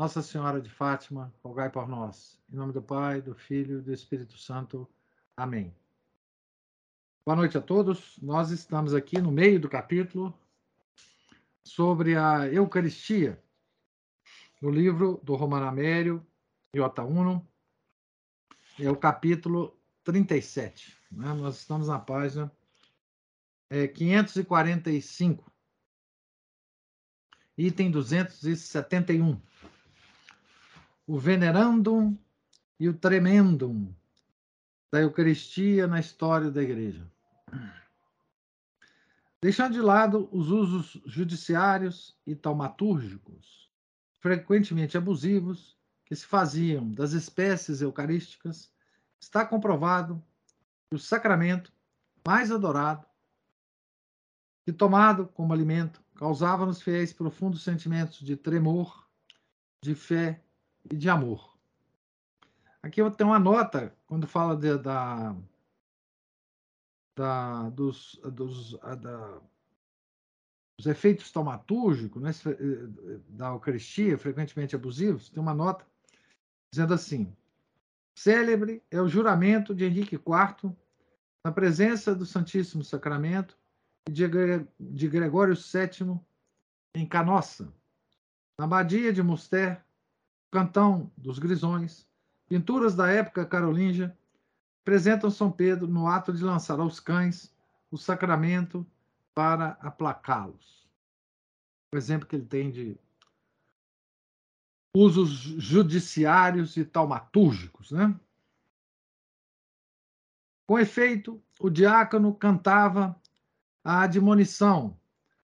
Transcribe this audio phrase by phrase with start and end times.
[0.00, 2.40] Nossa Senhora de Fátima, rogai por nós.
[2.50, 4.88] Em nome do Pai, do Filho e do Espírito Santo.
[5.36, 5.76] Amém.
[7.22, 8.16] Boa noite a todos.
[8.22, 10.32] Nós estamos aqui no meio do capítulo
[11.62, 13.38] sobre a Eucaristia,
[14.58, 16.26] no livro do Romano Amério
[16.74, 17.46] Iota Uno.
[18.78, 20.96] É o capítulo 37.
[21.12, 21.30] Né?
[21.34, 22.50] Nós estamos na página
[23.68, 25.44] é, 545,
[27.58, 29.49] item 271
[31.10, 32.16] o venerandum
[32.78, 33.92] e o tremendum
[34.92, 37.04] da Eucaristia na história da Igreja.
[39.42, 43.68] Deixando de lado os usos judiciários e taumatúrgicos,
[44.20, 48.72] frequentemente abusivos, que se faziam das espécies eucarísticas,
[49.18, 50.24] está comprovado
[50.88, 51.72] que o sacramento
[52.24, 53.04] mais adorado,
[54.64, 59.10] que tomado como alimento, causava nos fiéis profundos sentimentos de tremor,
[59.82, 60.40] de fé
[60.90, 61.56] e de amor.
[62.82, 65.36] Aqui eu tenho uma nota quando fala de, da,
[67.16, 69.40] da, dos, dos, da,
[70.78, 72.30] dos efeitos taumatúrgicos né,
[73.28, 75.86] da Eucaristia, frequentemente abusivos, tem uma nota
[76.72, 77.36] dizendo assim:
[78.16, 80.74] célebre é o juramento de Henrique IV
[81.44, 83.58] na presença do Santíssimo Sacramento
[84.08, 86.18] e de, Gregório VII
[86.94, 87.72] em Canossa,
[88.58, 89.84] na abadia de Muster,
[90.50, 92.06] Cantão dos Grisões,
[92.48, 94.16] pinturas da época carolíngia,
[94.82, 97.54] apresentam São Pedro no ato de lançar aos cães
[97.90, 98.86] o sacramento
[99.34, 100.88] para aplacá-los.
[101.94, 102.98] O exemplo que ele tem de
[104.94, 108.18] usos judiciários e taumatúrgicos, né?
[110.66, 113.20] Com efeito, o diácono cantava
[113.84, 114.98] a admonição,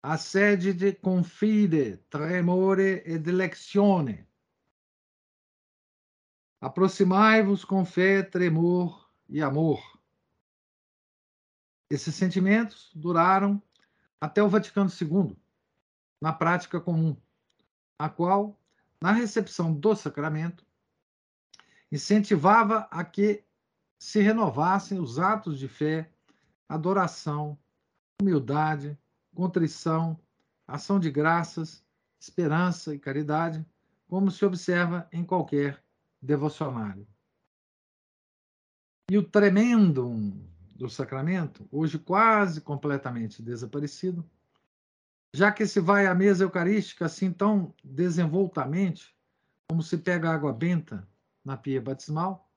[0.01, 4.27] a sede de confide, tremore e dilectione,
[6.63, 9.99] Aproximai-vos com fé, tremor e amor.
[11.89, 13.61] Esses sentimentos duraram
[14.21, 15.35] até o Vaticano II,
[16.21, 17.17] na prática comum,
[17.99, 18.57] a qual,
[19.01, 20.65] na recepção do sacramento,
[21.91, 23.43] incentivava a que
[23.99, 26.09] se renovassem os atos de fé,
[26.69, 27.59] adoração,
[28.21, 28.97] humildade,
[29.35, 30.17] contrição,
[30.65, 31.83] ação de graças,
[32.17, 33.65] esperança e caridade,
[34.07, 35.82] como se observa em qualquer
[36.23, 37.05] devocionário.
[39.11, 40.31] E o tremendo
[40.75, 44.27] do sacramento, hoje quase completamente desaparecido,
[45.33, 49.15] já que se vai à mesa eucarística assim tão desenvoltamente,
[49.67, 51.07] como se pega água benta
[51.43, 52.49] na pia batismal,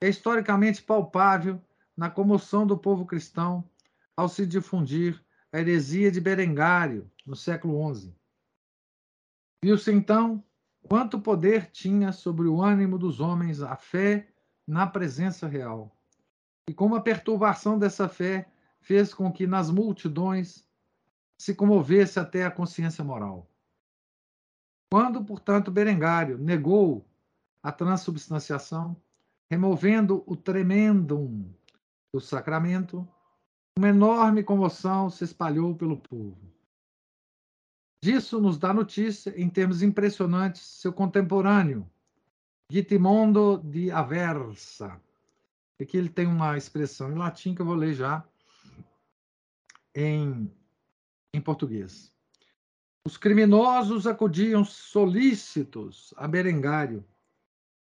[0.00, 1.62] é historicamente palpável
[1.94, 3.68] na comoção do povo cristão
[4.16, 8.14] ao se difundir a heresia de Berengário no século XI.
[9.62, 10.42] Viu-se então
[10.88, 14.28] Quanto poder tinha sobre o ânimo dos homens a fé
[14.66, 15.94] na presença real.
[16.68, 18.48] E como a perturbação dessa fé
[18.80, 20.66] fez com que nas multidões
[21.38, 23.50] se comovesse até a consciência moral.
[24.92, 27.06] Quando, portanto, Berengário negou
[27.62, 28.96] a transubstanciação,
[29.48, 31.48] removendo o tremendum
[32.12, 33.06] do sacramento,
[33.78, 36.49] uma enorme comoção se espalhou pelo povo.
[38.02, 41.88] Disso nos dá notícia, em termos impressionantes, seu contemporâneo,
[42.70, 45.00] Gitimondo de Aversa.
[45.78, 48.24] Aqui ele tem uma expressão em latim que eu vou ler já
[49.94, 50.50] em,
[51.34, 52.10] em português.
[53.04, 57.04] Os criminosos acudiam solícitos a Berengário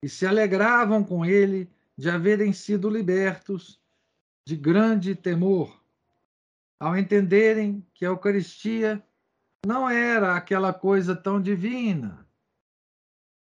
[0.04, 3.80] e se alegravam com ele de haverem sido libertos
[4.46, 5.82] de grande temor,
[6.80, 9.04] ao entenderem que a Eucaristia
[9.66, 12.28] não era aquela coisa tão divina,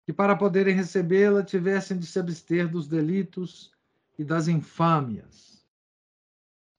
[0.06, 3.72] que para poderem recebê-la tivessem de se abster dos delitos
[4.18, 5.66] e das infâmias.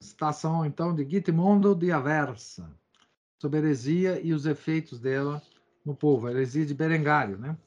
[0.01, 2.71] Citação, então, de Gitmondo de Aversa,
[3.39, 5.41] sobre a heresia e os efeitos dela
[5.85, 7.37] no povo, a heresia de Berengário.
[7.37, 7.57] Né?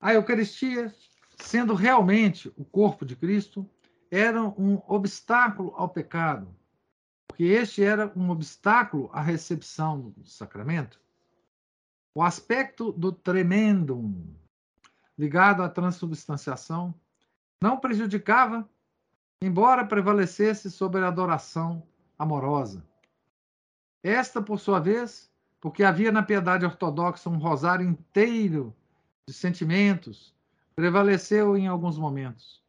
[0.00, 0.92] A Eucaristia,
[1.36, 3.68] sendo realmente o corpo de Cristo,
[4.10, 6.54] era um obstáculo ao pecado,
[7.26, 11.00] porque este era um obstáculo à recepção do sacramento.
[12.14, 14.34] O aspecto do tremendum
[15.18, 16.94] ligado à transubstanciação,
[17.60, 18.68] não prejudicava,
[19.40, 21.86] embora prevalecesse sobre a adoração
[22.18, 22.84] amorosa.
[24.02, 25.30] Esta, por sua vez,
[25.60, 28.74] porque havia na piedade ortodoxa um rosário inteiro
[29.28, 30.34] de sentimentos,
[30.74, 32.62] prevaleceu em alguns momentos,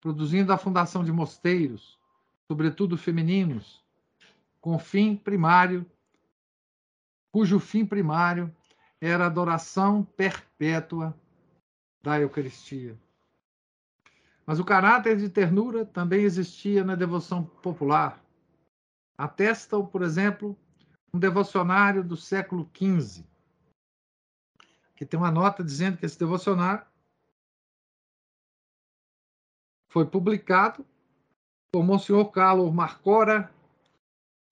[0.00, 1.98] produzindo a fundação de mosteiros,
[2.46, 3.83] sobretudo femininos,
[4.64, 5.84] com fim primário,
[7.30, 8.50] cujo fim primário
[8.98, 11.14] era a adoração perpétua
[12.02, 12.98] da Eucaristia.
[14.46, 18.24] Mas o caráter de ternura também existia na devoção popular.
[19.18, 20.58] Atesta-o, por exemplo,
[21.12, 23.22] um devocionário do século XV,
[24.96, 26.86] que tem uma nota dizendo que esse devocionário
[29.90, 30.86] foi publicado
[31.70, 33.52] por Monsenhor Carlo Marcora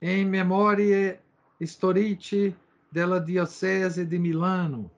[0.04, 1.22] em Memória
[1.60, 2.56] Storici
[2.90, 4.90] della Diocese de Milano,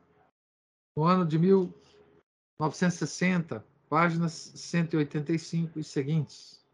[0.97, 6.65] no ano de 1960, páginas 185 e seguintes.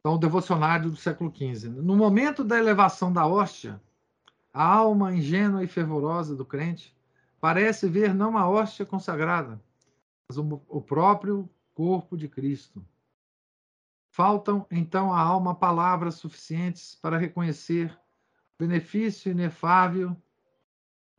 [0.00, 1.70] Então, o devocionário do século XV.
[1.70, 3.80] No momento da elevação da hóstia,
[4.52, 6.94] a alma ingênua e fervorosa do crente
[7.40, 9.58] parece ver não a hóstia consagrada,
[10.28, 12.84] mas o próprio corpo de Cristo.
[14.12, 17.96] Faltam, então, à alma palavras suficientes para reconhecer
[18.58, 20.16] o benefício inefável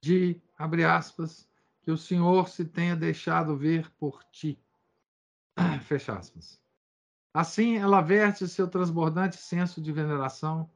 [0.04, 1.50] de, abre aspas,
[1.82, 4.62] que o Senhor se tenha deixado ver por ti.
[5.84, 6.62] Fecha aspas.
[7.34, 10.70] Assim, ela verte seu transbordante senso de veneração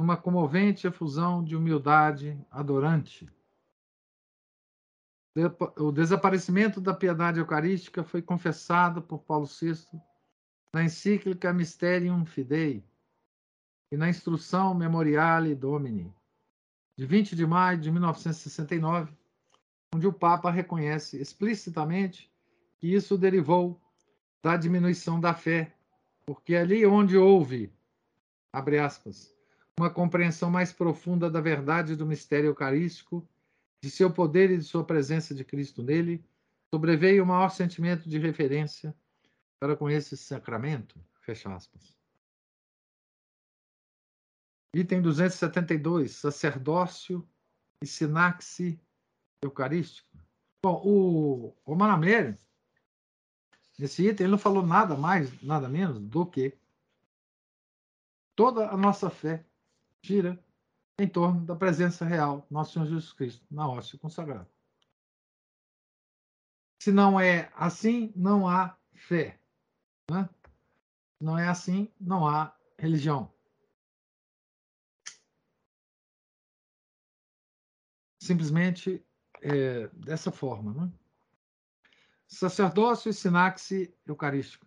[0.00, 3.30] numa comovente efusão de humildade adorante.
[5.76, 9.86] O desaparecimento da piedade eucarística foi confessado por Paulo VI
[10.72, 12.84] na encíclica Mysterium Fidei
[13.90, 16.14] e na instrução Memoriale Domini,
[16.96, 19.12] de 20 de maio de 1969,
[19.92, 22.30] onde o Papa reconhece explicitamente
[22.78, 23.80] que isso derivou
[24.42, 25.74] da diminuição da fé,
[26.24, 27.72] porque ali onde houve,
[28.52, 29.34] abre aspas,
[29.78, 33.26] uma compreensão mais profunda da verdade do mistério eucarístico,
[33.82, 36.24] de seu poder e de sua presença de Cristo nele,
[36.72, 38.94] sobreveio o maior sentimento de referência
[39.60, 41.94] para com esse sacramento, fecha aspas.
[44.74, 47.28] Item 272, sacerdócio
[47.82, 48.80] e sinaxe
[49.42, 50.08] eucarístico.
[50.64, 52.38] Bom, o Romano Amélio,
[53.78, 56.58] nesse item, ele não falou nada mais, nada menos do que
[58.34, 59.44] toda a nossa fé
[60.02, 60.42] gira
[60.98, 64.48] em torno da presença real nosso Senhor Jesus Cristo na hóstia consagrada.
[66.82, 69.39] Se não é assim, não há fé.
[70.10, 70.28] Né?
[71.20, 73.32] Não é assim, não há religião.
[78.20, 79.06] Simplesmente
[79.40, 80.74] é, dessa forma.
[80.74, 80.92] Né?
[82.26, 84.66] Sacerdócio e sinaxe eucarístico.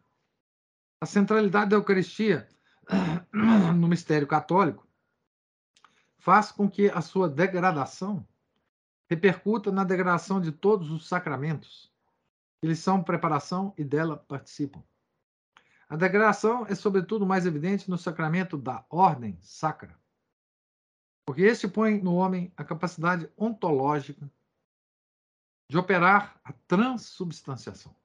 [1.01, 2.48] A centralidade da Eucaristia
[3.75, 4.88] no mistério católico
[6.18, 8.25] faz com que a sua degradação
[9.10, 11.92] repercuta na degradação de todos os sacramentos.
[12.62, 14.81] Eles são preparação e dela participam.
[15.94, 19.95] A degradação é, sobretudo, mais evidente no sacramento da ordem sacra,
[21.24, 24.28] porque este põe no homem a capacidade ontológica
[25.69, 27.95] de operar a transubstanciação.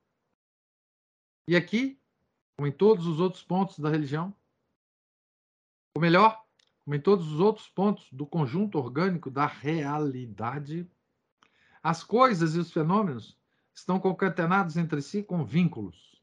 [1.49, 1.99] E aqui,
[2.59, 4.37] como em todos os outros pontos da religião,
[5.97, 6.45] ou melhor,
[6.85, 10.87] como em todos os outros pontos do conjunto orgânico da realidade,
[11.83, 13.35] as coisas e os fenômenos
[13.75, 16.18] estão concatenados entre si com vínculos.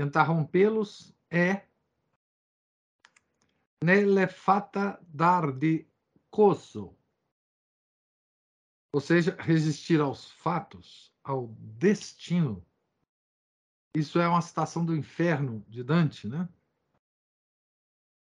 [0.00, 1.66] Tentar rompê-los é
[3.84, 5.86] nelefata dar de
[6.30, 6.96] coso,
[8.94, 12.66] ou seja, resistir aos fatos, ao destino.
[13.94, 16.48] Isso é uma citação do inferno de Dante, né?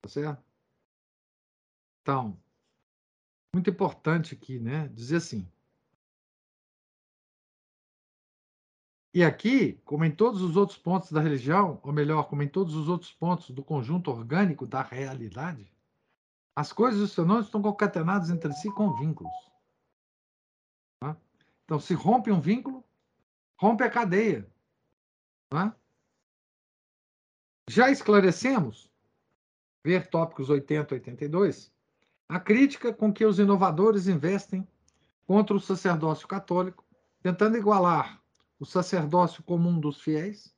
[0.01, 0.43] Tá certo?
[2.01, 2.41] Então,
[3.53, 4.87] muito importante aqui, né?
[4.87, 5.47] Dizer assim.
[9.17, 12.75] E aqui, como em todos os outros pontos da religião, ou melhor, como em todos
[12.75, 15.67] os outros pontos do conjunto orgânico da realidade,
[16.55, 19.33] as coisas e os fenômenos estão concatenados entre si com vínculos.
[20.99, 21.17] Tá?
[21.65, 22.85] Então, se rompe um vínculo,
[23.59, 24.47] rompe a cadeia.
[25.49, 25.75] Tá?
[27.67, 28.87] Já esclarecemos,
[29.83, 31.73] ver tópicos 80 e 82,
[32.29, 34.67] a crítica com que os inovadores investem
[35.25, 36.85] contra o sacerdócio católico,
[37.23, 38.21] tentando igualar
[38.59, 40.55] o sacerdócio comum dos fiéis,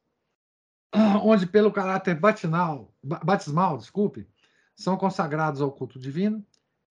[1.24, 4.27] onde, pelo caráter batinal, batismal, desculpe,
[4.75, 6.46] são consagrados ao culto divino,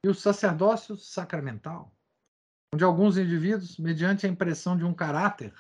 [0.05, 1.93] e o sacerdócio sacramental,
[2.73, 5.55] onde alguns indivíduos, mediante a impressão de um caráter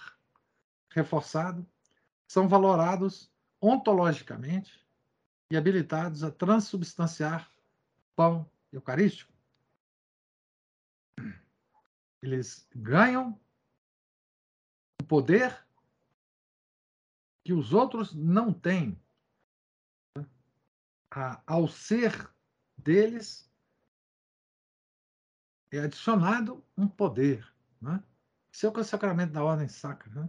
[0.90, 1.66] reforçado,
[2.28, 4.86] são valorados ontologicamente
[5.50, 7.50] e habilitados a transubstanciar
[8.14, 9.32] pão eucarístico.
[12.22, 13.38] Eles ganham
[15.08, 15.66] poder
[17.42, 19.02] que os outros não têm.
[21.46, 22.30] Ao ser
[22.76, 23.50] deles
[25.72, 27.50] é adicionado um poder.
[27.80, 28.02] Né?
[28.52, 30.10] Isso é o sacramento da ordem sacra.
[30.10, 30.28] Né?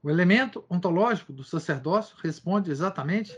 [0.00, 3.36] O elemento ontológico do sacerdócio responde exatamente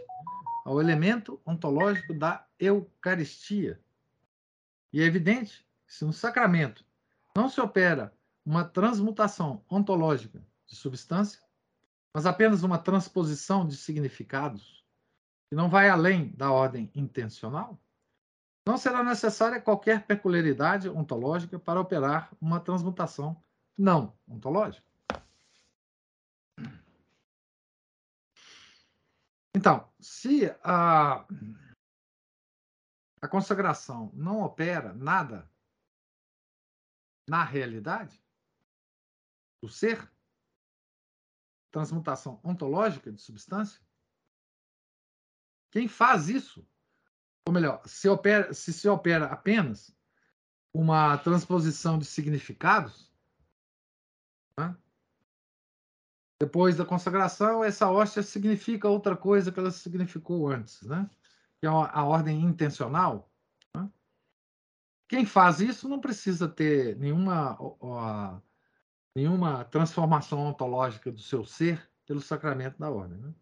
[0.64, 3.82] ao elemento ontológico da Eucaristia.
[4.92, 6.84] E é evidente que se no sacramento
[7.34, 8.14] não se opera
[8.50, 11.40] uma transmutação ontológica de substância,
[12.12, 14.85] mas apenas uma transposição de significados,
[15.49, 17.80] que não vai além da ordem intencional,
[18.66, 23.40] não será necessária qualquer peculiaridade ontológica para operar uma transmutação
[23.78, 24.85] não ontológica.
[29.54, 31.25] Então, se a,
[33.23, 35.49] a consagração não opera nada
[37.28, 38.19] na realidade
[39.62, 40.10] do ser,
[41.70, 43.80] transmutação ontológica de substância,
[45.70, 46.66] quem faz isso,
[47.46, 49.94] ou melhor, se, opera, se se opera apenas
[50.74, 53.12] uma transposição de significados,
[54.58, 54.76] né?
[56.40, 61.08] depois da consagração, essa hóstia significa outra coisa que ela significou antes, né?
[61.60, 63.30] que é a ordem intencional.
[63.74, 63.88] Né?
[65.08, 68.42] Quem faz isso não precisa ter nenhuma
[69.14, 73.18] nenhuma transformação ontológica do seu ser pelo sacramento da ordem.
[73.18, 73.34] Né?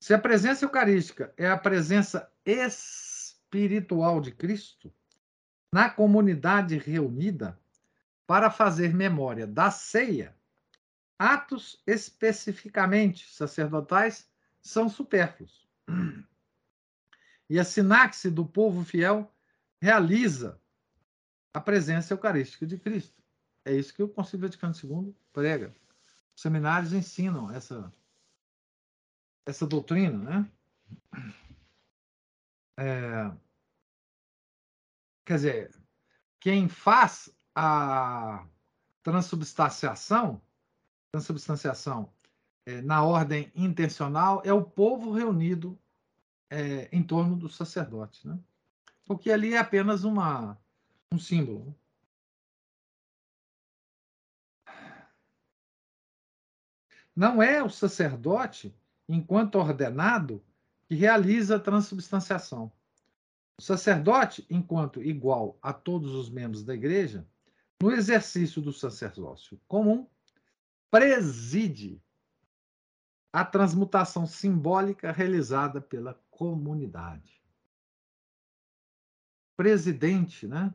[0.00, 4.92] Se a presença eucarística é a presença espiritual de Cristo
[5.72, 7.58] na comunidade reunida
[8.26, 10.36] para fazer memória da ceia,
[11.18, 14.28] atos especificamente sacerdotais
[14.60, 15.66] são supérfluos.
[17.48, 19.32] E a sinapse do povo fiel
[19.80, 20.60] realiza
[21.54, 23.22] a presença eucarística de Cristo.
[23.66, 25.74] É isso que o Concílio Vaticano II prega.
[26.36, 27.92] Os seminários ensinam essa,
[29.44, 30.52] essa doutrina, né?
[32.78, 33.32] É,
[35.24, 35.74] quer dizer,
[36.38, 38.46] quem faz a
[39.02, 40.40] transubstanciação,
[41.10, 42.12] transubstanciação
[42.66, 45.76] é, na ordem intencional é o povo reunido
[46.48, 48.38] é, em torno do sacerdote, né?
[49.04, 50.56] Porque ali é apenas uma,
[51.10, 51.74] um símbolo.
[57.16, 58.76] Não é o sacerdote,
[59.08, 60.44] enquanto ordenado,
[60.86, 62.70] que realiza a transubstanciação.
[63.58, 67.26] O sacerdote, enquanto igual a todos os membros da igreja,
[67.82, 70.06] no exercício do sacerdócio comum,
[70.90, 72.02] preside
[73.32, 77.42] a transmutação simbólica realizada pela comunidade.
[79.56, 80.72] Presidente, né?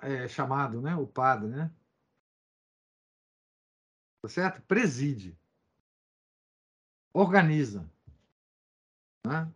[0.00, 0.96] É chamado, né?
[0.96, 1.70] O padre, né?
[4.26, 4.62] Tá certo?
[4.62, 5.38] Preside,
[7.12, 7.88] organiza
[9.24, 9.50] né?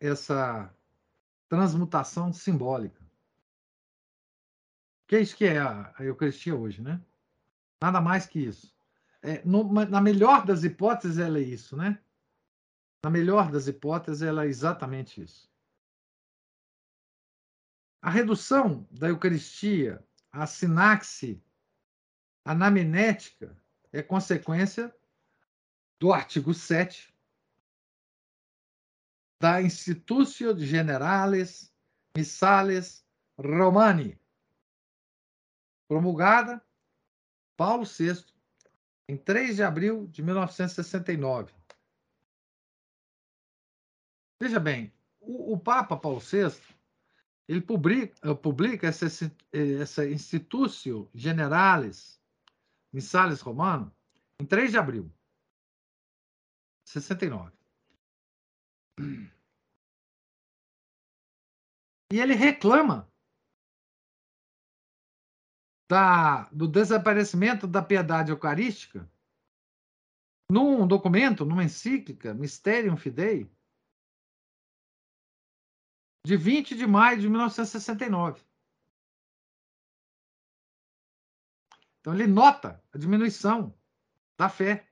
[0.00, 0.72] essa
[1.48, 3.00] transmutação simbólica.
[5.06, 7.00] Que é isso que é a, Eucaristia hoje, né?
[7.80, 8.74] Nada mais que isso.
[9.22, 12.00] É, no, na melhor das hipóteses, ela é isso, né?
[13.04, 15.48] Na melhor das hipóteses, ela é exatamente isso.
[18.02, 21.40] A redução da Eucaristia à sinaxe
[22.44, 23.56] anaminética
[23.96, 24.94] é consequência
[25.98, 27.14] do artigo 7
[29.40, 31.74] da Institutio Generales
[32.14, 33.06] Missales
[33.38, 34.18] Romani,
[35.88, 36.62] promulgada
[37.56, 38.22] Paulo VI
[39.08, 41.54] em 3 de abril de 1969.
[44.42, 46.54] Veja bem, o, o Papa Paulo VI
[47.48, 49.06] ele publica, publica essa,
[49.80, 52.20] essa Institutio Generalis
[52.96, 53.94] Missales Romano,
[54.40, 55.12] em 3 de abril
[56.86, 57.54] de 69.
[62.10, 63.06] E ele reclama
[65.90, 69.06] da, do desaparecimento da piedade eucarística
[70.50, 73.46] num documento, numa encíclica, Mysterium Fidei,
[76.26, 78.42] de 20 de maio de 1969.
[82.06, 83.74] Então ele nota a diminuição
[84.38, 84.86] da fé.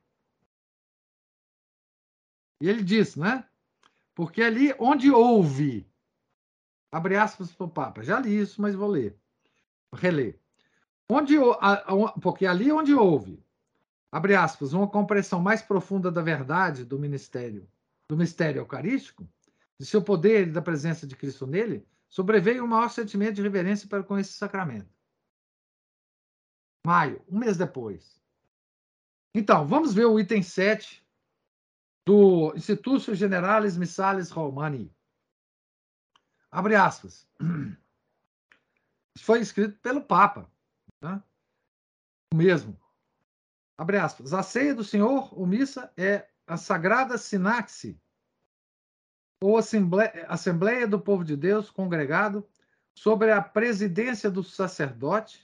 [2.60, 3.46] E ele diz, né?
[4.16, 5.88] Porque ali onde houve
[6.90, 8.02] Abre aspas para o Papa.
[8.02, 9.16] Já li isso, mas vou ler.
[9.92, 10.40] Reler.
[11.08, 11.36] Onde,
[12.20, 13.44] porque ali onde houve,
[14.12, 17.68] abre aspas, uma compreensão mais profunda da verdade do ministério,
[18.08, 19.28] do mistério eucarístico,
[19.76, 23.88] de seu poder e da presença de Cristo nele, sobreveio um maior sentimento de reverência
[23.88, 24.93] para com esse sacramento.
[26.86, 28.20] Maio, um mês depois.
[29.34, 31.04] Então, vamos ver o item 7
[32.06, 34.94] do Instituto Generalis Missalis Romani.
[36.50, 37.26] Abre aspas.
[39.16, 40.50] Isso foi escrito pelo Papa.
[41.00, 41.22] Né?
[42.32, 42.78] O mesmo.
[43.78, 44.32] Abre aspas.
[44.34, 47.98] A ceia do Senhor, ou missa, é a sagrada sinaxe,
[49.42, 52.46] ou assembleia do povo de Deus congregado
[52.94, 55.43] sobre a presidência do sacerdote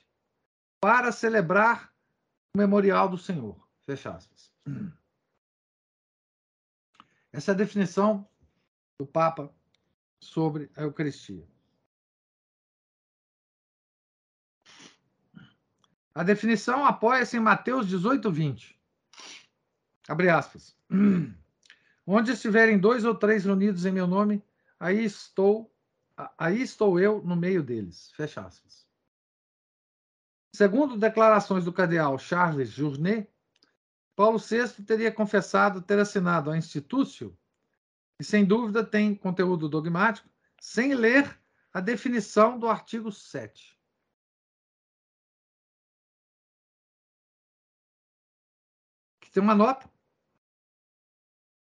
[0.80, 1.92] para celebrar
[2.54, 3.56] o memorial do Senhor.
[3.82, 4.50] Fecha aspas.
[7.32, 8.28] Essa é a definição
[8.98, 9.54] do Papa
[10.20, 11.46] sobre a Eucaristia.
[16.14, 18.80] A definição apoia-se em Mateus 18, 20.
[20.08, 20.76] Abre aspas.
[22.04, 24.42] Onde estiverem dois ou três reunidos em meu nome,
[24.78, 25.72] aí estou,
[26.36, 28.10] aí estou eu no meio deles.
[28.16, 28.89] Fecha aspas.
[30.54, 33.30] Segundo declarações do cardeal Charles Journet,
[34.16, 37.38] Paulo VI teria confessado ter assinado a Institutio,
[38.20, 40.28] e sem dúvida tem conteúdo dogmático,
[40.60, 41.40] sem ler
[41.72, 43.78] a definição do artigo 7.
[49.20, 49.90] Que tem uma nota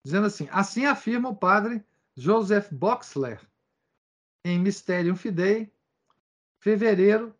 [0.04, 1.82] dizendo assim: assim afirma o padre
[2.16, 3.40] Joseph Boxler
[4.44, 5.72] em Mysterium Fidei,
[6.58, 7.34] fevereiro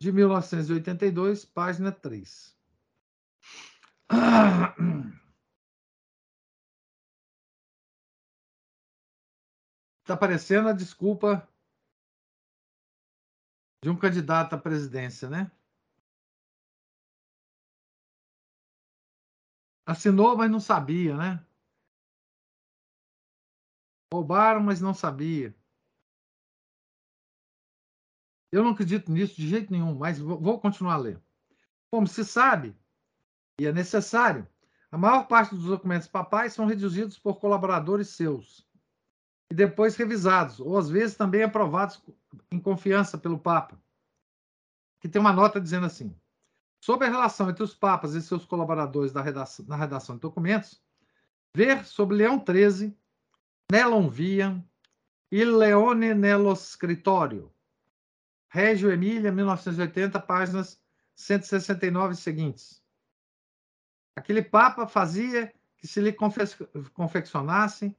[0.00, 2.56] de 1982, página 3.
[10.00, 11.46] Está parecendo a desculpa
[13.82, 15.50] de um candidato à presidência, né?
[19.84, 21.44] Assinou, mas não sabia, né?
[24.12, 25.54] Roubaram, mas não sabia.
[28.50, 31.20] Eu não acredito nisso de jeito nenhum, mas vou continuar a ler.
[31.90, 32.74] Como se sabe,
[33.58, 34.46] e é necessário,
[34.90, 38.66] a maior parte dos documentos papais são redigidos por colaboradores seus
[39.50, 42.02] e depois revisados, ou às vezes também aprovados
[42.50, 43.80] em confiança pelo Papa.
[45.00, 46.14] Que tem uma nota dizendo assim:
[46.80, 50.82] sobre a relação entre os papas e seus colaboradores redação, na redação de documentos,
[51.54, 52.96] ver sobre Leão XIII
[53.70, 54.64] Nelon Vian,
[55.30, 57.52] Il Leone nello Scrittorio.
[58.48, 60.80] Reggio Emília, 1980, páginas
[61.14, 62.82] 169 seguintes.
[64.16, 66.12] Aquele papa fazia que se lhe
[66.92, 67.96] confeccionassem,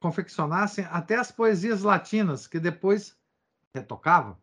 [0.00, 3.18] confeccionassem até as poesias latinas, que depois
[3.74, 4.40] retocava.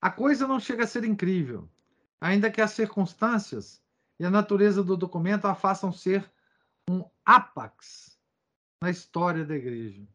[0.00, 1.68] A coisa não chega a ser incrível,
[2.20, 3.82] ainda que as circunstâncias
[4.18, 6.30] e a natureza do documento a façam ser
[6.88, 8.18] um ápax
[8.82, 10.06] na história da igreja.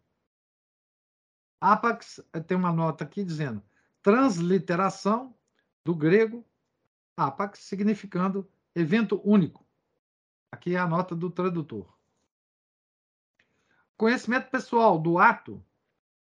[1.61, 3.61] Ápax tem uma nota aqui dizendo
[4.01, 5.35] transliteração
[5.83, 6.45] do grego
[7.15, 9.65] ápax, significando evento único.
[10.51, 11.93] Aqui é a nota do tradutor.
[13.97, 15.63] Conhecimento pessoal do ato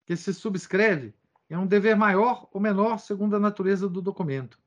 [0.04, 1.14] que se subscreve
[1.48, 4.60] é um dever maior ou menor segundo a natureza do documento,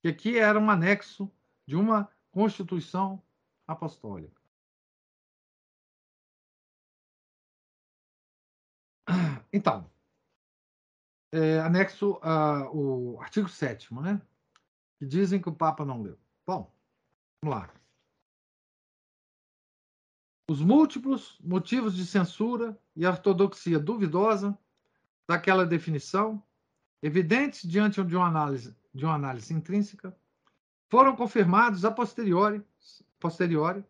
[0.00, 1.30] que aqui era um anexo
[1.64, 3.22] de uma Constituição
[3.66, 4.43] Apostólica.
[9.54, 9.88] Então,
[11.30, 14.20] é, anexo ao artigo 7, né?
[14.98, 16.18] Que dizem que o Papa não leu.
[16.44, 16.74] Bom,
[17.40, 17.72] vamos lá.
[20.50, 24.58] Os múltiplos motivos de censura e ortodoxia duvidosa
[25.24, 26.42] daquela definição,
[27.00, 30.16] evidentes diante de uma análise, de uma análise intrínseca,
[30.90, 32.60] foram confirmados a posteriori,
[33.20, 33.84] posteriori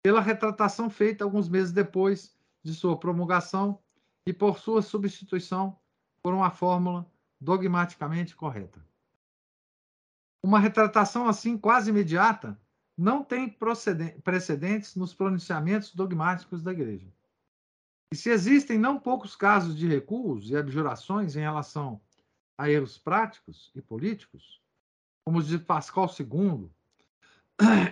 [0.00, 3.81] pela retratação feita alguns meses depois de sua promulgação
[4.26, 5.78] e por sua substituição
[6.22, 8.84] por uma fórmula dogmaticamente correta.
[10.42, 12.60] Uma retratação assim quase imediata
[12.96, 13.48] não tem
[14.22, 17.12] precedentes nos pronunciamentos dogmáticos da Igreja.
[18.12, 22.00] E se existem não poucos casos de recuos e abjurações em relação
[22.58, 24.60] a erros práticos e políticos,
[25.24, 26.70] como os de Pascal II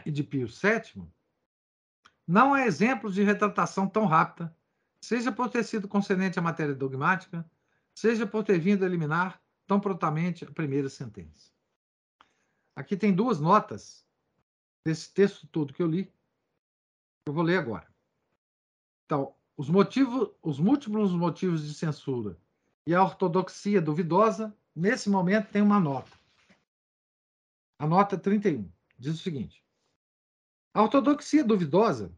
[0.05, 1.03] e de Pio VII,
[2.27, 4.55] não há exemplos de retratação tão rápida,
[5.01, 7.49] seja por ter sido concedente à matéria dogmática,
[7.95, 11.51] seja por ter vindo eliminar tão prontamente a primeira sentença.
[12.77, 14.05] Aqui tem duas notas
[14.85, 16.13] desse texto todo que eu li,
[17.27, 17.87] eu vou ler agora.
[19.05, 22.39] Então, os motivos, os múltiplos motivos de censura
[22.87, 26.11] e a ortodoxia duvidosa, nesse momento tem uma nota.
[27.79, 29.65] A nota 31 diz o seguinte:
[30.73, 32.13] a ortodoxia duvidosa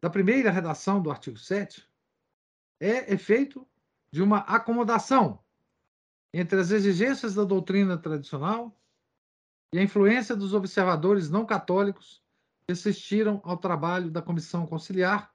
[0.00, 1.88] da primeira redação do artigo 7
[2.80, 3.66] é efeito
[4.10, 5.42] de uma acomodação
[6.32, 8.78] entre as exigências da doutrina tradicional
[9.72, 12.22] e a influência dos observadores não católicos
[12.66, 15.34] que assistiram ao trabalho da comissão conciliar,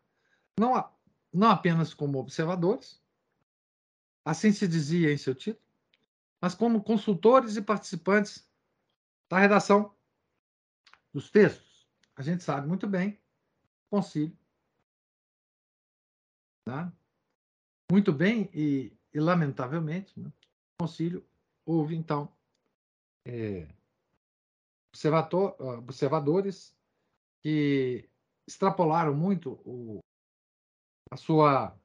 [0.59, 0.91] não,
[1.33, 3.01] não apenas como observadores,
[4.23, 5.65] assim se dizia em seu título,
[6.39, 8.47] mas como consultores e participantes
[9.29, 9.95] da redação
[11.13, 11.87] dos textos.
[12.15, 13.19] A gente sabe muito bem,
[13.89, 14.37] concílio,
[16.65, 16.91] tá?
[17.91, 20.31] muito bem e, e lamentavelmente, né?
[20.79, 21.27] o concílio
[21.65, 22.33] houve, então,
[23.25, 23.67] é,
[25.77, 26.73] observadores
[27.41, 28.09] que
[28.47, 29.99] extrapolaram muito o,
[31.11, 31.77] a sua,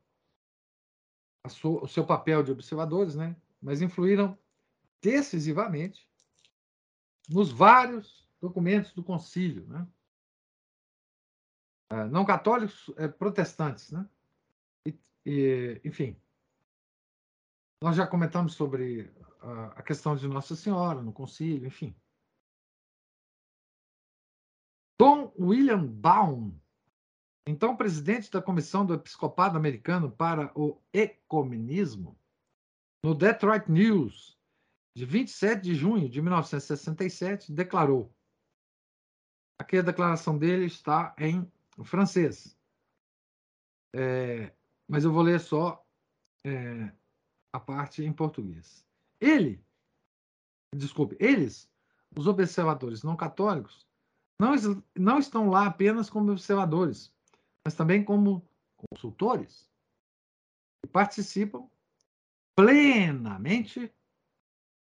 [1.45, 3.37] a sua, o seu papel de observadores, né?
[3.61, 4.39] mas influíram
[5.03, 6.09] decisivamente
[7.29, 9.87] nos vários documentos do concílio, né?
[11.91, 14.09] Ah, não católicos, é, protestantes, né?
[15.27, 16.17] E, enfim,
[17.83, 21.97] nós já comentamos sobre a, a questão de Nossa Senhora no concílio, enfim.
[24.97, 26.57] Dom William Baum,
[27.45, 32.17] então presidente da Comissão do Episcopado Americano para o Ecumenismo,
[33.05, 34.39] no Detroit News,
[34.97, 38.15] de 27 de junho de 1967, declarou.
[39.59, 41.51] Aqui a declaração dele está em
[41.85, 42.57] francês.
[43.93, 44.56] É,
[44.89, 45.85] mas eu vou ler só
[46.45, 46.93] é,
[47.53, 48.87] a parte em português.
[49.21, 49.65] Ele,
[50.75, 51.71] desculpe, eles,
[52.17, 53.87] os observadores não católicos,
[54.39, 54.55] não,
[54.95, 57.13] não estão lá apenas como observadores,
[57.65, 59.69] mas também como consultores,
[60.93, 61.69] participam
[62.55, 63.93] plenamente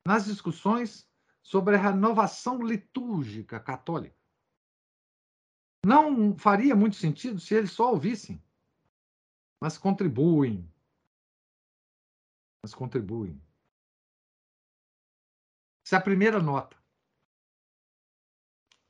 [0.05, 1.07] nas discussões
[1.41, 4.15] sobre a renovação litúrgica católica.
[5.85, 8.41] Não faria muito sentido se eles só ouvissem,
[9.61, 10.69] mas contribuem.
[12.63, 13.41] Mas contribuem.
[15.85, 16.77] Essa é a primeira nota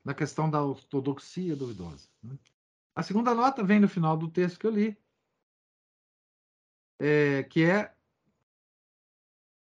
[0.04, 2.10] na questão da ortodoxia duvidosa.
[2.22, 2.38] Né?
[2.96, 4.98] A segunda nota vem no final do texto que eu li,
[7.00, 7.96] é, que é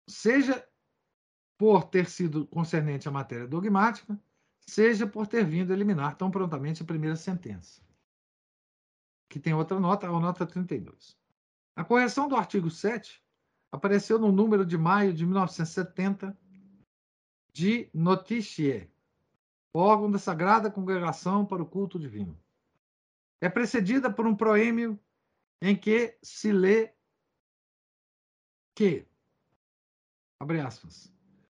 [0.08, 0.68] seja
[1.56, 4.18] por ter sido concernente à matéria dogmática,
[4.60, 7.80] seja por ter vindo eliminar tão prontamente a primeira sentença.
[9.28, 11.18] Que tem outra nota, a nota 32.
[11.76, 13.22] A correção do artigo 7
[13.72, 16.38] apareceu no número de maio de 1970
[17.52, 18.90] de Noticie,
[19.72, 22.40] órgão da Sagrada Congregação para o Culto Divino.
[23.40, 24.98] É precedida por um proêmio
[25.60, 26.94] em que se lê
[28.76, 29.06] que,
[30.38, 31.12] abre aspas,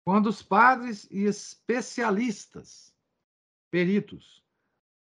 [0.05, 2.95] quando os padres e especialistas,
[3.71, 4.45] peritos,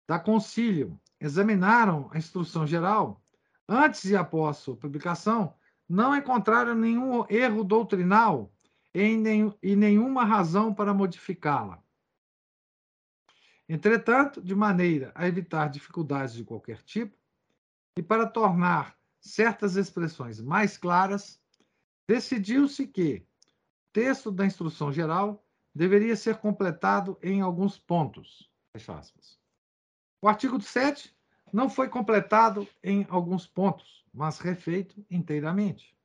[0.09, 3.23] da concílio examinaram a instrução geral,
[3.69, 5.55] antes e após sua publicação,
[5.89, 8.53] não encontraram nenhum erro doutrinal
[8.95, 11.83] e nenhuma razão para modificá-la.
[13.69, 17.17] Entretanto, de maneira a evitar dificuldades de qualquer tipo
[17.97, 21.41] e para tornar certas expressões mais claras,
[22.09, 28.51] decidiu-se que o texto da instrução geral deveria ser completado em alguns pontos.
[30.21, 31.15] O artigo 7
[31.53, 35.97] não foi completado em alguns pontos, mas refeito inteiramente,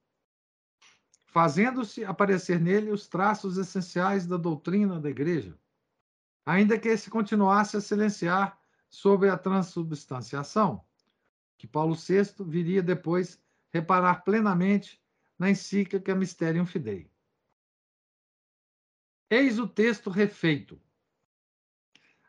[1.28, 5.58] fazendo-se aparecer nele os traços essenciais da doutrina da Igreja,
[6.46, 10.86] ainda que se continuasse a silenciar sobre a transubstanciação,
[11.58, 15.02] que Paulo VI viria depois reparar plenamente
[15.40, 17.12] na encíclica Mysterium Fidei.
[19.30, 20.80] Eis o texto refeito.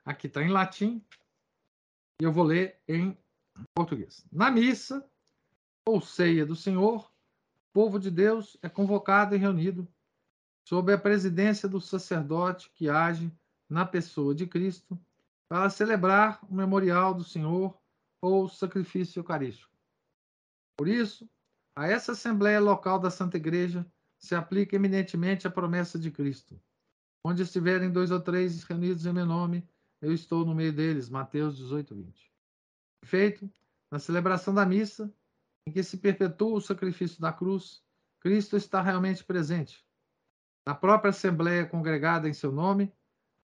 [0.03, 1.05] Aqui está em latim,
[2.21, 3.17] e eu vou ler em
[3.75, 4.27] português.
[4.33, 5.09] Na missa,
[5.87, 9.87] ou ceia do Senhor, o povo de Deus é convocado e reunido
[10.67, 13.31] sob a presidência do sacerdote que age
[13.69, 14.99] na pessoa de Cristo,
[15.49, 17.79] para celebrar o memorial do Senhor
[18.21, 19.73] ou o sacrifício eucarístico.
[20.77, 21.29] Por isso,
[21.77, 23.87] a essa Assembleia Local da Santa Igreja
[24.19, 26.59] se aplica eminentemente a promessa de Cristo.
[27.23, 29.67] Onde estiverem dois ou três reunidos em meu nome,
[30.01, 31.09] eu estou no meio deles.
[31.09, 32.33] Mateus 18, 20.
[33.05, 33.51] Feito,
[33.91, 35.13] na celebração da missa,
[35.67, 37.83] em que se perpetua o sacrifício da cruz,
[38.21, 39.85] Cristo está realmente presente.
[40.67, 42.93] Na própria Assembleia congregada em seu nome,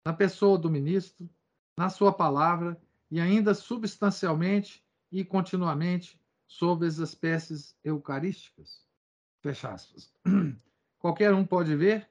[0.05, 1.29] na pessoa do ministro,
[1.77, 2.81] na sua palavra
[3.11, 8.85] e ainda substancialmente e continuamente sobre as espécies eucarísticas.
[9.41, 10.13] Fecha aspas.
[10.99, 12.09] Qualquer um pode ver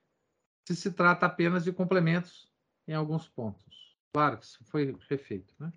[0.67, 2.51] se se trata apenas de complementos
[2.87, 3.68] em alguns pontos.
[4.13, 5.73] Claro que isso foi refeito, né?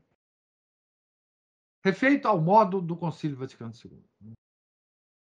[1.84, 4.34] Refeito ao modo do Concílio Vaticano II.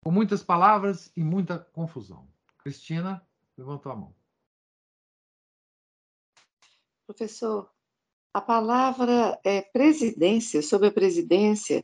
[0.03, 2.31] Com muitas palavras e muita confusão.
[2.59, 3.25] Cristina
[3.57, 4.15] levantou a mão.
[7.05, 7.71] Professor,
[8.33, 11.83] a palavra é, presidência, sobre a presidência,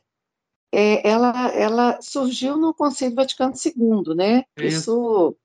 [0.72, 4.44] é, ela, ela surgiu no Conselho Vaticano II, né?
[4.56, 4.76] É isso.
[4.76, 5.38] Isso.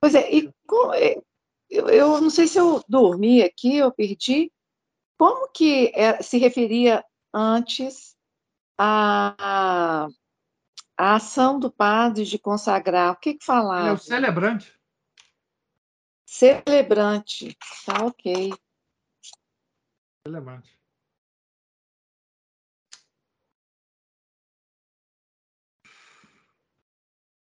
[0.00, 1.22] Pois é, e com- é,
[1.70, 4.52] eu, eu não sei se eu dormi aqui, eu perdi.
[5.18, 7.04] Como que é, se referia
[7.34, 8.16] antes
[8.78, 10.06] à,
[10.96, 13.12] à ação do padre de consagrar?
[13.12, 13.92] O que que Ele é falava?
[13.94, 14.78] o celebrante.
[16.26, 17.56] Celebrante.
[17.84, 18.52] Tá ok.
[20.26, 20.78] Celebrante.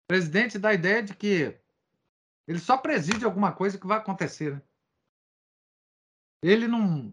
[0.07, 1.59] Presidente dá a ideia de que
[2.47, 4.61] ele só preside alguma coisa que vai acontecer, né?
[6.41, 7.11] Ele não.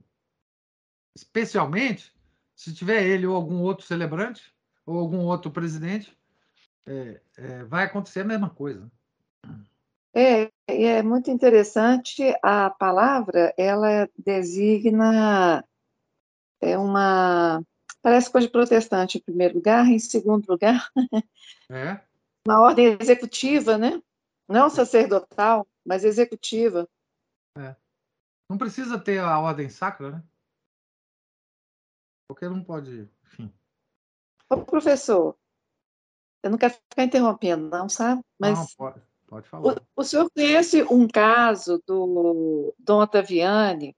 [1.16, 2.12] Especialmente,
[2.54, 6.16] se tiver ele ou algum outro celebrante, ou algum outro presidente,
[6.86, 8.90] é, é, vai acontecer a mesma coisa.
[10.14, 15.64] É, é muito interessante, a palavra, ela designa
[16.60, 17.62] é uma,
[18.02, 20.88] parece coisa de protestante em primeiro lugar, em segundo lugar,
[21.70, 21.98] É,
[22.46, 24.02] uma ordem executiva, né?
[24.52, 26.86] Não sacerdotal, mas executiva.
[28.50, 30.22] não precisa ter a ordem sacra, né?
[32.28, 33.08] Qualquer um pode.
[33.24, 33.50] Enfim.
[34.50, 35.34] Ô, professor,
[36.42, 38.20] eu não quero ficar interrompendo, não, sabe?
[38.38, 39.72] Não, Mas pode, pode falar.
[39.72, 43.96] o, o senhor conhece um caso do Dom Ottaviani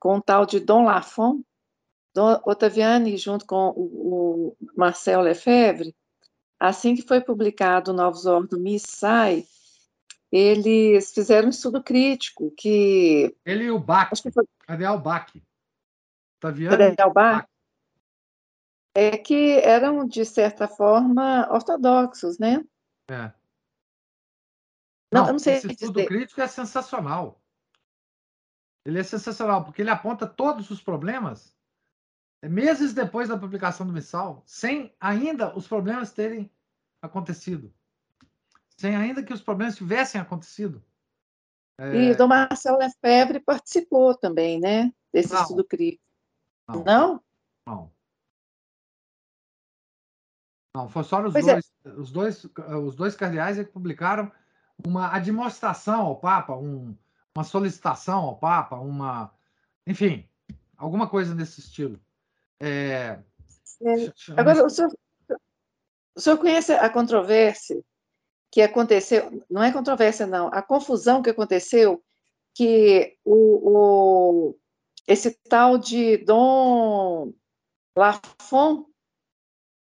[0.00, 1.42] com o tal de Dom Lafon?
[2.14, 5.94] Dom Ottaviani, junto com o, o Marcel Lefebvre,
[6.58, 9.44] assim que foi publicado o Novos Ordo Missai,
[10.36, 14.08] eles fizeram um estudo crítico que Ele e o Bach.
[14.12, 15.32] acho que foi Cardeal Bach.
[16.38, 17.48] Taviano Cardeal Bach,
[18.94, 22.64] é que eram de certa forma ortodoxos, né?
[23.10, 23.32] É.
[25.12, 26.06] Não, Não, eu não sei esse estudo dizer.
[26.06, 27.40] crítico é sensacional.
[28.84, 31.56] Ele é sensacional, porque ele aponta todos os problemas
[32.42, 36.50] é, meses depois da publicação do missal, sem ainda os problemas terem
[37.02, 37.72] acontecido.
[38.76, 40.84] Sem ainda que os problemas tivessem acontecido.
[41.78, 44.92] E o Dom Marcelo Lefebvre participou também, né?
[45.12, 45.42] Desse Não.
[45.42, 46.02] estudo crítico.
[46.68, 47.24] Não, Não?
[47.66, 47.92] não.
[50.74, 51.52] Não, foi só os Pois é.
[51.52, 52.44] dois, os dois,
[52.84, 54.30] os dois cardeais é que publicaram
[54.86, 56.94] uma admoestação ao Papa, um-
[57.34, 59.32] uma solicitação ao Papa, uma,
[59.86, 60.28] enfim,
[60.76, 61.98] alguma coisa nesse estilo.
[62.60, 63.18] É,
[63.82, 64.90] É, Agora, o senhor,
[66.14, 67.82] o senhor conhece a controvérsia
[68.56, 69.44] que aconteceu?
[69.50, 70.48] Não é controvérsia, não.
[70.50, 72.02] A confusão que aconteceu
[72.54, 73.34] que o,
[74.50, 74.58] o-
[75.06, 77.34] esse tal de Dom
[77.94, 78.86] Lafon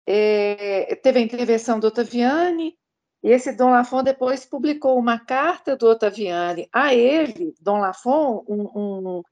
[0.07, 2.77] é, teve a intervenção do Ottaviani
[3.23, 8.65] e esse Dom Lafon depois publicou uma carta do Ottaviani a ele, Dom Lafon, um,
[8.79, 9.23] um,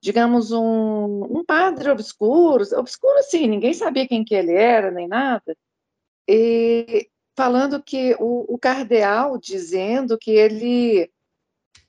[0.00, 5.56] digamos, um, um padre obscuro, obscuro assim, ninguém sabia quem que ele era, nem nada,
[6.28, 11.10] e falando que o, o cardeal dizendo que ele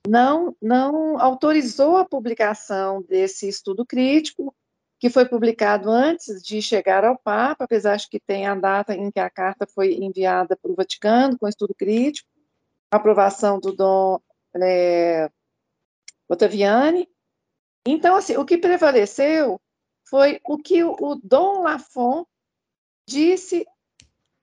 [0.07, 4.55] não, não autorizou a publicação desse estudo crítico,
[4.99, 9.11] que foi publicado antes de chegar ao Papa, apesar de que tem a data em
[9.11, 12.29] que a carta foi enviada para o Vaticano, com estudo crítico,
[12.89, 14.19] aprovação do Dom
[14.63, 15.29] é,
[16.29, 17.09] Ottaviani.
[17.85, 19.59] Então, assim, o que prevaleceu
[20.05, 22.25] foi o que o, Dom Lafon
[23.07, 23.65] disse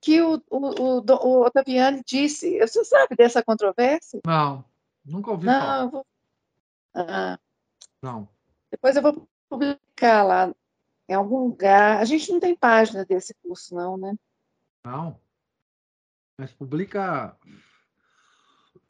[0.02, 2.58] que o, o, o, o Ottaviani disse.
[2.58, 4.20] Você sabe dessa controvérsia?
[4.26, 4.64] Não,
[5.04, 5.76] nunca ouvi falar.
[5.78, 6.06] Não, eu vou...
[6.94, 7.38] Ah,
[8.02, 8.28] Não.
[8.70, 10.52] depois eu vou publicar lá
[11.08, 12.00] em algum lugar.
[12.00, 14.14] A gente não tem página desse curso, não, né?
[14.84, 15.18] Não.
[16.36, 17.38] Mas publica.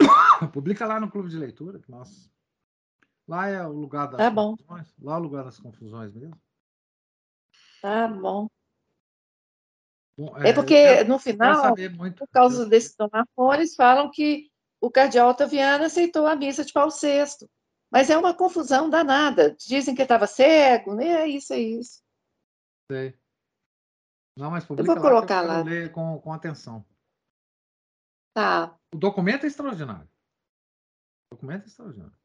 [0.52, 2.32] publica lá no clube de leitura, que nós.
[3.28, 4.56] Lá é o lugar das Tá bom.
[4.56, 4.94] confusões.
[4.98, 6.40] Lá é o lugar das confusões mesmo.
[7.82, 8.48] Tá bom.
[10.16, 11.74] Bom, É porque, quero- no final,
[12.16, 16.72] por causa desse Dom Lafon, eles falam que o cardeal Ottaviano aceitou a missa de
[16.72, 17.48] Paulo VI.
[17.90, 19.54] Mas é uma confusão danada.
[19.58, 21.08] Dizem que estava cego, né?
[21.08, 22.02] É isso, é isso.
[22.90, 23.18] Sei.
[24.36, 25.62] Não, mas Eu vou lá colocar lá.
[25.62, 26.84] ler com, com atenção.
[28.34, 28.74] Tá.
[28.94, 30.08] O documento é extraordinário.
[31.30, 32.16] O documento é extraordinário.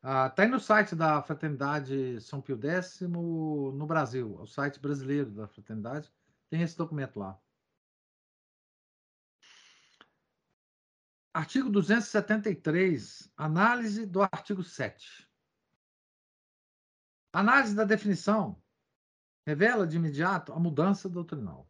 [0.00, 5.30] Ah, tá aí no site da Fraternidade São Pio X no Brasil, o site brasileiro
[5.32, 6.12] da Fraternidade.
[6.48, 7.40] tem esse documento lá.
[11.34, 15.28] Artigo 273, análise do artigo 7.
[17.32, 18.60] Análise da definição
[19.46, 21.68] revela de imediato a mudança doutrinal.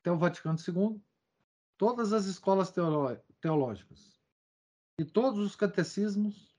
[0.00, 1.02] Até o Vaticano II,
[1.76, 2.72] todas as escolas
[3.40, 4.20] teológicas
[4.98, 6.51] e todos os catecismos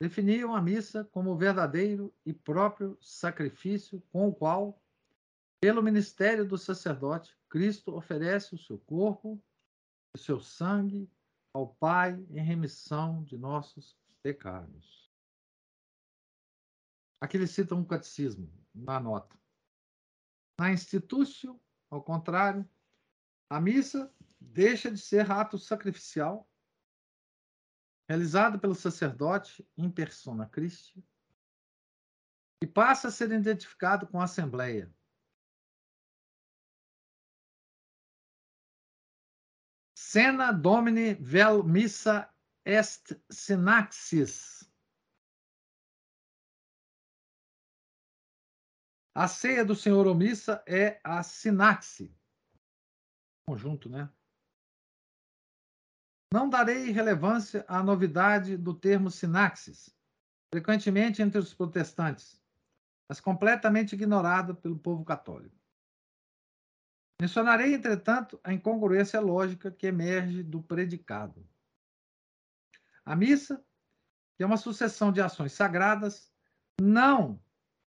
[0.00, 4.82] definiam a missa como o verdadeiro e próprio sacrifício com o qual,
[5.60, 9.42] pelo ministério do sacerdote, Cristo oferece o seu corpo,
[10.16, 11.10] o seu sangue
[11.52, 15.10] ao Pai em remissão de nossos pecados.
[17.20, 19.38] Aqui ele cita um catecismo na nota.
[20.58, 21.60] Na Institutio,
[21.90, 22.66] ao contrário,
[23.50, 24.10] a missa
[24.40, 26.49] deixa de ser ato sacrificial
[28.10, 31.00] realizado pelo sacerdote em persona Christi
[32.60, 34.92] e passa a ser identificado com a Assembleia.
[39.96, 42.28] Cena Domini vel missa
[42.64, 44.68] est synaxis.
[49.14, 52.12] A ceia do Senhor ou missa é a sinaxe.
[53.46, 54.12] Conjunto, né?
[56.32, 59.92] Não darei relevância à novidade do termo sinaxis,
[60.52, 62.40] frequentemente entre os protestantes,
[63.08, 65.58] mas completamente ignorado pelo povo católico.
[67.20, 71.46] Mencionarei, entretanto, a incongruência lógica que emerge do predicado.
[73.04, 73.62] A missa,
[74.36, 76.32] que é uma sucessão de ações sagradas,
[76.80, 77.42] não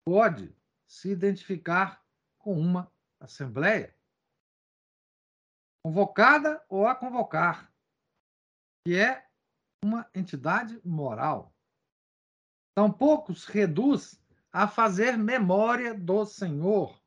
[0.05, 2.03] pode se identificar
[2.39, 3.95] com uma assembleia,
[5.83, 7.68] convocada ou a convocar,
[8.89, 9.23] que é
[9.85, 11.55] uma entidade moral.
[12.75, 14.19] Tampouco se reduz
[14.51, 16.99] a fazer memória do Senhor,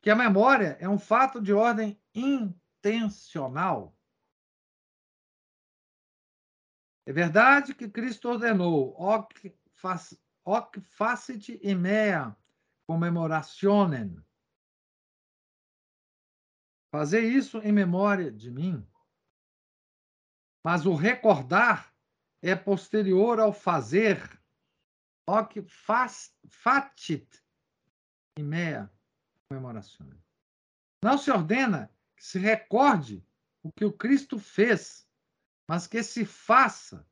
[0.00, 3.94] que a memória é um fato de ordem intencional.
[7.04, 9.34] É verdade que Cristo ordenou hoc
[10.96, 12.34] facit imea
[12.88, 14.16] commemorationem.
[16.90, 18.95] Fazer isso em memória de mim.
[20.66, 21.94] Mas o recordar
[22.42, 24.18] é posterior ao fazer.
[25.24, 25.58] Hoc
[26.48, 27.44] facit
[28.36, 28.92] imea
[29.48, 30.10] comemoração.
[31.04, 33.24] Não se ordena que se recorde
[33.62, 35.08] o que o Cristo fez,
[35.70, 37.08] mas que se faça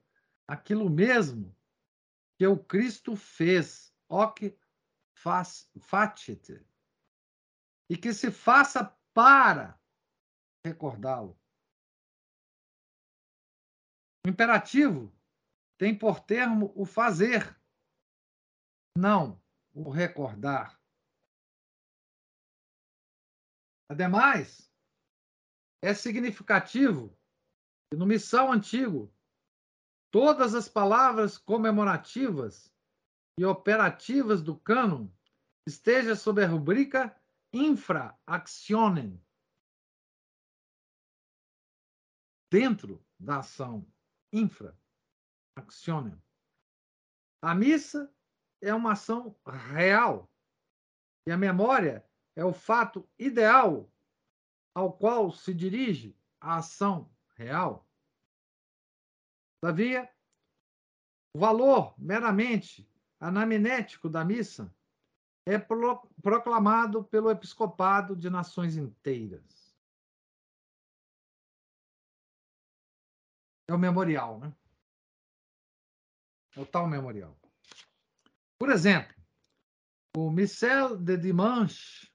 [0.49, 1.57] aquilo mesmo
[2.37, 3.95] que o Cristo fez.
[4.09, 4.41] Hoc
[5.15, 6.61] facit.
[7.89, 9.81] E que se faça para
[10.67, 11.39] recordá-lo.
[14.27, 15.13] O imperativo
[15.79, 17.55] tem por termo o fazer,
[18.97, 19.39] não
[19.75, 20.81] o recordar.
[23.91, 24.73] Ademais,
[25.83, 27.15] é significativo
[27.91, 29.13] que no missal antigo
[30.11, 32.73] todas as palavras comemorativas
[33.39, 35.09] e operativas do cânon
[35.67, 37.15] estejam sob a rubrica
[37.53, 39.23] infra actionem
[42.51, 43.87] dentro da ação
[44.35, 44.77] infra
[45.57, 46.21] actionem.
[47.41, 48.13] A missa
[48.61, 50.31] é uma ação real
[51.27, 52.05] e a memória
[52.37, 53.91] é o fato ideal
[54.75, 57.89] ao qual se dirige a ação real.
[59.61, 60.11] Todavia,
[61.35, 64.75] o valor meramente anamnético da missa
[65.47, 69.64] é proclamado pelo episcopado de nações inteiras.
[73.69, 74.55] É o memorial, né?
[76.57, 77.39] É o tal memorial.
[78.59, 79.15] Por exemplo,
[80.17, 82.11] o Michel de Dimanche,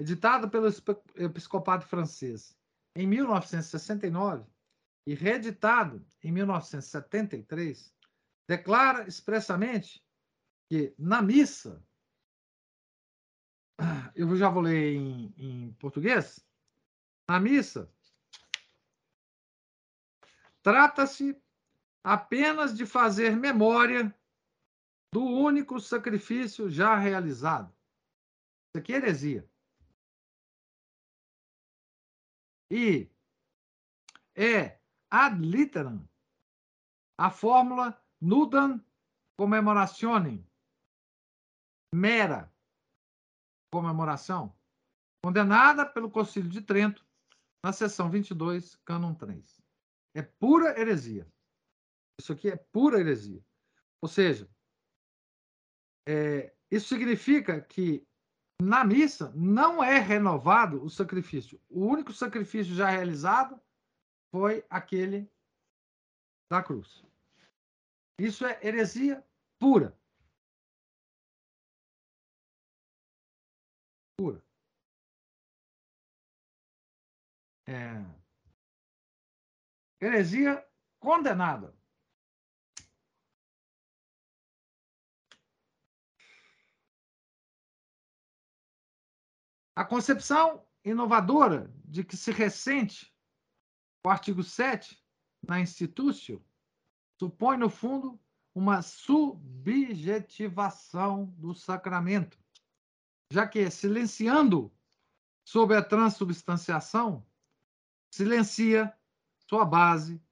[0.00, 0.66] editado pelo
[1.14, 2.56] episcopado francês
[2.96, 4.44] em 1969
[5.06, 7.94] e reeditado em 1973,
[8.48, 10.04] declara expressamente
[10.68, 11.84] que na missa,
[14.14, 16.44] eu já vou ler em, em português,
[17.28, 17.92] na missa,
[20.64, 21.38] Trata-se
[22.02, 24.18] apenas de fazer memória
[25.12, 27.68] do único sacrifício já realizado.
[27.68, 29.50] Isso aqui é heresia.
[32.70, 33.10] E
[34.34, 36.08] é ad literam
[37.18, 38.82] a fórmula nudam
[39.38, 40.48] commemorationem,
[41.94, 42.50] mera
[43.70, 44.56] comemoração,
[45.22, 47.06] condenada pelo Concílio de Trento
[47.62, 49.63] na seção 22, cânon 3.
[50.14, 51.26] É pura heresia.
[52.20, 53.44] Isso aqui é pura heresia.
[54.00, 54.48] Ou seja,
[56.06, 58.06] é, isso significa que
[58.62, 61.60] Na missa não é renovado o sacrifício.
[61.68, 63.60] O único sacrifício já realizado
[64.32, 65.28] foi aquele
[66.50, 67.04] da cruz.
[68.18, 69.24] Isso é heresia
[69.58, 69.96] pura.
[74.16, 74.40] Pura.
[77.66, 78.23] É.
[80.04, 80.64] Heresia
[81.00, 81.74] condenada.
[89.74, 93.10] A concepção inovadora de que se ressente
[94.04, 95.02] o artigo 7
[95.42, 96.44] na Institúcio
[97.18, 98.20] supõe, no fundo,
[98.54, 102.38] uma subjetivação do sacramento,
[103.32, 104.70] já que, silenciando
[105.42, 107.26] sobre a transubstanciação,
[108.12, 108.94] silencia
[109.48, 110.22] sua base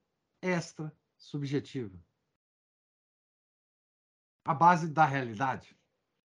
[0.41, 1.99] extra-subjetiva.
[4.45, 5.79] A base da realidade.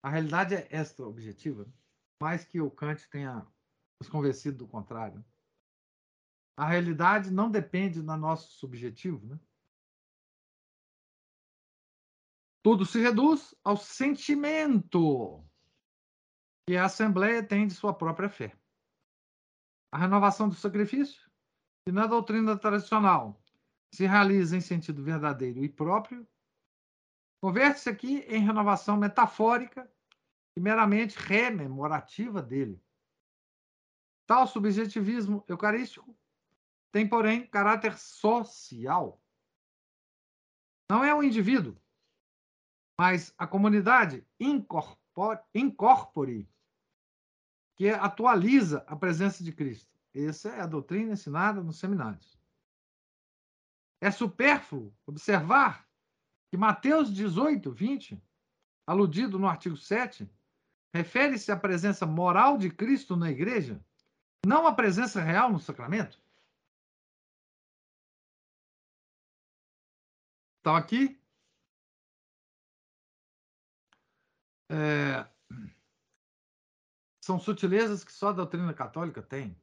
[0.03, 1.67] A realidade é extra-objetiva,
[2.21, 3.47] mais que o Kant tenha
[4.01, 5.25] nos convencido do contrário.
[6.57, 9.41] A realidade não depende do nosso subjetivo, né?
[12.63, 15.45] Tudo se reduz ao sentimento
[16.69, 18.59] que a Assembleia tem de sua própria fé.
[19.93, 21.26] A renovação do sacrifício,
[21.87, 23.41] que na doutrina tradicional
[23.93, 26.27] se realiza em sentido verdadeiro e próprio,
[27.41, 29.89] converte-se aqui em renovação metafórica
[30.57, 32.83] e meramente rememorativa dele.
[34.27, 36.19] Tal subjetivismo eucarístico
[36.91, 39.23] tem, porém, caráter social.
[40.91, 41.81] Não é o indivíduo,
[42.99, 44.27] mas a comunidade
[45.55, 46.49] incorpore,
[47.77, 49.96] que atualiza a presença de Cristo.
[50.25, 52.39] Essa é a doutrina ensinada nos seminários.
[54.01, 55.87] É supérfluo observar
[56.51, 58.23] que Mateus 18, 20,
[58.87, 60.31] aludido no artigo 7,
[60.95, 63.85] refere-se à presença moral de Cristo na igreja,
[64.47, 66.19] não à presença real no sacramento.
[70.61, 71.21] Então, aqui,
[74.69, 75.29] É,
[77.21, 79.57] são sutilezas que só a doutrina católica tem.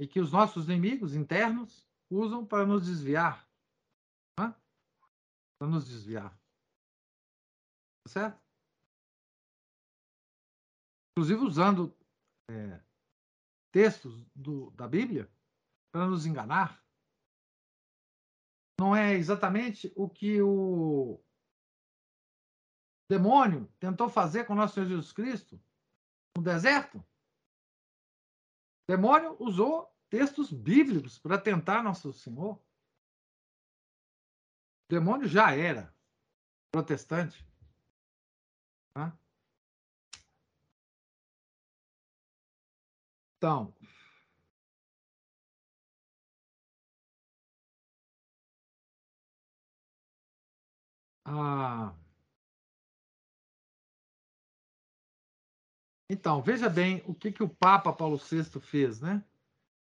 [0.00, 3.48] E que os nossos inimigos internos usam para nos desviar.
[4.36, 6.30] Para nos desviar.
[8.04, 8.46] Tá certo?
[11.12, 11.96] Inclusive usando
[12.50, 12.80] é,
[13.72, 15.30] textos do, da Bíblia
[15.90, 16.84] para nos enganar.
[18.78, 21.18] Não é exatamente o que o
[23.10, 25.58] demônio tentou fazer com nosso Senhor Jesus Cristo
[26.36, 27.02] no deserto?
[28.88, 32.54] Demônio usou textos bíblicos para tentar nosso Senhor.
[34.84, 35.92] O demônio já era
[36.70, 37.44] protestante.
[38.94, 39.18] Tá?
[43.36, 43.74] Então,
[51.24, 51.94] ah,
[56.08, 59.24] Então, veja bem o que, que o Papa Paulo VI fez, né?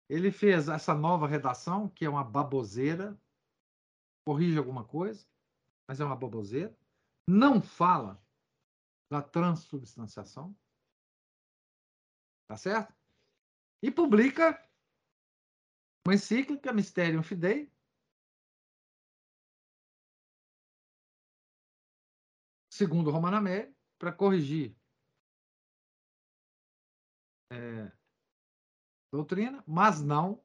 [0.08, 3.20] Ele fez essa nova redação, que é uma baboseira,
[4.24, 5.26] corrige alguma coisa,
[5.86, 6.74] mas é uma baboseira,
[7.28, 8.22] não fala
[9.10, 10.56] da transubstanciação,
[12.46, 12.94] tá certo?
[13.82, 14.66] E publica
[16.06, 17.70] uma encíclica, Mysterium Fidei,
[22.72, 23.42] segundo Romana
[23.98, 24.77] para corrigir
[27.50, 27.92] é,
[29.12, 30.42] doutrina, mas não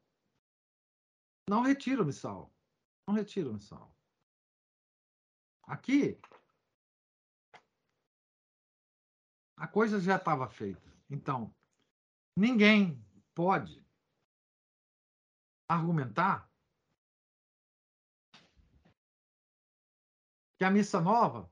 [1.50, 2.54] não retira o missal.
[3.08, 3.94] Não retira o missal.
[5.64, 6.20] Aqui
[9.58, 10.92] a coisa já estava feita.
[11.10, 11.54] Então,
[12.38, 13.02] ninguém
[13.36, 13.86] pode
[15.70, 16.50] argumentar
[20.58, 21.52] que a missa nova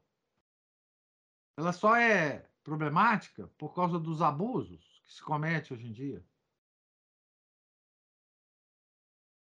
[1.58, 6.26] ela só é problemática por causa dos abusos que se comete hoje em dia.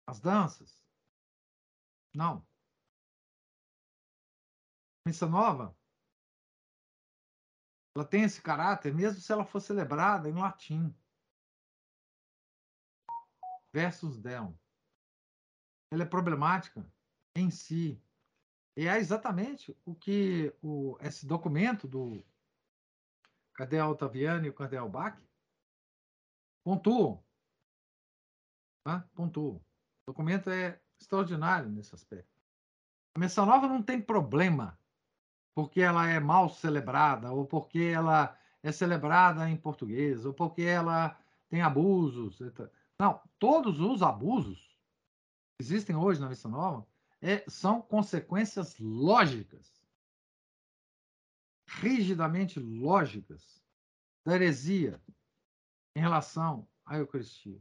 [0.08, 0.80] As danças.
[2.14, 2.48] Não.
[5.08, 5.76] Missa nova,
[7.96, 10.96] ela tem esse caráter, mesmo se ela for celebrada em latim.
[13.74, 14.56] Versus Deum.
[15.92, 16.86] Ela é problemática
[17.36, 18.02] em si.
[18.78, 22.24] E é exatamente o que o, esse documento do
[23.54, 25.25] Cardeal Ottaviani e o Cardeal Bach
[26.66, 27.24] Pontuam.
[28.84, 29.08] Tá?
[29.14, 29.58] Pontuam.
[29.58, 29.64] O
[30.08, 32.42] documento é extraordinário nesse aspecto.
[33.16, 34.78] A missa nova não tem problema
[35.54, 41.18] porque ela é mal celebrada ou porque ela é celebrada em português, ou porque ela
[41.50, 42.40] tem abusos.
[43.00, 44.60] Não, todos os abusos
[45.56, 46.86] que existem hoje na missa nova
[47.22, 49.86] é, são consequências lógicas,
[51.68, 53.64] rigidamente lógicas,
[54.26, 55.00] da heresia
[55.96, 57.60] em relação à Eucaristia.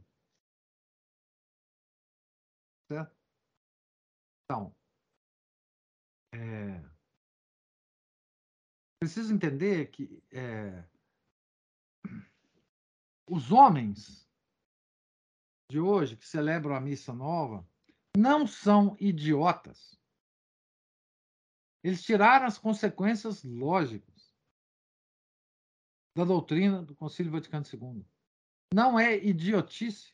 [2.87, 3.15] Certo?
[4.43, 4.75] Então,
[6.33, 6.83] é,
[8.99, 10.87] preciso entender que é,
[13.27, 14.29] os homens
[15.69, 17.67] de hoje que celebram a missa nova
[18.15, 19.99] não são idiotas.
[21.83, 24.35] Eles tiraram as consequências lógicas
[26.15, 28.14] da doutrina do Concílio Vaticano II.
[28.73, 30.13] Não é idiotice.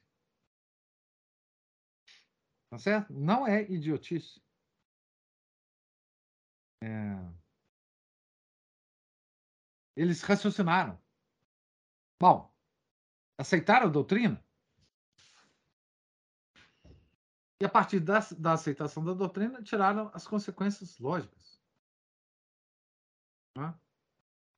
[2.70, 3.12] Tá certo?
[3.14, 4.42] Não é idiotice.
[6.84, 6.88] É...
[9.96, 11.00] Eles raciocinaram.
[12.20, 12.54] Bom,
[13.38, 14.44] aceitaram a doutrina?
[17.62, 21.62] E a partir da, da aceitação da doutrina, tiraram as consequências lógicas.
[23.56, 23.78] Né?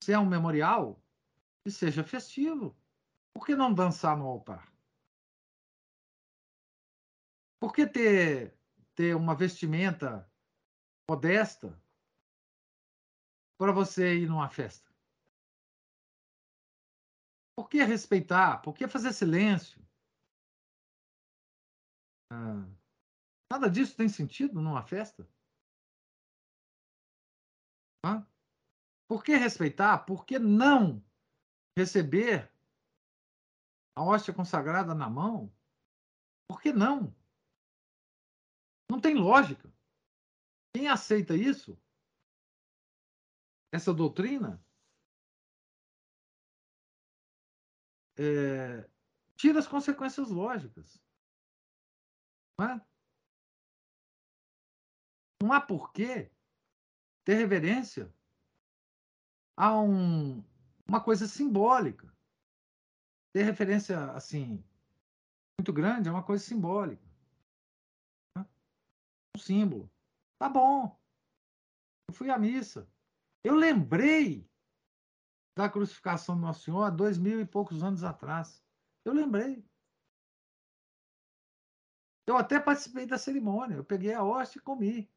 [0.01, 1.01] Se é um memorial,
[1.63, 2.77] que seja festivo.
[3.33, 4.71] Por que não dançar no altar?
[7.59, 8.57] Por que ter,
[8.95, 10.29] ter uma vestimenta
[11.09, 11.81] modesta
[13.57, 14.91] para você ir numa festa?
[17.55, 18.61] Por que respeitar?
[18.61, 19.81] Por que fazer silêncio?
[22.31, 22.67] Ah,
[23.51, 25.27] nada disso tem sentido numa festa?
[29.07, 29.99] Por que respeitar?
[29.99, 31.03] Por que não
[31.77, 32.52] receber
[33.95, 35.53] a hóstia consagrada na mão?
[36.47, 37.15] Por que não?
[38.89, 39.71] Não tem lógica.
[40.75, 41.79] Quem aceita isso,
[43.71, 44.63] essa doutrina,
[48.17, 48.89] é,
[49.35, 51.01] tira as consequências lógicas.
[52.59, 52.87] Não, é?
[55.41, 56.31] não há porquê
[57.25, 58.13] ter reverência
[59.57, 60.43] a um,
[60.87, 62.12] uma coisa simbólica.
[63.33, 64.63] Ter referência assim
[65.59, 67.03] muito grande é uma coisa simbólica.
[68.37, 68.45] Né?
[69.35, 69.91] Um símbolo.
[70.39, 70.99] Tá bom.
[72.07, 72.87] Eu fui à missa.
[73.43, 74.47] Eu lembrei
[75.57, 78.63] da crucificação do Nosso Senhor há dois mil e poucos anos atrás.
[79.05, 79.65] Eu lembrei.
[82.27, 83.75] Eu até participei da cerimônia.
[83.75, 85.11] Eu peguei a hóstia e comi.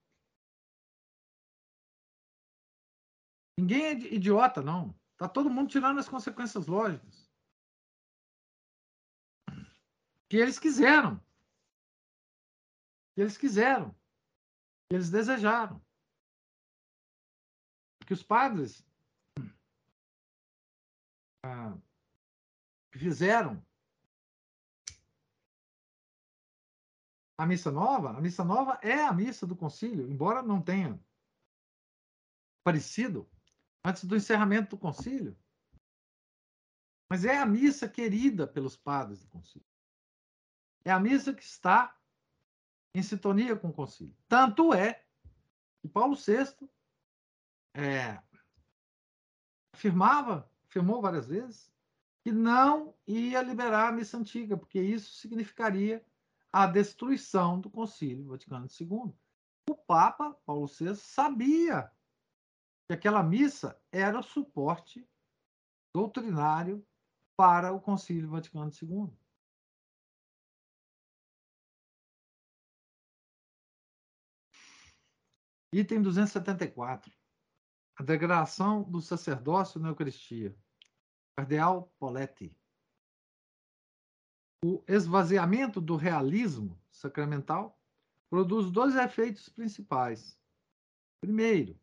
[3.59, 4.95] Ninguém é idiota, não.
[5.17, 7.26] Tá todo mundo tirando as consequências lógicas.
[10.29, 11.19] Que eles quiseram.
[13.15, 13.91] Que eles quiseram.
[14.89, 15.85] Que eles desejaram.
[18.07, 18.87] Que os padres
[21.45, 21.77] ah,
[22.93, 23.65] fizeram
[27.39, 30.99] a missa nova, a missa nova é a missa do concílio, embora não tenha
[32.65, 33.29] parecido
[33.85, 35.37] antes do encerramento do concílio.
[37.11, 39.76] Mas é a missa querida pelos padres do concílio.
[40.87, 41.99] É a missa que está
[42.95, 44.17] em sintonia com o concílio.
[44.29, 45.05] Tanto é
[45.83, 46.55] que Paulo VI
[47.75, 48.23] é,
[49.75, 51.73] afirmava afirmou várias vezes,
[52.23, 56.05] que não ia liberar a missa antiga, porque isso significaria
[56.53, 59.13] a destruição do Concílio Vaticano II.
[59.69, 61.91] O Papa Paulo VI sabia
[62.87, 65.05] que aquela missa era o suporte
[65.93, 66.87] doutrinário
[67.37, 69.11] para o Concílio Vaticano II.
[75.79, 77.13] Item 274.
[77.97, 80.57] A degradação do sacerdócio na Eucaristia.
[81.37, 82.57] Cardeal Poletti.
[84.65, 87.79] O esvaziamento do realismo sacramental
[88.31, 90.41] produz dois efeitos principais.
[91.21, 91.79] Primeiro,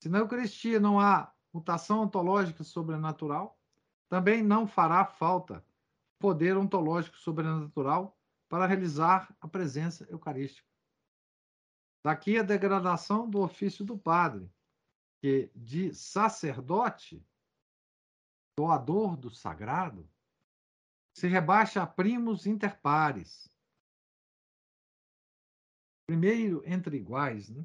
[0.00, 3.60] se na Eucaristia não há mutação ontológica sobrenatural,
[4.08, 5.64] também não fará falta
[6.16, 8.16] poder ontológico sobrenatural
[8.48, 10.69] para realizar a presença eucarística.
[12.02, 14.50] Daqui a degradação do ofício do padre,
[15.20, 17.24] que de sacerdote
[18.56, 20.08] doador do sagrado,
[21.14, 23.48] se rebaixa a primos inter pares.
[26.06, 27.64] Primeiro entre iguais, né?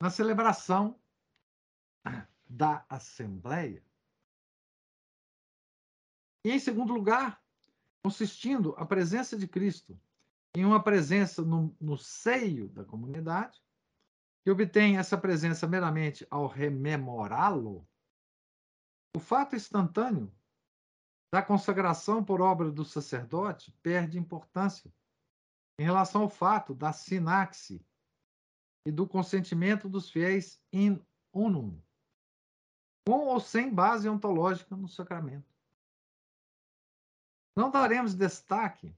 [0.00, 1.00] Na celebração
[2.48, 3.84] da Assembleia.
[6.44, 7.42] E, em segundo lugar,
[8.02, 10.00] consistindo a presença de Cristo
[10.56, 13.62] em uma presença no, no seio da comunidade,
[14.42, 17.86] que obtém essa presença meramente ao rememorá-lo,
[19.14, 20.34] o fato instantâneo
[21.30, 24.90] da consagração por obra do sacerdote perde importância
[25.78, 27.84] em relação ao fato da sinaxe
[28.86, 30.98] e do consentimento dos fiéis in
[31.34, 31.78] unum,
[33.06, 35.54] com ou sem base ontológica no sacramento.
[37.54, 38.96] Não daremos destaque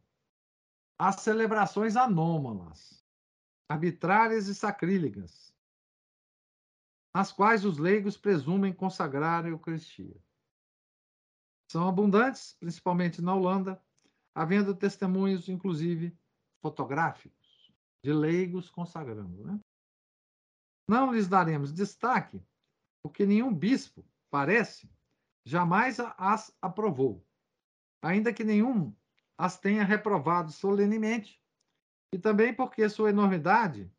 [0.98, 3.04] às celebrações anômalas,
[3.68, 5.54] arbitrárias e sacrílegas,
[7.14, 10.16] nas quais os leigos presumem consagrar a Eucaristia.
[11.70, 13.82] São abundantes, principalmente na Holanda,
[14.34, 16.16] havendo testemunhos, inclusive
[16.60, 17.72] fotográficos,
[18.02, 19.44] de leigos consagrando.
[19.44, 19.60] Né?
[20.88, 22.42] Não lhes daremos destaque,
[23.02, 24.90] porque nenhum bispo, parece,
[25.44, 27.24] jamais as aprovou,
[28.02, 28.94] ainda que nenhum
[29.38, 31.40] as tenha reprovado solenemente,
[32.12, 33.90] e também porque sua enormidade,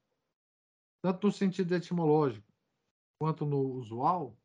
[1.02, 2.46] tanto no sentido etimológico
[3.18, 4.38] quanto no usual,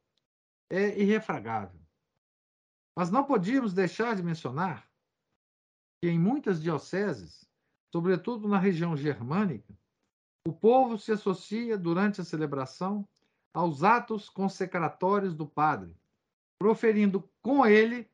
[0.71, 1.81] é irrefragável.
[2.97, 4.89] Mas não podíamos deixar de mencionar
[6.01, 7.49] que em muitas dioceses,
[7.93, 9.77] sobretudo na região germânica,
[10.47, 13.09] o povo se associa durante a celebração
[13.53, 15.97] aos atos consecratórios do padre,
[16.59, 18.09] proferindo com ele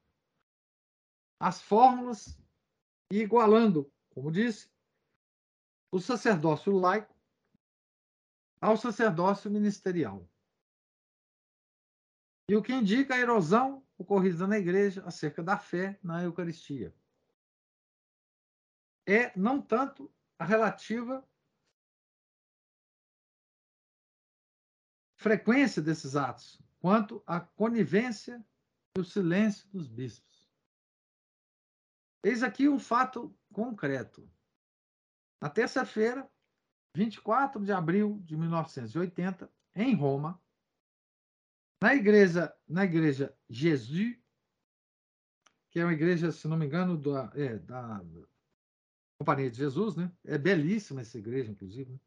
[1.41, 2.40] as fórmulas
[3.11, 4.71] e igualando, como disse,
[5.91, 7.15] o sacerdócio laico
[8.61, 10.29] ao sacerdócio ministerial.
[12.49, 16.95] E o que indica a erosão ocorrida na igreja acerca da fé na Eucaristia.
[19.07, 21.27] É não tanto a relativa
[25.17, 28.45] frequência desses atos, quanto a conivência
[28.97, 30.30] e o silêncio dos bispos.
[32.23, 34.31] Eis aqui um fato concreto.
[35.41, 36.31] Na terça-feira,
[36.95, 40.41] 24 de abril de 1980, em Roma,
[41.83, 44.19] na igreja, na igreja Jesus,
[45.71, 48.05] que é uma igreja, se não me engano, da, é, da
[49.19, 50.11] Companhia de Jesus, né?
[50.25, 51.93] É belíssima essa igreja, inclusive.
[51.93, 52.01] Né?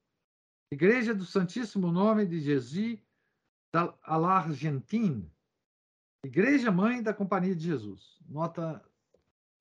[0.71, 2.99] Igreja do Santíssimo Nome de Jesus
[3.73, 5.31] da l'Argentine.
[6.25, 8.19] Igreja Mãe da Companhia de Jesus.
[8.27, 8.83] Nota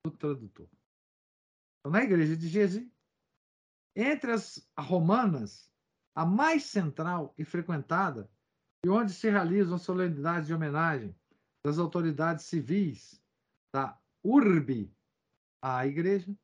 [0.03, 0.67] do tradutor.
[1.79, 2.85] Então, na igreja de Jesus,
[3.95, 5.71] entre as romanas,
[6.15, 8.29] a mais central e frequentada
[8.85, 11.15] e onde se realizam solenidades de homenagem
[11.65, 13.21] das autoridades civis
[13.73, 14.93] da URB
[15.61, 16.35] à igreja,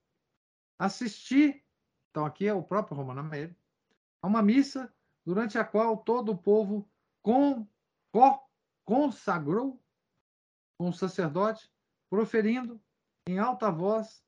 [0.79, 1.63] assistir,
[2.09, 3.55] então aqui é o próprio Romano Amério,
[4.21, 4.93] a uma missa
[5.25, 6.89] durante a qual todo o povo
[7.21, 7.67] com,
[8.85, 9.83] consagrou
[10.77, 11.69] com o sacerdote,
[12.09, 12.81] proferindo
[13.27, 14.23] em alta voz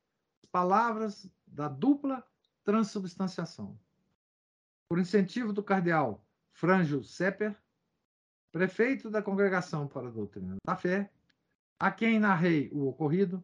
[0.52, 2.28] palavras da dupla
[2.64, 3.80] transubstanciação.
[4.90, 7.58] Por incentivo do cardeal Franjo Sepper,
[8.52, 11.12] prefeito da Congregação para a Doutrina da Fé,
[11.80, 13.44] a quem narrei o ocorrido,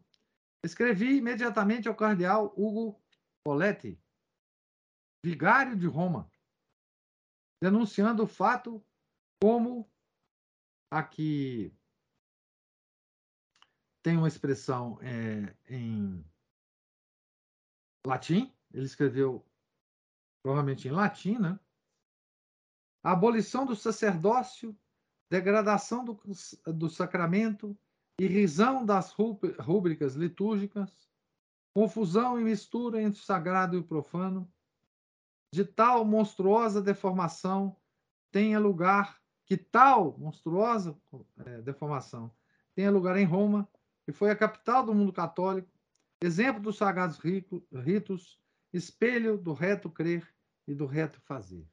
[0.63, 3.01] escrevi imediatamente ao cardeal Hugo
[3.43, 3.99] Poletti,
[5.23, 6.29] vigário de Roma,
[7.61, 8.83] denunciando o fato
[9.41, 9.89] como
[10.91, 11.73] aqui
[14.07, 16.23] tem uma expressão é, em
[18.05, 19.45] latim, ele escreveu
[20.41, 21.59] provavelmente em latim, né?
[23.03, 24.73] Abolição do sacerdócio
[25.29, 26.17] degradação do,
[26.67, 27.77] do sacramento,
[28.17, 29.13] irrisão das
[29.59, 31.09] rúbricas litúrgicas,
[31.73, 34.49] confusão e mistura entre o sagrado e o profano,
[35.53, 37.75] de tal monstruosa deformação
[38.31, 40.97] tenha lugar, que tal monstruosa
[41.45, 42.33] é, deformação
[42.73, 43.69] tenha lugar em Roma,
[44.07, 45.69] que foi a capital do mundo católico,
[46.23, 48.39] exemplo dos sagrados ritos,
[48.71, 50.33] espelho do reto crer
[50.65, 51.69] e do reto fazer.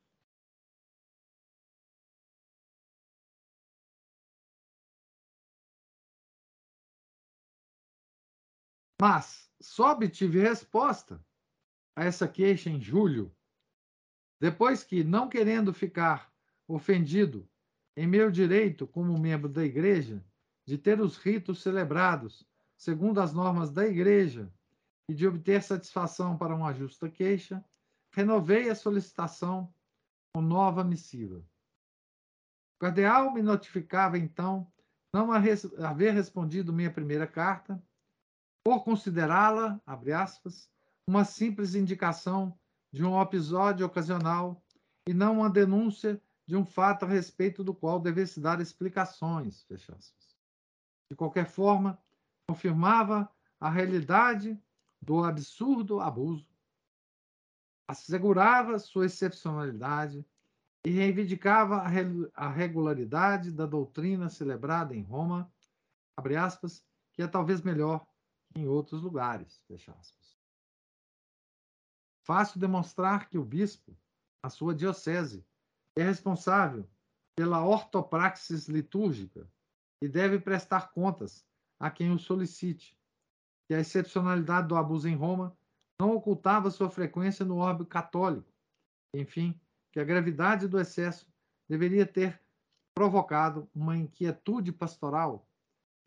[9.00, 11.24] Mas só obtive resposta
[11.94, 13.32] a essa queixa em julho,
[14.40, 16.34] depois que, não querendo ficar
[16.66, 17.48] ofendido
[17.96, 20.20] em meu direito como membro da igreja
[20.66, 22.46] de ter os ritos celebrados
[22.76, 24.52] segundo as normas da igreja
[25.08, 27.64] e de obter satisfação para uma justa queixa,
[28.12, 29.72] renovei a solicitação
[30.34, 31.38] com nova missiva.
[32.76, 34.70] O cardeal me notificava então
[35.14, 37.82] não haver respondido minha primeira carta
[38.64, 40.70] por considerá-la, abre aspas,
[41.06, 42.58] uma simples indicação
[42.92, 44.62] de um episódio ocasional
[45.06, 49.94] e não uma denúncia de um fato a respeito do qual devesse dar explicações, fecha
[49.94, 50.23] aspas.
[51.14, 51.96] De qualquer forma,
[52.48, 54.60] confirmava a realidade
[55.00, 56.44] do absurdo abuso,
[57.86, 60.26] assegurava sua excepcionalidade
[60.84, 61.84] e reivindicava
[62.34, 65.48] a regularidade da doutrina celebrada em Roma
[66.16, 68.04] abre aspas, que é talvez melhor
[68.48, 70.36] que em outros lugares, fecha aspas.
[72.24, 73.96] Fácil demonstrar que o bispo,
[74.42, 75.46] a sua diocese,
[75.94, 76.90] é responsável
[77.36, 79.48] pela ortopraxis litúrgica
[80.04, 81.46] e deve prestar contas
[81.80, 82.94] a quem o solicite,
[83.66, 85.56] que a excepcionalidade do abuso em Roma
[85.98, 88.52] não ocultava sua frequência no orbe católico,
[89.14, 89.58] enfim,
[89.90, 91.26] que a gravidade do excesso
[91.66, 92.38] deveria ter
[92.94, 95.48] provocado uma inquietude pastoral,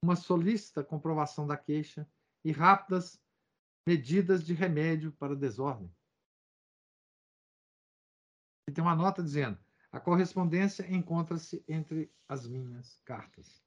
[0.03, 2.07] uma solícita comprovação da queixa
[2.45, 3.19] e rápidas
[3.87, 5.91] medidas de remédio para a desordem.
[8.69, 9.57] E tem uma nota dizendo:
[9.91, 13.65] a correspondência encontra-se entre as minhas cartas.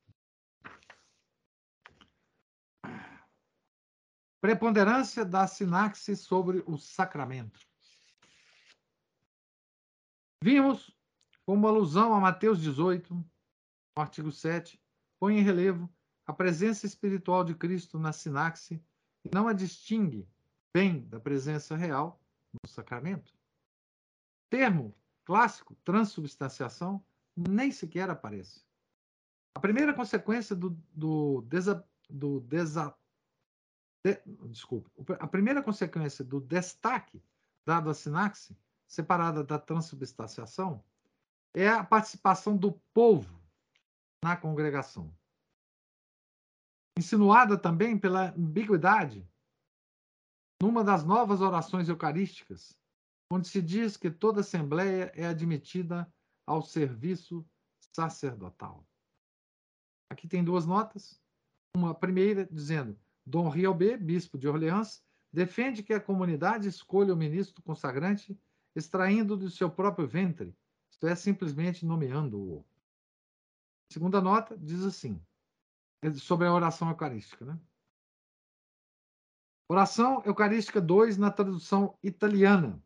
[4.40, 7.60] Preponderância da sintaxe sobre o sacramento.
[10.42, 10.96] Vimos
[11.44, 13.24] como alusão a Mateus 18, no
[13.96, 14.80] artigo 7,
[15.18, 15.92] põe em relevo
[16.26, 18.82] a presença espiritual de Cristo na sintaxe
[19.24, 20.26] e não a distingue
[20.72, 22.20] bem da presença real
[22.52, 23.34] no sacramento.
[24.48, 27.04] Termo clássico, transubstanciação,
[27.36, 28.64] nem sequer aparece.
[29.54, 32.94] A primeira consequência do, do, desa, do desa,
[34.04, 37.22] de, desculpa, a primeira consequência do destaque
[37.66, 38.56] dado à sintaxe,
[38.88, 40.82] separada da transubstanciação,
[41.54, 43.40] é a participação do povo
[44.24, 45.14] na congregação.
[46.98, 49.26] Insinuada também pela ambiguidade
[50.60, 52.76] numa das novas orações eucarísticas,
[53.32, 56.12] onde se diz que toda assembleia é admitida
[56.46, 57.46] ao serviço
[57.94, 58.86] sacerdotal.
[60.10, 61.20] Aqui tem duas notas.
[61.74, 65.02] Uma primeira dizendo: Dom Riobé, bispo de Orleans,
[65.32, 68.38] defende que a comunidade escolha o ministro consagrante
[68.74, 70.54] extraindo do seu próprio ventre
[71.00, 72.62] isto é, simplesmente nomeando-o.
[73.90, 75.18] Segunda nota diz assim,
[76.02, 77.42] é sobre a oração eucarística.
[77.42, 77.58] Né?
[79.66, 82.82] Oração Eucarística 2 na tradução italiana.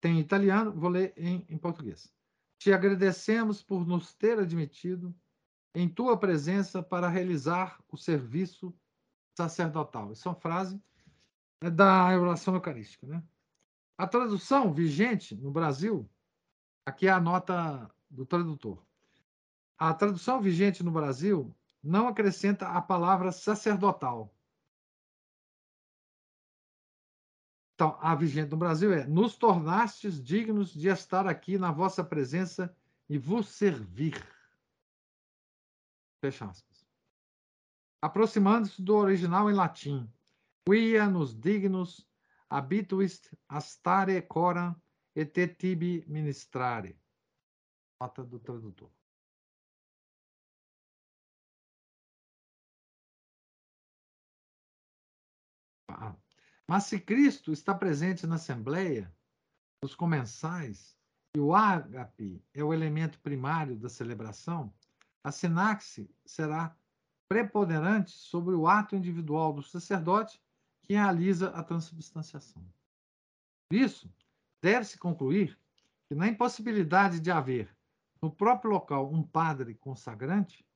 [0.00, 2.14] Tem italiano, vou ler em, em português.
[2.56, 5.12] Te agradecemos por nos ter admitido
[5.74, 8.74] em tua presença para realizar o serviço
[9.36, 10.12] sacerdotal.
[10.12, 10.82] Essa é uma frase
[11.60, 13.06] é da oração eucarística.
[13.06, 13.22] Né?
[13.96, 16.08] A tradução vigente no Brasil
[16.88, 18.82] Aqui é a nota do tradutor.
[19.76, 24.34] A tradução vigente no Brasil não acrescenta a palavra sacerdotal.
[27.74, 32.74] Então, a vigente no Brasil é: nos tornastes dignos de estar aqui na vossa presença
[33.06, 34.16] e vos servir.
[36.20, 36.86] Fecha aspas.
[38.02, 40.12] Aproximando-se do original em latim.
[40.64, 42.08] Quia nos dignos
[42.50, 44.74] habituist astare coram
[45.14, 47.00] et tibi ministrare.
[48.00, 48.90] Nota do tradutor.
[55.88, 56.14] Ah.
[56.66, 59.12] Mas se Cristo está presente na Assembleia,
[59.82, 60.96] nos comensais,
[61.34, 64.72] e o ágape é o elemento primário da celebração,
[65.22, 66.76] a sinaxe será
[67.28, 70.40] preponderante sobre o ato individual do sacerdote
[70.82, 72.64] que realiza a transubstanciação.
[73.68, 74.10] Por isso,
[74.62, 75.58] deve-se concluir
[76.08, 77.76] que, na impossibilidade de haver
[78.20, 80.66] no próprio local um padre consagrante,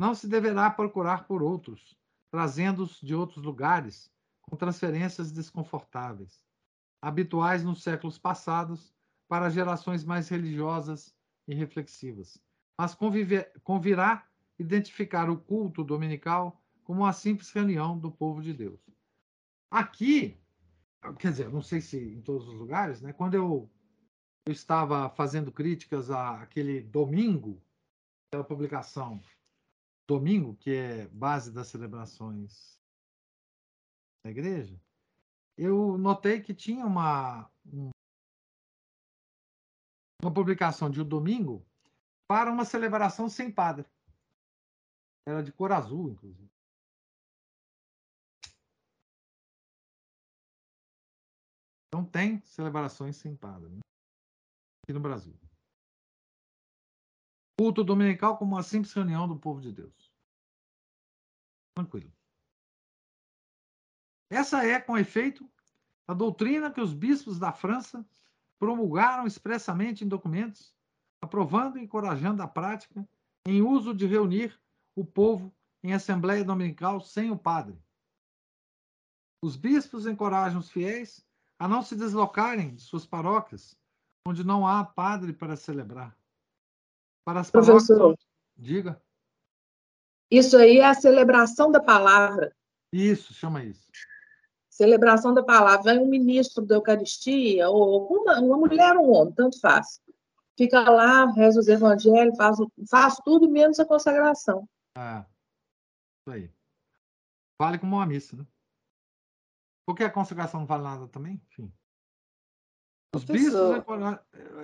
[0.00, 1.98] não se deverá procurar por outros,
[2.30, 4.10] trazendo-os de outros lugares,
[4.42, 6.42] com transferências desconfortáveis,
[7.02, 8.94] habituais nos séculos passados
[9.28, 11.14] para gerações mais religiosas
[11.46, 12.40] e reflexivas,
[12.78, 14.24] mas conviver, convirá
[14.56, 18.80] identificar o culto dominical como uma simples reunião do povo de Deus.
[19.68, 20.40] Aqui,
[21.18, 23.12] quer dizer, não sei se em todos os lugares, né?
[23.12, 23.68] Quando eu,
[24.46, 27.60] eu estava fazendo críticas àquele domingo,
[28.28, 29.20] aquela publicação
[30.06, 32.80] domingo, que é base das celebrações
[34.24, 34.80] da igreja,
[35.56, 37.50] eu notei que tinha uma
[40.22, 41.64] uma publicação de um domingo
[42.28, 43.86] para uma celebração sem padre.
[45.26, 46.48] Era de cor azul, inclusive.
[51.88, 53.80] Então tem celebrações sem padre né?
[54.84, 55.34] aqui no Brasil.
[57.58, 60.12] Culto dominical como uma simples reunião do povo de Deus.
[61.74, 62.12] Tranquilo.
[64.30, 65.50] Essa é, com efeito,
[66.06, 68.06] a doutrina que os bispos da França
[68.58, 70.77] promulgaram expressamente em documentos,
[71.22, 73.06] aprovando e encorajando a prática
[73.46, 74.58] em uso de reunir
[74.96, 77.78] o povo em assembleia dominical sem o padre.
[79.42, 81.24] Os bispos encorajam os fiéis
[81.58, 83.76] a não se deslocarem de suas paróquias,
[84.26, 86.16] onde não há padre para celebrar.
[87.24, 88.18] Para as paróquias, Professor,
[88.56, 89.00] diga.
[90.30, 92.54] Isso aí é a celebração da palavra.
[92.92, 93.88] Isso, chama isso.
[94.68, 95.94] Celebração da palavra.
[95.94, 100.00] Vem um ministro da Eucaristia, ou uma, uma mulher ou um homem, tanto faz.
[100.58, 102.56] Fica lá, reza os evangelhos, faz,
[102.90, 104.68] faz tudo menos a consagração.
[104.96, 105.20] É.
[105.20, 106.52] Isso aí.
[107.62, 108.44] Vale como uma missa, né?
[109.86, 111.40] Porque a consagração não vale nada também?
[111.48, 111.72] Enfim.
[113.14, 113.54] Os bispos.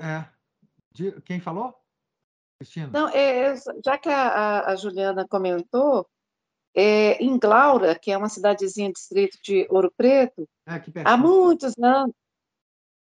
[0.03, 1.81] É, é, quem falou?
[2.59, 2.91] Cristina?
[2.93, 6.11] Não, é, já que a, a Juliana comentou,
[6.75, 12.17] é, em Glaura, que é uma cidadezinha distrito de Ouro Preto, é há muitos anos.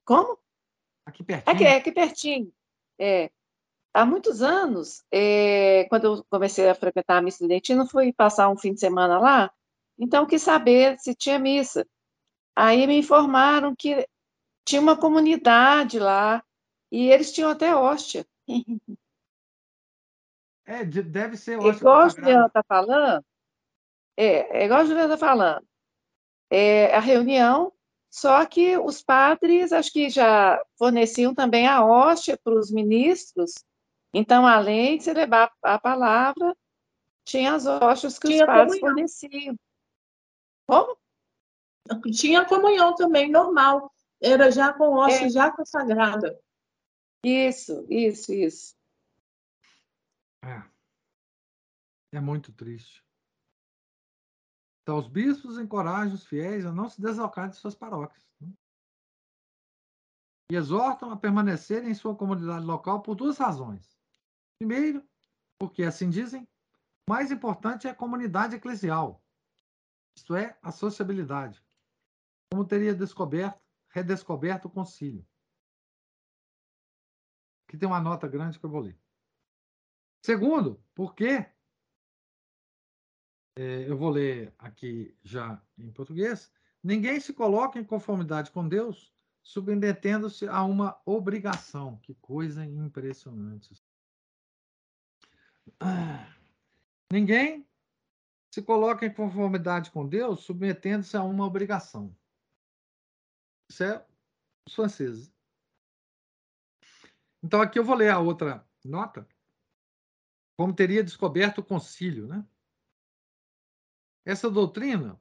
[0.05, 0.37] Como?
[1.07, 1.55] Aqui pertinho.
[1.55, 2.53] Aqui, é aqui pertinho.
[3.01, 3.31] É.
[3.95, 8.57] Há muitos anos, é, quando eu comecei a frequentar a missa Dentina, fui passar um
[8.57, 9.51] fim de semana lá,
[9.99, 11.85] então quis saber se tinha missa.
[12.55, 14.07] Aí me informaram que
[14.65, 16.45] tinha uma comunidade lá
[16.93, 18.25] e eles tinham até hóstia.
[20.65, 21.81] É, deve ser hóstia.
[21.81, 23.25] Igual a Juliana está falando,
[24.17, 25.67] é, é igual a Juliana está falando.
[26.49, 27.73] É a reunião,
[28.11, 33.55] só que os padres acho que já forneciam também a hóstia para os ministros.
[34.13, 36.57] Então, além de celebrar a palavra,
[37.25, 38.97] tinha as hóstias que tinha os padres comunhão.
[38.97, 39.57] forneciam.
[40.67, 40.99] Como?
[42.13, 43.93] Tinha comunhão também, normal.
[44.21, 45.31] Era já com hóstia, é.
[45.31, 46.39] já consagrada.
[47.25, 48.75] Isso, isso, isso.
[50.45, 50.63] É.
[52.13, 53.05] É muito triste.
[54.91, 58.29] Então, os bispos encorajam os fiéis a não se deslocar de suas paróquias.
[58.41, 58.53] Né?
[60.51, 63.97] E exortam a permanecer em sua comunidade local por duas razões.
[64.59, 65.09] Primeiro,
[65.61, 66.43] porque, assim dizem,
[67.09, 69.23] o mais importante é a comunidade eclesial,
[70.19, 71.65] isto é, a sociabilidade,
[72.53, 75.25] como teria descoberto, redescoberto o concílio.
[77.69, 78.99] Aqui tem uma nota grande que eu vou ler.
[80.27, 81.49] Segundo, porque
[83.57, 86.51] eu vou ler aqui já em português.
[86.83, 91.99] Ninguém se coloca em conformidade com Deus submetendo-se a uma obrigação.
[91.99, 93.75] Que coisa impressionante.
[95.79, 96.27] Ah,
[97.13, 97.67] ninguém
[98.53, 102.15] se coloca em conformidade com Deus submetendo-se a uma obrigação.
[103.69, 104.05] Isso é
[104.67, 105.33] os franceses.
[107.43, 109.27] Então, aqui eu vou ler a outra nota,
[110.57, 112.45] como teria descoberto o concílio, né?
[114.31, 115.21] Essa doutrina,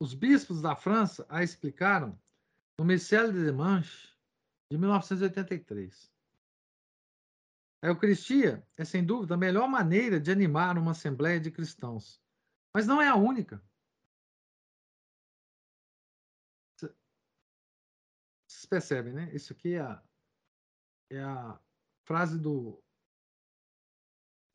[0.00, 2.18] os bispos da França a explicaram
[2.78, 4.16] no Missel de Demanche,
[4.70, 6.10] de 1983.
[7.82, 12.18] A Eucaristia é, sem dúvida, a melhor maneira de animar uma assembleia de cristãos,
[12.74, 13.62] mas não é a única.
[18.48, 19.34] Vocês percebem, né?
[19.34, 20.02] Isso aqui é a,
[21.10, 21.60] é a
[22.06, 22.82] frase do,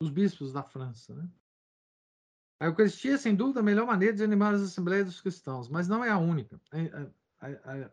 [0.02, 1.14] dos bispos da França.
[1.14, 1.30] Né?
[2.60, 5.86] A Eucaristia é, sem dúvida, a melhor maneira de animar as assembleias dos cristãos, mas
[5.86, 6.60] não é a única.
[7.40, 7.90] A, a, a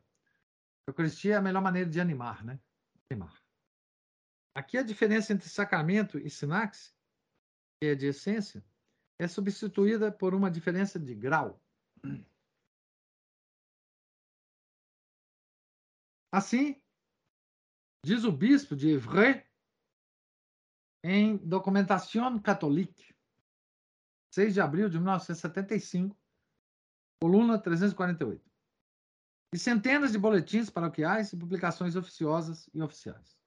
[0.87, 2.59] Eucaristia é a melhor maneira de animar, né?
[3.09, 3.39] Animar.
[4.55, 6.93] Aqui a diferença entre sacramento e sinaxe,
[7.79, 8.65] que é de essência,
[9.19, 11.61] é substituída por uma diferença de grau.
[16.31, 16.81] Assim,
[18.03, 19.43] diz o bispo de Evreux
[21.03, 23.14] em Documentation Catholique,
[24.35, 26.13] 6 de abril de 1975,
[27.21, 28.43] coluna 348.
[29.53, 33.39] E centenas de boletins paroquiais e publicações oficiosas e oficiais.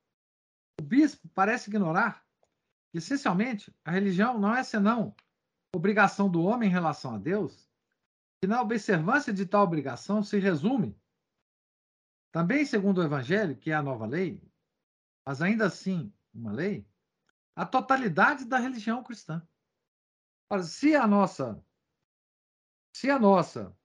[0.80, 2.24] O bispo parece ignorar
[2.90, 5.14] que, essencialmente, a religião não é senão
[5.76, 7.68] obrigação do homem em relação a Deus,
[8.40, 10.98] que na observância de tal obrigação se resume,
[12.32, 14.42] também segundo o Evangelho, que é a nova lei,
[15.26, 16.88] mas ainda assim uma lei,
[17.54, 19.46] a totalidade da religião cristã
[20.62, 21.62] se a nossa
[22.94, 23.76] se a nossa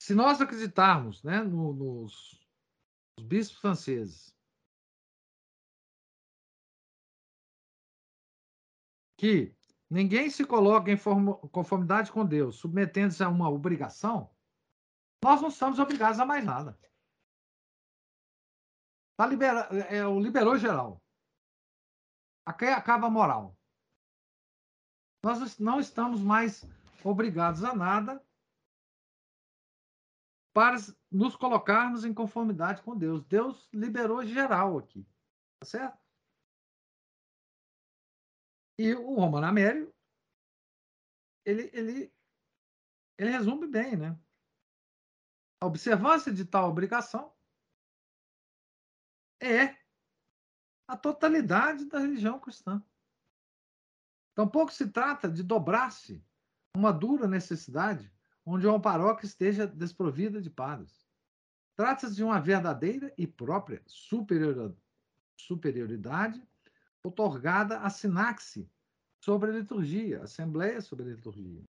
[0.00, 2.40] se nós acreditarmos né, no, nos,
[3.16, 4.34] nos bispos franceses
[9.18, 9.54] que
[9.90, 10.96] ninguém se coloca em
[11.50, 14.30] conformidade com Deus, submetendo-se a uma obrigação,
[15.22, 16.78] nós não estamos obrigados a mais nada.
[19.16, 21.02] Tá libera, é, o liberou geral.
[22.46, 23.57] Aqui acaba a moral.
[25.28, 26.64] Nós não estamos mais
[27.04, 28.26] obrigados a nada
[30.54, 30.74] para
[31.12, 33.22] nos colocarmos em conformidade com Deus.
[33.26, 35.06] Deus liberou geral aqui,
[35.60, 35.98] tá certo?
[38.78, 39.94] E o Romano Amério,
[41.44, 42.14] ele, ele,
[43.18, 44.18] ele resume bem, né?
[45.60, 47.36] A observância de tal obrigação
[49.42, 49.76] é
[50.88, 52.82] a totalidade da religião cristã.
[54.38, 56.24] Tampouco se trata de dobrar-se
[56.72, 58.08] uma dura necessidade
[58.46, 61.04] onde uma paróquia esteja desprovida de padres.
[61.74, 63.82] Trata-se de uma verdadeira e própria
[65.36, 66.40] superioridade
[67.02, 68.70] otorgada à sinaxe
[69.20, 71.64] sobre a liturgia, assembleia sobre a liturgia,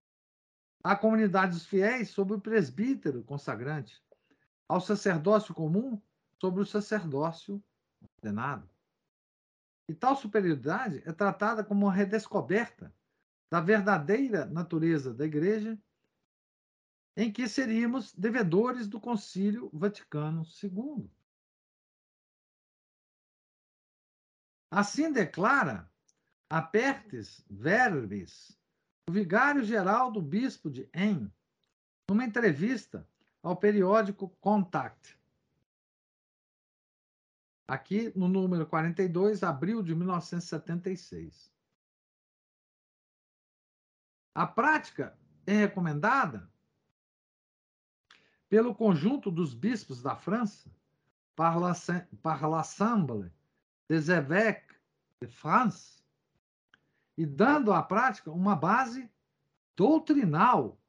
[0.83, 3.99] à comunidade dos fiéis sobre o presbítero consagrante,
[4.67, 5.99] ao sacerdócio comum
[6.39, 7.63] sobre o sacerdócio
[8.15, 8.69] ordenado.
[9.89, 12.93] E tal superioridade é tratada como uma redescoberta
[13.51, 15.81] da verdadeira natureza da Igreja,
[17.17, 21.09] em que seríamos devedores do Concílio Vaticano II.
[24.69, 25.91] Assim declara
[26.47, 28.55] Apertes Verbis,
[29.09, 31.33] o vigário-geral do bispo de En,
[32.07, 33.09] numa entrevista
[33.41, 35.18] ao periódico Contact.
[37.69, 41.53] Aqui no número 42, abril de 1976.
[44.33, 45.15] A prática
[45.45, 46.51] é recomendada
[48.49, 50.67] pelo conjunto dos bispos da França,
[51.35, 53.31] par l'Assemblée
[53.87, 54.75] des évêques
[55.21, 56.03] de France,
[57.15, 59.07] e dando à prática uma base
[59.75, 60.81] doutrinal.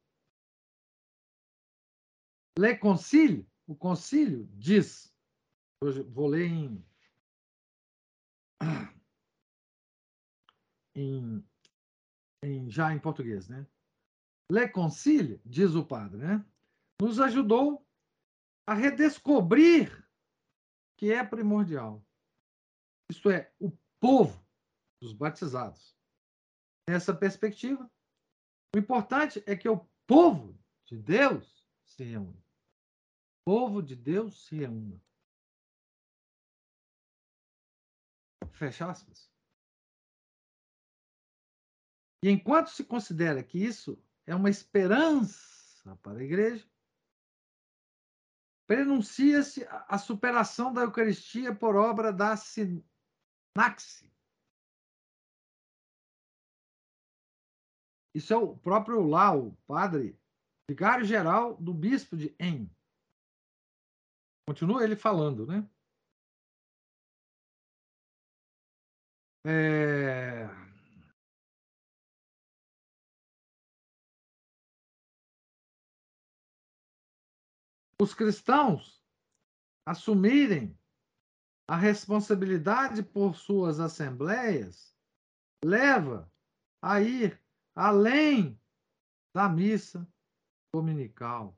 [2.59, 5.10] Le Concile, o concílio diz,
[5.83, 6.85] hoje vou ler em,
[10.95, 11.45] em,
[12.43, 13.67] em, já em português, né?
[14.51, 16.45] Le Concile, diz o padre, né?
[17.01, 17.87] Nos ajudou
[18.67, 20.07] a redescobrir
[20.99, 22.05] que é primordial.
[23.11, 24.45] Isto é, o povo
[25.01, 25.97] dos batizados
[26.89, 27.91] nessa perspectiva,
[28.75, 32.39] o importante é que o povo de Deus se reúna.
[32.39, 35.01] O povo de Deus se reúna.
[38.53, 39.31] Fecha aspas.
[42.23, 46.69] E enquanto se considera que isso é uma esperança para a igreja,
[48.67, 54.11] prenuncia-se a superação da Eucaristia por obra da sinaxe,
[58.15, 60.19] Isso é o próprio o padre,
[60.69, 62.69] vigário-geral do bispo de En.
[64.49, 65.69] Continua ele falando, né?
[69.47, 70.47] É...
[78.01, 79.05] Os cristãos
[79.87, 80.79] assumirem
[81.69, 84.97] a responsabilidade por suas assembleias
[85.65, 86.31] leva
[86.83, 87.41] a ir
[87.75, 88.61] além
[89.35, 90.07] da missa
[90.73, 91.57] dominical.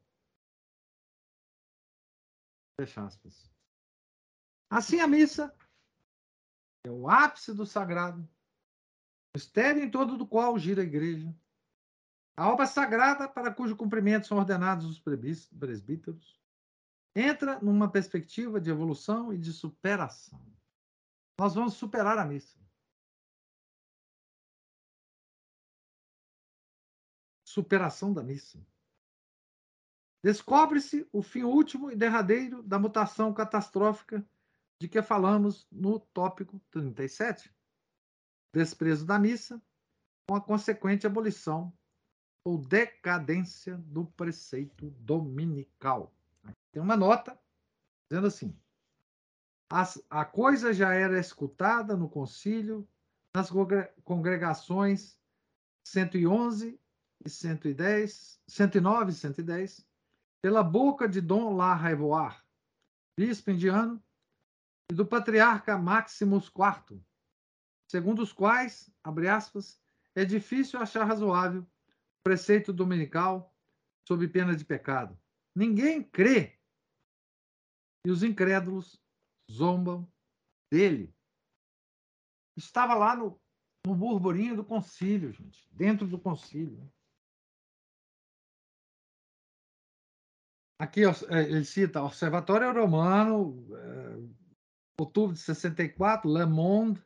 [2.80, 3.50] Fecha aspas.
[4.70, 5.54] Assim, a missa
[6.84, 11.34] é o ápice do sagrado, o mistério em todo do qual gira a igreja,
[12.36, 16.40] a obra sagrada para cujo cumprimento são ordenados os presbíteros,
[17.14, 20.44] entra numa perspectiva de evolução e de superação.
[21.38, 22.62] Nós vamos superar a missa.
[27.52, 28.58] superação da missa.
[30.24, 34.26] Descobre-se o fim último e derradeiro da mutação catastrófica
[34.82, 37.54] de que falamos no tópico 37.
[38.52, 39.62] Desprezo da missa,
[40.28, 41.72] com a consequente abolição
[42.44, 46.12] ou decadência do preceito dominical.
[46.42, 47.38] Aqui tem uma nota
[48.10, 48.58] dizendo assim:
[50.10, 52.84] a coisa já era escutada no concílio,
[53.32, 53.50] nas
[54.02, 55.16] congregações
[55.86, 56.76] 111
[57.24, 59.86] e 110, 109 e 110,
[60.42, 62.34] pela boca de Dom La Raivoire,
[63.16, 64.02] bispo indiano,
[64.92, 67.02] e do patriarca Maximus IV,
[67.90, 69.80] segundo os quais, abre aspas,
[70.14, 73.56] é difícil achar razoável o preceito dominical
[74.06, 75.18] sob pena de pecado.
[75.56, 76.58] Ninguém crê
[78.06, 79.02] e os incrédulos
[79.50, 80.06] zombam
[80.70, 81.14] dele.
[82.54, 83.40] Estava lá no,
[83.86, 86.86] no burburinho do concílio, gente, dentro do concílio.
[90.78, 94.41] Aqui é, ele cita Observatório Romano, é,
[94.98, 97.02] outubro de 64, Le Monde,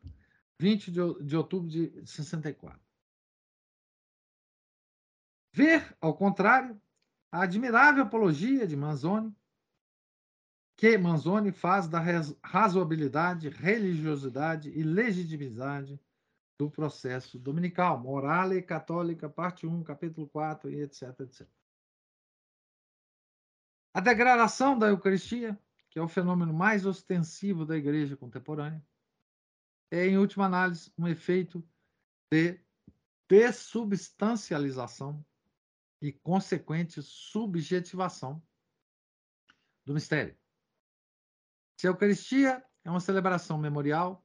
[0.61, 2.80] 20 de, de outubro de 64.
[5.53, 6.80] Ver, ao contrário,
[7.32, 9.34] a admirável apologia de Manzoni,
[10.76, 12.01] que Manzoni faz da
[12.43, 15.99] razoabilidade, religiosidade e legitimidade
[16.59, 21.49] do processo dominical, Morale Católica, parte 1, capítulo 4, e etc, etc.
[23.95, 25.59] A degradação da Eucaristia,
[25.97, 28.86] que é o fenômeno mais ostensivo da igreja contemporânea,
[29.90, 31.66] é, em última análise, um efeito
[32.30, 32.61] de
[33.26, 35.24] dessubstancialização
[36.03, 38.47] e consequente subjetivação
[39.86, 40.38] do mistério.
[41.80, 44.22] Se a Eucaristia é uma celebração memorial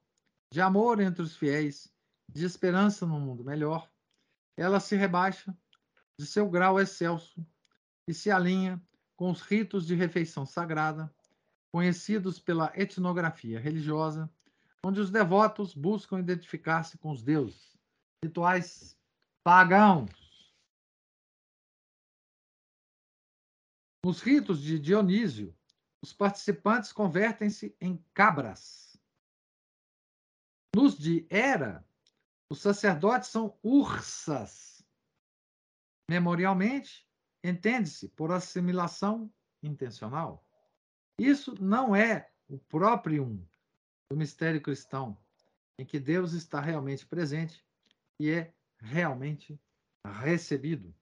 [0.51, 1.89] de amor entre os fiéis,
[2.28, 3.89] de esperança num mundo melhor,
[4.57, 5.57] ela se rebaixa
[6.19, 7.47] de seu grau excelso
[8.05, 11.09] e se alinha com os ritos de refeição sagrada,
[11.72, 14.30] conhecidos pela etnografia religiosa,
[14.84, 17.78] onde os devotos buscam identificar-se com os deuses,
[18.24, 18.97] rituais
[19.43, 20.09] pagãos.
[24.03, 25.55] Nos ritos de Dionísio,
[26.01, 28.99] os participantes convertem-se em cabras.
[30.76, 31.86] Nos de Hera,
[32.49, 34.84] os sacerdotes são ursas.
[36.09, 37.07] Memorialmente,
[37.43, 40.43] entende-se por assimilação intencional.
[41.22, 43.47] Isso não é o próprio
[44.09, 45.15] do mistério cristão,
[45.78, 47.63] em que Deus está realmente presente
[48.19, 49.61] e é realmente
[50.03, 50.95] recebido.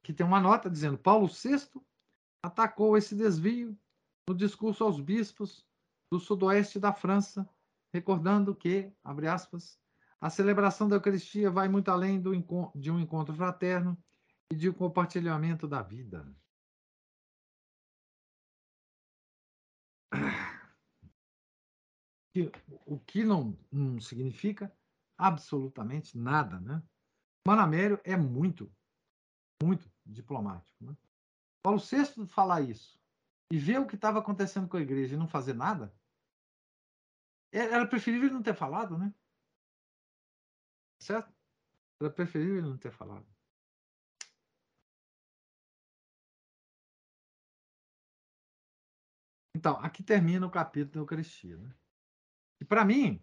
[0.00, 1.68] Aqui tem uma nota dizendo: Paulo VI
[2.40, 3.76] atacou esse desvio
[4.28, 5.66] no discurso aos bispos
[6.08, 7.48] do sudoeste da França,
[7.92, 9.76] recordando que, abre aspas,
[10.20, 12.30] a celebração da Eucaristia vai muito além do,
[12.76, 13.98] de um encontro fraterno
[14.52, 16.32] e de um compartilhamento da vida.
[22.86, 24.74] O que não, não significa
[25.18, 26.82] absolutamente nada, né?
[27.46, 28.72] Manamério é muito,
[29.62, 30.84] muito diplomático.
[30.84, 30.96] Né?
[31.62, 33.00] Paulo VI falar isso
[33.52, 35.94] e ver o que estava acontecendo com a igreja e não fazer nada,
[37.52, 39.12] era preferível ele não ter falado, né?
[40.98, 41.30] Certo?
[42.00, 43.26] Era preferível ele não ter falado.
[49.54, 51.56] Então, aqui termina o capítulo da Eucaristia.
[51.58, 51.74] Né?
[52.62, 53.20] E para mim,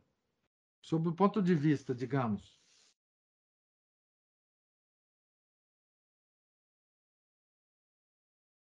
[0.81, 2.61] sob o ponto de vista, digamos,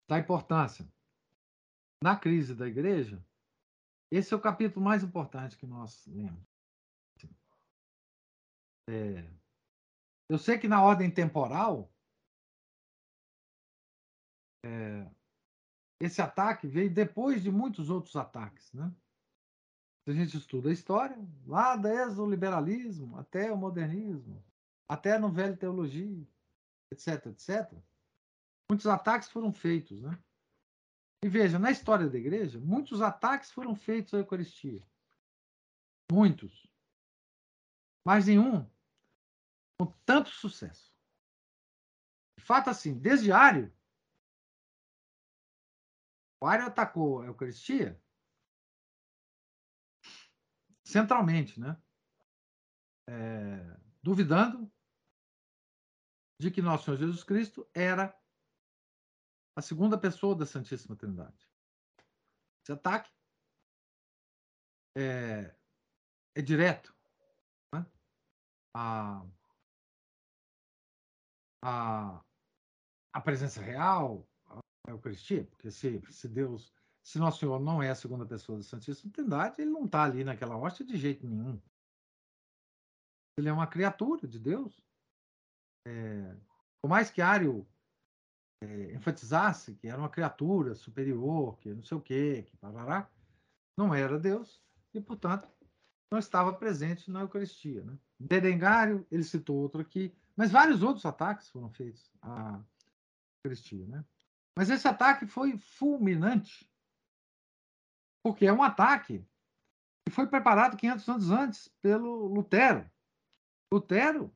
[0.07, 0.87] da importância
[1.99, 3.25] na crise da igreja,
[4.11, 6.45] esse é o capítulo mais importante que nós lemos.
[8.87, 9.33] É,
[10.29, 11.91] eu sei que na ordem temporal,
[14.63, 15.09] é,
[15.99, 18.71] esse ataque veio depois de muitos outros ataques.
[18.73, 18.95] Né?
[20.03, 24.43] Se a gente estuda a história, lá desde o liberalismo até o modernismo,
[24.87, 26.27] até no velho teologia,
[26.91, 27.71] etc, etc,
[28.71, 30.17] Muitos ataques foram feitos, né?
[31.21, 34.81] E veja, na história da igreja, muitos ataques foram feitos à Eucaristia.
[36.09, 36.65] Muitos.
[38.07, 38.65] Mas nenhum
[39.77, 40.95] com tanto sucesso.
[42.39, 43.69] De fato, assim, desde Ário,
[46.41, 48.01] o Ário atacou a Eucaristia
[50.83, 51.81] centralmente, né?
[53.09, 54.71] É, duvidando
[56.39, 58.17] de que nosso Senhor Jesus Cristo era
[59.55, 61.47] a segunda pessoa da Santíssima Trindade.
[62.63, 63.11] Esse ataque
[64.97, 65.55] é,
[66.35, 66.95] é direto
[67.73, 67.85] né?
[68.75, 69.25] a,
[71.63, 72.23] a,
[73.13, 76.73] a presença real, a Eucaristia, porque se, se Deus,
[77.03, 80.23] se Nosso Senhor não é a segunda pessoa da Santíssima Trindade, ele não está ali
[80.23, 81.59] naquela hóstia de jeito nenhum.
[83.37, 84.79] Ele é uma criatura de Deus.
[85.87, 86.35] É,
[86.81, 87.67] por mais que Ário
[88.61, 93.09] é, enfatizasse que era uma criatura superior, que não sei o quê, que parará,
[93.77, 94.61] não era Deus
[94.93, 95.49] e, portanto,
[96.11, 97.83] não estava presente na Eucaristia.
[97.83, 97.97] Né?
[98.19, 102.61] Berengário, ele citou outro aqui, mas vários outros ataques foram feitos à
[103.39, 103.87] Eucaristia.
[103.87, 104.05] Né?
[104.55, 106.69] Mas esse ataque foi fulminante,
[108.23, 109.25] porque é um ataque
[110.05, 112.89] que foi preparado 500 anos antes pelo Lutero.
[113.71, 114.35] Lutero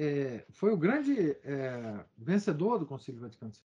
[0.00, 3.60] é, foi o grande é, vencedor do Concílio Vaticano II,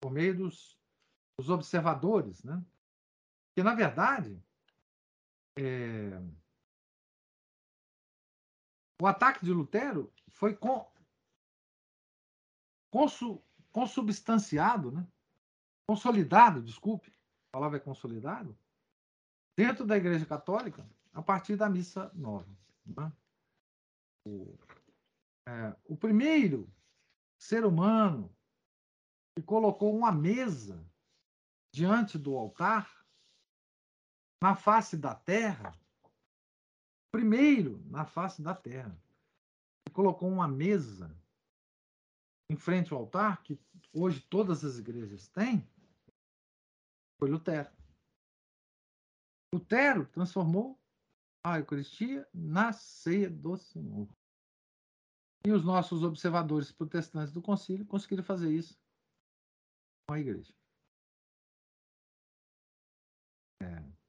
[0.00, 0.78] por meio dos,
[1.38, 2.64] dos observadores, né?
[3.54, 4.42] Que na verdade
[5.58, 6.20] é,
[9.00, 10.90] o ataque de Lutero foi com,
[12.90, 15.06] consu, consubstanciado, né?
[15.86, 17.12] consolidado, desculpe,
[17.50, 18.56] a palavra é consolidado,
[19.58, 22.48] dentro da Igreja Católica a partir da missa nova.
[22.86, 23.12] Né?
[24.24, 24.56] O,
[25.48, 26.72] é, o primeiro
[27.36, 28.32] ser humano
[29.36, 30.84] que colocou uma mesa
[31.74, 33.04] diante do altar,
[34.42, 35.78] na face da terra,
[37.12, 38.96] primeiro na face da terra,
[39.84, 41.14] que colocou uma mesa
[42.48, 43.58] em frente ao altar, que
[43.92, 45.68] hoje todas as igrejas têm,
[47.20, 47.70] foi Lutero.
[49.54, 50.80] Lutero transformou
[51.44, 54.08] a Eucaristia na ceia do Senhor.
[55.44, 58.78] E os nossos observadores protestantes do concílio conseguiram fazer isso
[60.08, 60.54] com a igreja.
[63.62, 64.00] É.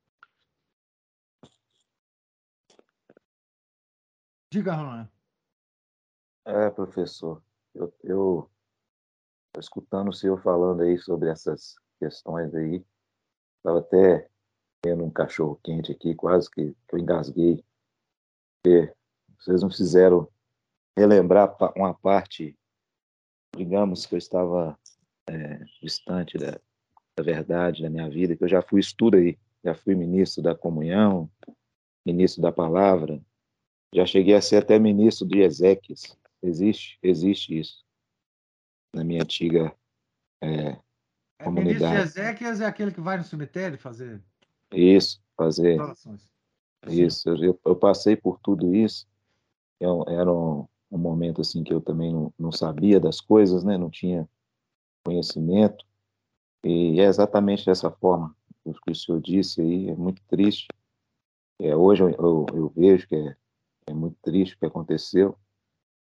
[4.51, 5.09] Diga, Ronan.
[6.45, 7.43] É, professor,
[7.73, 8.51] eu, eu
[9.57, 12.85] escutando o senhor falando aí sobre essas questões aí,
[13.61, 14.27] estava até
[14.81, 17.63] tendo um cachorro quente aqui, quase que, eu engasguei,
[18.63, 18.93] porque
[19.39, 20.27] vocês não fizeram
[20.97, 22.57] relembrar uma parte,
[23.55, 24.77] digamos, que eu estava
[25.27, 26.59] é, distante da,
[27.15, 30.55] da verdade da minha vida, que eu já fui estudo aí, já fui ministro da
[30.55, 31.29] comunhão,
[32.03, 33.21] ministro da palavra,
[33.93, 36.17] já cheguei a ser até ministro de Ezequias.
[36.41, 37.85] Existe, existe isso
[38.93, 39.73] na minha antiga
[40.41, 40.77] é,
[41.41, 41.95] É, comunidade.
[41.95, 44.21] Ministro Ezequias é aquele que vai no cemitério fazer
[44.71, 46.29] Isso, fazer orações.
[46.87, 49.07] Isso, eu, eu passei por tudo isso.
[49.79, 53.77] Eu- era um, um momento assim que eu também não, não sabia das coisas, né?
[53.77, 54.27] Não tinha
[55.03, 55.85] conhecimento.
[56.63, 59.89] E é exatamente dessa forma o que o senhor disse aí.
[59.89, 60.67] É muito triste.
[61.59, 63.35] É, hoje eu, eu, eu vejo que é,
[63.87, 65.37] é muito triste o que aconteceu.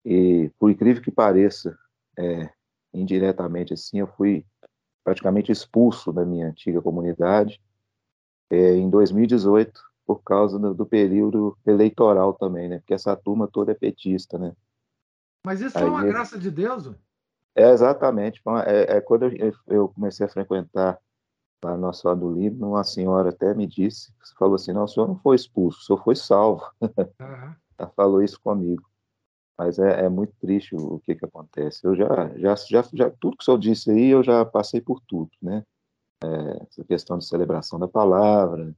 [0.05, 1.79] E por incrível que pareça,
[2.19, 2.51] é,
[2.93, 4.47] indiretamente assim, eu fui
[5.05, 7.61] praticamente expulso da minha antiga comunidade
[8.51, 12.79] é, em 2018 por causa do, do período eleitoral também, né?
[12.79, 14.55] Porque essa turma toda é petista, né?
[15.47, 16.91] Mas isso foi uma Aí- graça de Deus.
[17.55, 18.41] É exatamente.
[18.45, 20.99] Uma- É, é quando eu, eu comecei a frequentar
[21.63, 25.07] lá no nosso lado do uma senhora até me disse, falou assim, não, o senhor
[25.09, 26.65] não foi expulso, o senhor foi salvo.
[27.21, 27.57] Aham.
[27.79, 28.83] Ela falou isso comigo.
[29.57, 31.87] Mas é, é muito triste o, que que acontece.
[31.87, 32.07] Eu já,
[32.37, 35.65] já, já, já, tudo que o senhor disse aí, eu já passei por tudo, né?
[36.23, 38.75] É, essa questão de celebração da palavra,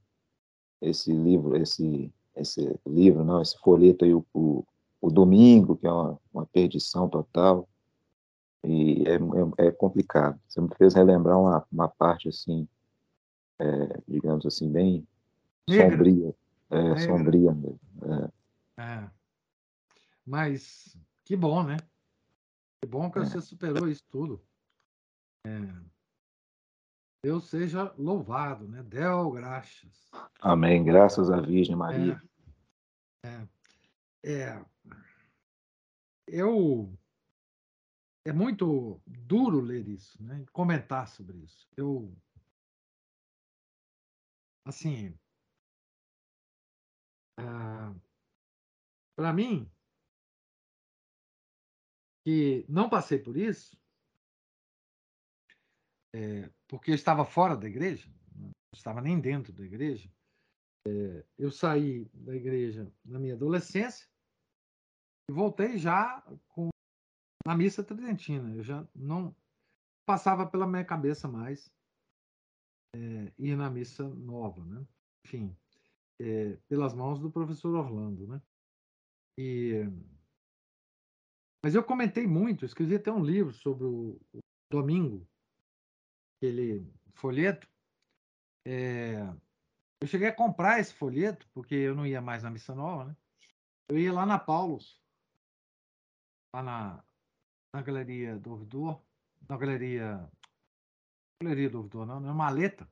[0.81, 4.63] esse livro, esse, esse livro, não, esse folheto aí, o, o,
[5.01, 7.67] o domingo, que é uma, uma perdição total.
[8.63, 9.15] E é,
[9.63, 10.39] é, é complicado.
[10.47, 12.67] Você me fez relembrar uma, uma parte, assim,
[13.59, 15.07] é, digamos assim, bem
[15.67, 15.91] Negra.
[15.91, 16.35] sombria.
[16.69, 17.79] É, sombria mesmo.
[18.77, 19.16] É.
[20.27, 21.77] Mas que bom, né?
[22.81, 23.23] Que bom que É.
[23.25, 24.45] você superou isso tudo.
[25.45, 25.57] É.
[27.23, 28.83] Deus seja louvado, né?
[28.83, 30.11] Del graças.
[30.41, 30.83] Amém.
[30.83, 32.21] Graças à Virgem Maria.
[33.23, 33.47] É.
[34.25, 34.65] É.
[36.27, 36.93] Eu.
[38.25, 40.45] É muito duro ler isso, né?
[40.51, 41.65] Comentar sobre isso.
[41.77, 42.13] Eu.
[44.65, 45.17] Assim.
[49.15, 49.71] Para mim,
[52.27, 53.79] que não passei por isso,
[56.13, 60.11] é, porque eu estava fora da igreja, não estava nem dentro da igreja.
[60.85, 64.05] É, eu saí da igreja na minha adolescência
[65.29, 66.67] e voltei já com,
[67.45, 68.53] na missa tridentina.
[68.53, 69.33] Eu já não
[70.05, 71.71] passava pela minha cabeça mais
[72.93, 74.85] é, ir na missa nova, né?
[75.25, 75.57] Enfim,
[76.19, 78.41] é, pelas mãos do professor Orlando, né?
[79.39, 79.85] E
[81.63, 84.19] mas eu comentei muito, escrevi até um livro sobre o,
[84.69, 85.27] domingo,
[86.37, 87.67] aquele folheto.
[88.65, 89.21] É,
[90.01, 93.15] eu cheguei a comprar esse folheto, porque eu não ia mais na Missa Nova, né?
[93.89, 95.01] Eu ia lá na Paulus,
[96.53, 97.03] lá na,
[97.73, 99.01] na Galeria do Ouvidor,
[99.47, 100.29] na Galeria.
[101.41, 102.91] Galeria do Ouvidor, não, na Maleta,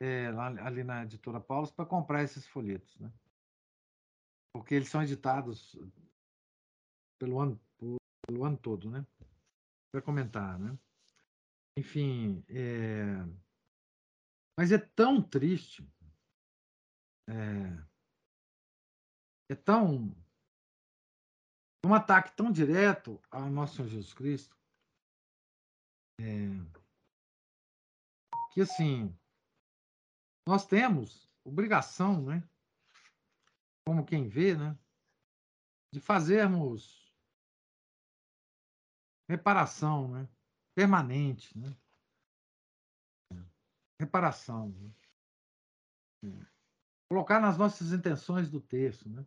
[0.00, 3.12] é, lá, ali na editora Paulus, para comprar esses folhetos, né?
[4.54, 5.76] Porque eles são editados
[7.22, 7.60] pelo ano,
[8.26, 9.06] pelo ano todo, né?
[9.92, 10.76] Para comentar, né?
[11.78, 13.14] Enfim, é...
[14.58, 15.88] mas é tão triste,
[17.28, 17.84] é,
[19.52, 20.12] é tão
[21.86, 24.58] um ataque tão direto ao nosso Senhor Jesus Cristo,
[26.20, 26.48] é,
[28.52, 29.16] que assim
[30.44, 32.42] nós temos obrigação, né?
[33.86, 34.76] Como quem vê, né?
[35.92, 37.01] De fazermos
[39.32, 40.28] reparação, né?
[40.74, 41.74] Permanente, né?
[43.98, 44.68] Reparação.
[44.68, 44.94] né?
[46.24, 46.46] É.
[47.10, 49.26] Colocar nas nossas intenções do texto, né?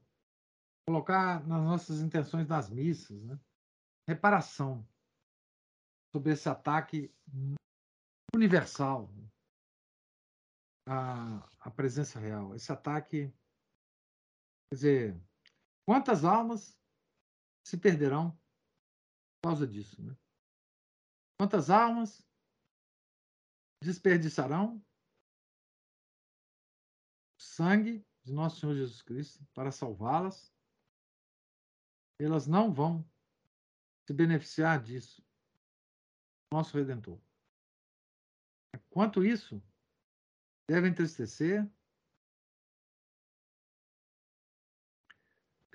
[0.88, 3.40] Colocar nas nossas intenções das missas, né?
[4.08, 4.88] Reparação
[6.14, 7.12] sobre esse ataque
[8.34, 9.28] universal né?
[10.88, 12.54] à, à presença real.
[12.56, 13.34] Esse ataque,
[14.70, 15.22] quer dizer,
[15.88, 16.80] quantas almas
[17.66, 18.38] se perderão
[19.50, 20.16] causa disso, né?
[21.38, 22.26] Quantas almas
[23.84, 24.78] desperdiçarão
[27.38, 30.56] o sangue de nosso Senhor Jesus Cristo para salvá-las?
[32.20, 33.06] elas não vão
[34.06, 35.24] se beneficiar disso.
[36.52, 37.20] Nosso Redentor.
[38.90, 39.62] Quanto isso,
[40.68, 41.70] deve entristecer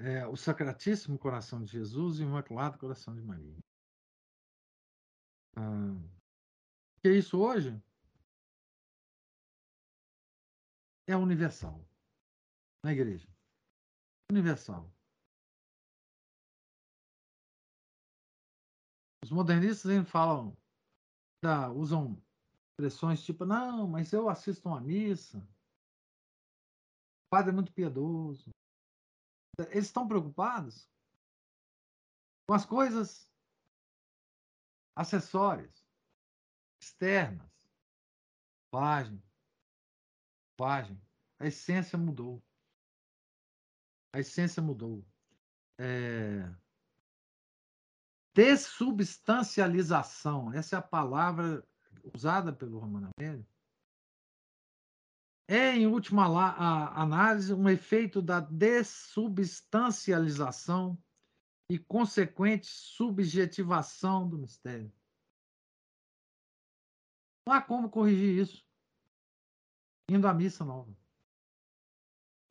[0.00, 3.58] é, o Sacratíssimo Coração de Jesus e o Imaculado Coração de Maria.
[5.56, 5.94] Ah,
[7.02, 7.70] que é isso hoje
[11.06, 11.84] é universal
[12.82, 13.28] na igreja.
[14.30, 14.90] Universal.
[19.22, 20.56] Os modernistas ainda falam,
[21.76, 22.22] usam
[22.72, 25.38] expressões tipo, não, mas eu assisto uma missa,
[27.26, 28.50] o padre é muito piedoso.
[29.70, 30.88] Eles estão preocupados
[32.46, 33.28] com as coisas
[34.96, 35.84] acessórias,
[36.80, 37.50] externas.
[38.70, 39.20] Página.
[40.56, 41.02] Página.
[41.38, 42.42] A essência mudou.
[44.12, 45.04] A essência mudou.
[45.78, 46.48] É...
[48.34, 51.66] Dessubstancialização, essa é a palavra
[52.14, 53.44] usada pelo Romano Amédio,
[55.50, 56.26] é, em última
[56.94, 60.96] análise, um efeito da dessubstancialização
[61.68, 64.92] e consequente subjetivação do mistério.
[67.44, 68.64] Não há como corrigir isso
[70.08, 70.96] indo à missa nova.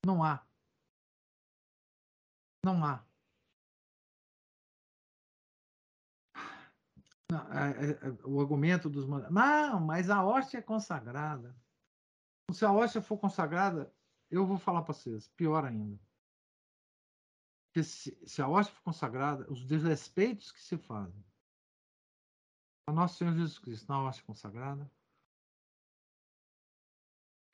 [0.06, 0.46] Não há.
[2.66, 3.08] Não há.
[7.32, 9.08] Não, é, é, é, o argumento dos.
[9.08, 11.56] Não, mas a hóstia é consagrada.
[12.54, 13.94] Se a hóstia for consagrada,
[14.30, 16.00] eu vou falar para vocês, pior ainda.
[17.68, 21.24] Porque se, se a hóstia for consagrada, os desrespeitos que se fazem
[22.88, 24.92] a Nosso Senhor Jesus Cristo na hóstia consagrada,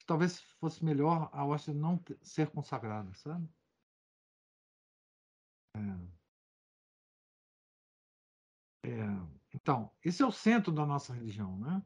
[0.06, 3.50] talvez fosse melhor a hóstia não ser consagrada, sabe?
[5.76, 6.16] É.
[8.90, 9.36] É.
[9.54, 11.84] Então, esse é o centro da nossa religião, né?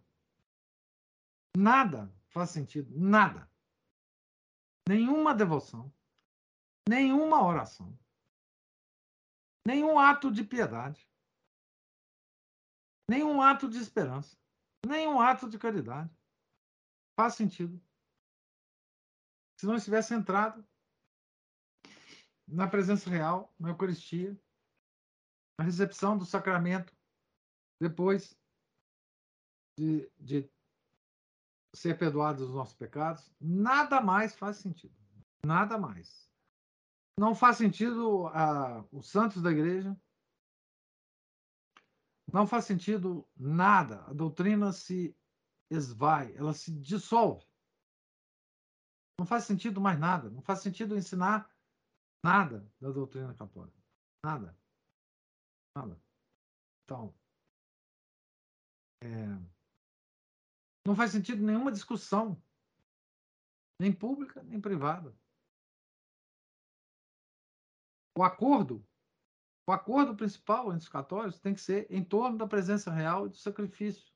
[1.57, 3.49] Nada faz sentido, nada.
[4.87, 5.93] Nenhuma devoção,
[6.87, 7.97] nenhuma oração,
[9.65, 11.07] nenhum ato de piedade,
[13.07, 14.37] nenhum ato de esperança,
[14.85, 16.11] nenhum ato de caridade
[17.15, 17.79] faz sentido.
[19.57, 20.65] Se não estivesse entrado
[22.47, 24.39] na presença real, na Eucaristia,
[25.59, 26.95] na recepção do sacramento,
[27.79, 28.35] depois
[29.77, 30.49] de, de
[31.73, 34.95] ser perdoados os nossos pecados, nada mais faz sentido.
[35.45, 36.29] Nada mais.
[37.17, 39.95] Não faz sentido a, os santos da igreja.
[42.31, 44.03] Não faz sentido nada.
[44.05, 45.15] A doutrina se
[45.69, 47.45] esvai, ela se dissolve.
[49.19, 50.29] Não faz sentido mais nada.
[50.29, 51.49] Não faz sentido ensinar
[52.23, 53.77] nada da doutrina católica.
[54.23, 54.57] Nada.
[55.75, 56.01] Nada.
[56.85, 57.13] Então,
[59.01, 59.58] é,
[60.89, 62.41] não faz sentido nenhuma discussão,
[63.79, 65.15] nem pública, nem privada.
[68.17, 68.83] O acordo,
[69.67, 73.29] o acordo principal entre os católicos tem que ser em torno da presença real e
[73.29, 74.11] do sacrifício.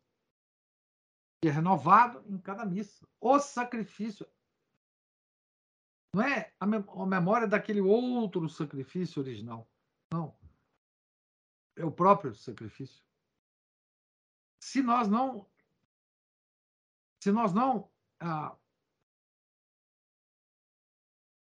[1.46, 3.08] E é renovado em cada missa.
[3.22, 4.28] O sacrifício
[6.12, 9.70] não é a memória daquele outro sacrifício original.
[10.12, 10.36] Não.
[11.76, 13.06] É o próprio sacrifício.
[14.60, 15.48] Se nós não
[17.24, 17.90] se nós não
[18.20, 18.54] ah,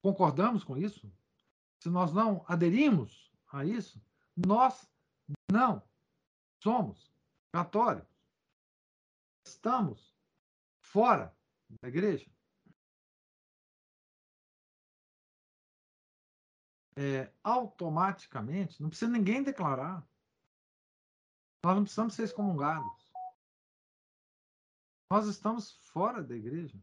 [0.02, 1.16] concordamos com isso,
[1.80, 4.04] se nós não aderimos a isso,
[4.36, 4.92] nós
[5.52, 5.88] não
[6.64, 7.14] somos
[7.54, 8.10] católicos.
[9.46, 10.18] Estamos
[10.82, 11.38] fora
[11.84, 12.28] da igreja.
[16.98, 20.04] É, automaticamente, não precisa ninguém declarar.
[21.64, 22.99] Nós não precisamos ser excomungados.
[25.12, 26.78] Nós estamos fora da igreja.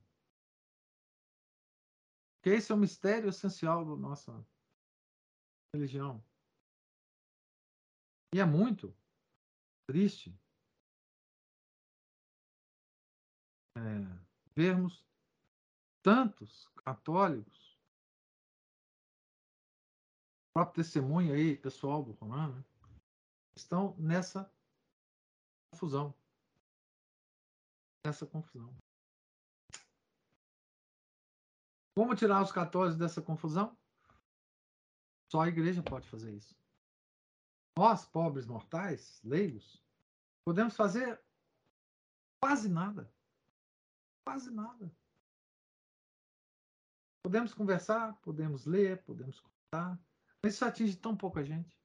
[2.42, 4.46] Que esse é o mistério essencial da nossa
[5.72, 6.24] religião.
[8.34, 8.96] E é muito
[9.86, 10.36] triste
[13.76, 13.80] é,
[14.54, 15.06] vermos
[16.02, 17.78] tantos católicos,
[20.50, 22.64] o próprio testemunho aí, pessoal do Romano, né,
[23.54, 24.52] estão nessa
[25.70, 26.14] confusão
[28.08, 28.74] essa confusão.
[31.96, 33.76] Como tirar os católicos dessa confusão?
[35.30, 36.54] Só a igreja pode fazer isso.
[37.76, 39.82] Nós, pobres mortais, leigos,
[40.44, 41.20] podemos fazer
[42.40, 43.12] quase nada.
[44.24, 44.94] Quase nada.
[47.22, 49.98] Podemos conversar, podemos ler, podemos contar,
[50.42, 51.76] mas isso atinge tão pouca gente.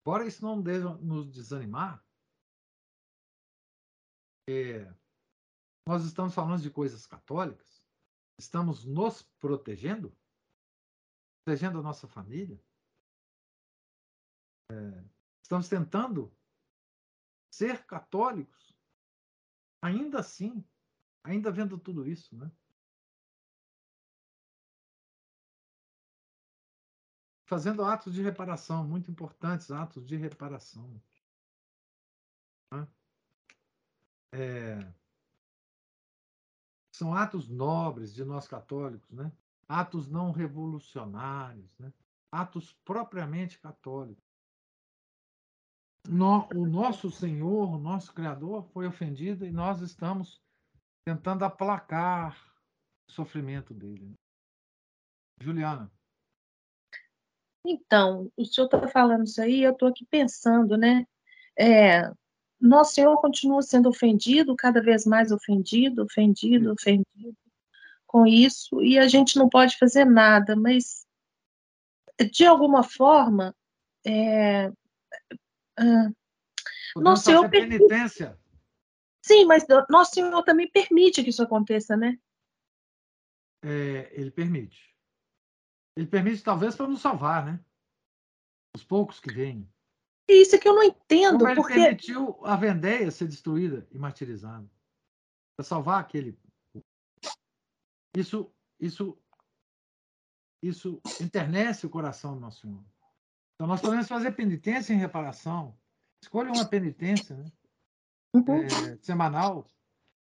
[0.00, 2.02] Embora isso não deve nos desanimar,
[4.48, 4.90] é,
[5.86, 7.84] nós estamos falando de coisas católicas,
[8.38, 10.16] estamos nos protegendo,
[11.44, 12.58] protegendo a nossa família,
[14.72, 15.04] é,
[15.42, 16.34] estamos tentando
[17.52, 18.74] ser católicos,
[19.82, 20.66] ainda assim,
[21.22, 22.50] ainda vendo tudo isso, né?
[27.44, 31.02] Fazendo atos de reparação, muito importantes, atos de reparação.
[32.72, 32.86] Né?
[34.32, 34.92] É,
[36.94, 39.30] são atos nobres de nós católicos, né?
[39.68, 41.92] atos não revolucionários, né?
[42.32, 44.24] atos propriamente católicos.
[46.08, 50.42] No, o nosso Senhor, o nosso Criador, foi ofendido e nós estamos
[51.04, 52.36] tentando aplacar
[53.08, 54.06] o sofrimento dele.
[54.06, 54.14] Né?
[55.40, 55.90] Juliana.
[57.64, 61.06] Então, o senhor está falando isso aí, eu estou aqui pensando, né?
[61.58, 62.10] É,
[62.60, 67.36] nosso Senhor continua sendo ofendido, cada vez mais ofendido, ofendido, ofendido
[68.06, 71.06] com isso, e a gente não pode fazer nada, mas
[72.32, 73.54] de alguma forma,
[74.04, 76.16] é, uh,
[76.96, 78.38] nosso Senhor penitência.
[79.22, 82.18] Sim, mas nosso Senhor também permite que isso aconteça, né?
[83.62, 84.94] É, ele permite.
[85.96, 87.60] Ele permite talvez para nos salvar, né?
[88.74, 89.68] Os poucos que vêm.
[90.28, 91.38] Isso é que eu não entendo.
[91.38, 91.74] Como ele porque...
[91.74, 94.70] permitiu a Vendéia ser destruída e martirizada.
[95.56, 96.38] Para salvar aquele.
[98.14, 99.18] Isso, isso,
[100.62, 102.84] isso internece o coração do nosso Senhor.
[103.54, 105.76] Então, nós podemos fazer penitência em reparação.
[106.22, 107.50] Escolha uma penitência né?
[108.34, 108.62] uhum.
[108.62, 109.66] é, semanal.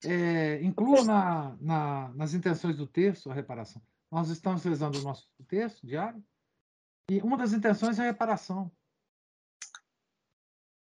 [0.03, 3.81] É, inclua na, na, nas intenções do texto a reparação.
[4.11, 6.21] Nós estamos rezando o nosso texto diário.
[7.09, 8.71] E uma das intenções é a reparação.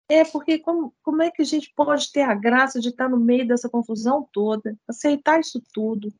[0.09, 3.19] É, porque como, como é que a gente pode ter a graça de estar no
[3.19, 6.13] meio dessa confusão toda, aceitar isso tudo,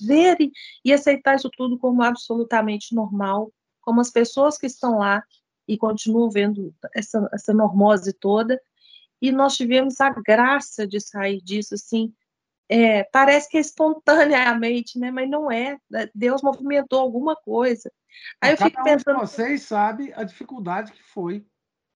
[0.00, 0.52] ver e,
[0.84, 5.22] e aceitar isso tudo como absolutamente normal, como as pessoas que estão lá
[5.66, 8.60] e continuam vendo essa, essa normose toda,
[9.20, 12.14] e nós tivemos a graça de sair disso, assim,
[12.68, 15.10] é, parece que é espontaneamente, né?
[15.10, 15.78] Mas não é.
[15.90, 17.90] Né, Deus movimentou alguma coisa.
[18.40, 19.16] Aí eu fico pensando.
[19.16, 21.46] Um vocês sabe a dificuldade que foi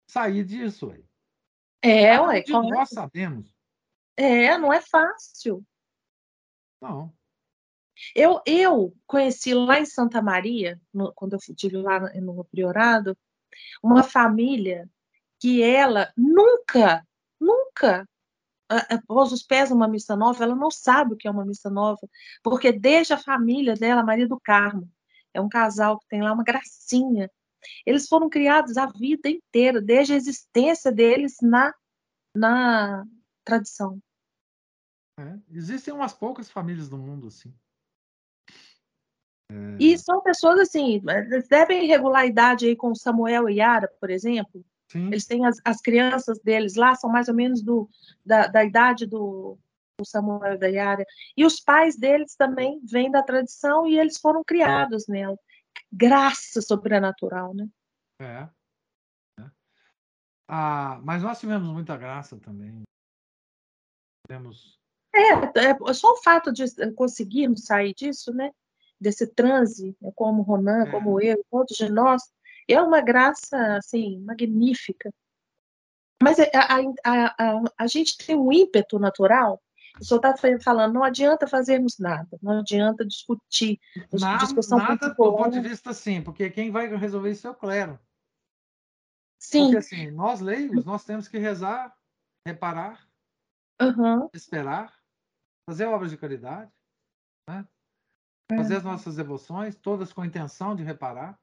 [0.09, 1.06] sair disso aí.
[1.87, 2.41] É, ué.
[2.41, 3.55] De nós sabemos.
[4.15, 5.63] É, não é fácil.
[6.81, 7.13] Não.
[8.15, 13.17] Eu, eu conheci lá em Santa Maria, no, quando eu estive lá no Priorado,
[13.81, 14.87] uma família
[15.39, 17.05] que ela nunca,
[17.39, 18.07] nunca
[19.07, 22.07] pôs os pés numa missa nova, ela não sabe o que é uma missa nova,
[22.43, 24.89] porque desde a família dela, Maria do Carmo,
[25.33, 27.31] é um casal que tem lá uma gracinha,
[27.85, 31.73] eles foram criados a vida inteira, desde a existência deles na,
[32.35, 33.05] na
[33.43, 33.99] tradição.
[35.19, 37.53] É, existem umas poucas famílias no mundo assim.
[39.51, 39.77] É...
[39.79, 44.09] E são pessoas assim, eles devem regular a idade aí com Samuel e Yara, por
[44.09, 44.63] exemplo.
[44.91, 45.07] Sim.
[45.07, 47.89] Eles têm as, as crianças deles lá, são mais ou menos do,
[48.25, 49.57] da, da idade do,
[49.99, 51.05] do Samuel e da Yara.
[51.35, 55.37] E os pais deles também vêm da tradição e eles foram criados nela
[55.91, 57.67] graça sobrenatural, né?
[58.19, 58.49] É.
[59.39, 59.51] é.
[60.47, 62.83] Ah, mas nós tivemos muita graça também.
[64.27, 64.79] Temos.
[65.13, 68.51] É, é só o fato de conseguirmos sair disso, né?
[68.99, 70.11] Desse transe, né?
[70.15, 70.91] como Ronan, é.
[70.91, 72.23] como eu, todos de nós,
[72.67, 75.13] é uma graça, assim, magnífica.
[76.21, 76.45] Mas a,
[77.03, 79.61] a, a, a, gente tem um ímpeto natural
[79.99, 83.79] o senhor está falando, não adianta fazermos nada, não adianta discutir.
[84.11, 87.55] Nada, discussão nada do ponto de vista sim, porque quem vai resolver isso é o
[87.55, 87.99] clero.
[89.39, 89.65] Sim.
[89.65, 91.95] Porque assim, nós leigos, nós temos que rezar,
[92.45, 93.07] reparar,
[93.81, 94.29] uhum.
[94.33, 94.93] esperar,
[95.69, 96.71] fazer obras de caridade,
[97.49, 97.67] né?
[98.55, 101.39] fazer as nossas devoções, todas com a intenção de reparar.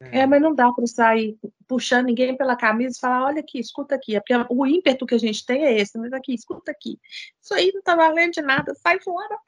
[0.00, 0.20] É.
[0.20, 3.94] é, mas não dá para sair puxando ninguém pela camisa e falar, olha aqui, escuta
[3.94, 4.14] aqui.
[4.14, 7.00] É porque o ímpeto que a gente tem é esse, mas aqui, escuta aqui.
[7.40, 9.38] Isso aí não está valendo de nada, sai fora.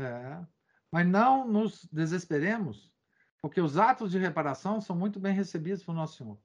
[0.00, 0.44] É,
[0.90, 2.92] mas não nos desesperemos,
[3.40, 6.38] porque os atos de reparação são muito bem recebidos por Nosso Senhor.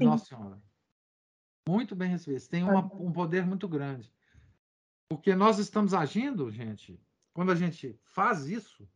[0.00, 0.06] Sim.
[0.06, 0.62] Nossa Senhora.
[1.68, 2.48] Muito bem recebidos.
[2.48, 4.12] Tem uma, um poder muito grande.
[5.08, 7.00] Porque nós estamos agindo, gente,
[7.34, 8.88] quando a gente faz isso,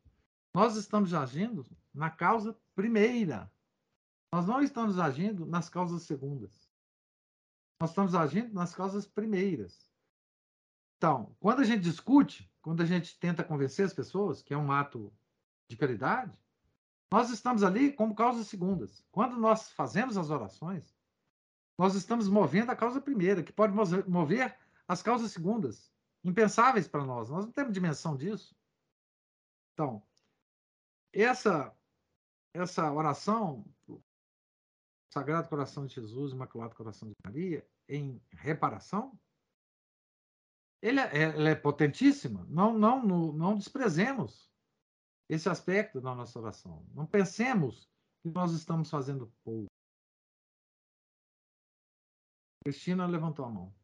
[0.55, 3.51] nós estamos agindo na causa primeira.
[4.33, 6.69] Nós não estamos agindo nas causas segundas.
[7.81, 9.91] Nós estamos agindo nas causas primeiras.
[10.97, 14.73] Então, quando a gente discute, quando a gente tenta convencer as pessoas, que é um
[14.73, 15.13] ato
[15.69, 16.37] de caridade,
[17.15, 19.07] Nós estamos ali como causas segundas.
[19.13, 20.99] Quando nós fazemos as orações,
[21.79, 23.73] nós estamos movendo a causa primeira, que pode
[24.09, 25.93] mover as causas segundas,
[26.25, 27.31] impensáveis para nós.
[27.31, 28.57] Nós não temos dimensão disso.
[29.73, 30.03] Então,
[31.13, 31.73] essa
[32.55, 33.65] essa oração,
[35.13, 39.19] Sagrado Coração de Jesus, Imaculado Coração de Maria, em reparação,
[40.81, 42.47] ele é, ela é potentíssima.
[42.49, 44.51] Não, não, não, não desprezemos
[45.29, 46.87] esse aspecto da nossa oração.
[46.95, 47.89] Não pensemos
[48.23, 49.67] que nós estamos fazendo pouco.
[52.63, 53.75] Cristina levantou a mão.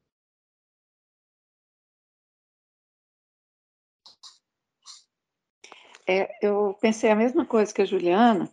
[6.06, 8.50] É, eu pensei a mesma coisa que a Juliana,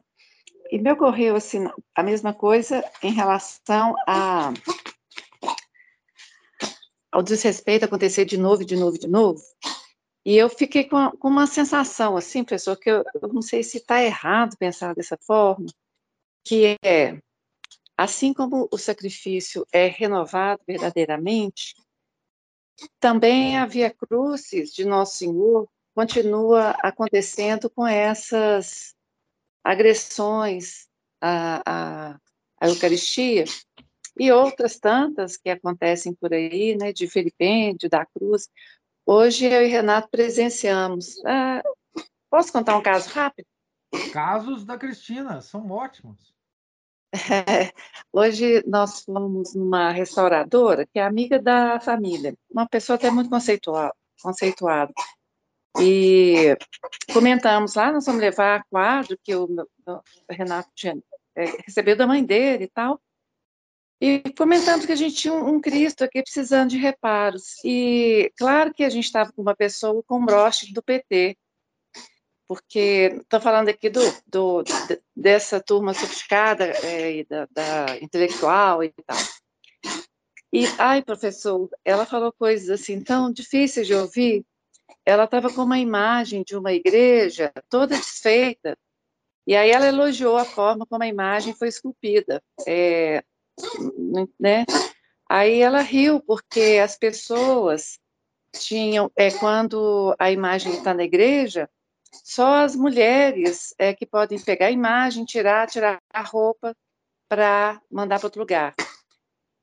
[0.71, 1.65] e me ocorreu assim,
[1.95, 4.53] a mesma coisa em relação a,
[7.11, 9.41] ao desrespeito acontecer de novo, de novo, de novo.
[10.25, 13.77] E eu fiquei com, com uma sensação, assim, pessoal, que eu, eu não sei se
[13.77, 15.67] está errado pensar dessa forma,
[16.43, 17.17] que é,
[17.97, 21.75] assim como o sacrifício é renovado verdadeiramente,
[22.99, 28.96] também a Via Crucis de Nosso Senhor continua acontecendo com essas
[29.67, 30.87] agressões
[31.19, 32.19] à, à,
[32.61, 33.43] à Eucaristia
[34.17, 38.47] e outras tantas que acontecem por aí, né, de Filipêndio, da Cruz.
[39.05, 41.21] Hoje eu e Renato presenciamos.
[41.25, 41.61] Ah,
[42.29, 43.45] posso contar um caso rápido?
[44.13, 46.33] Casos da Cristina, são ótimos.
[47.13, 47.73] É,
[48.13, 54.93] hoje nós fomos numa restauradora que é amiga da família, uma pessoa até muito conceituada.
[55.79, 56.57] E
[57.13, 59.47] comentamos lá, nós vamos levar quadro que o
[60.29, 60.97] Renato tinha
[61.35, 62.99] é, recebeu da mãe dele e tal.
[64.01, 67.63] E comentamos que a gente tinha um, um Cristo aqui precisando de reparos.
[67.63, 71.37] E claro que a gente estava com uma pessoa com broche do PT,
[72.47, 74.63] porque estou falando aqui do, do,
[75.15, 79.17] dessa turma sofisticada é, da, da, intelectual e tal.
[80.53, 84.45] E, ai, professor, ela falou coisas assim tão difíceis de ouvir.
[85.05, 88.77] Ela estava com uma imagem de uma igreja toda desfeita,
[89.45, 92.43] e aí ela elogiou a forma como a imagem foi esculpida.
[92.67, 93.23] É,
[94.39, 94.65] né?
[95.29, 97.97] Aí ela riu porque as pessoas
[98.51, 101.69] tinham, é, quando a imagem está na igreja,
[102.23, 106.75] só as mulheres é que podem pegar a imagem, tirar, tirar a roupa
[107.29, 108.73] para mandar para outro lugar.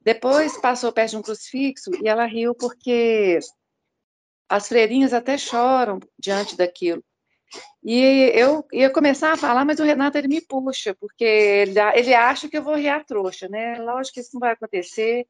[0.01, 3.39] Depois passou perto de um crucifixo e ela riu porque
[4.49, 7.03] as freirinhas até choram diante daquilo.
[7.83, 12.15] E eu ia começar a falar, mas o Renato ele me puxa, porque ele, ele
[12.15, 13.79] acha que eu vou rir a trouxa, né?
[13.79, 15.27] Lógico que isso não vai acontecer,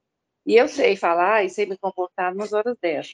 [0.47, 3.13] e eu sei falar e sei me comportar umas horas dessas.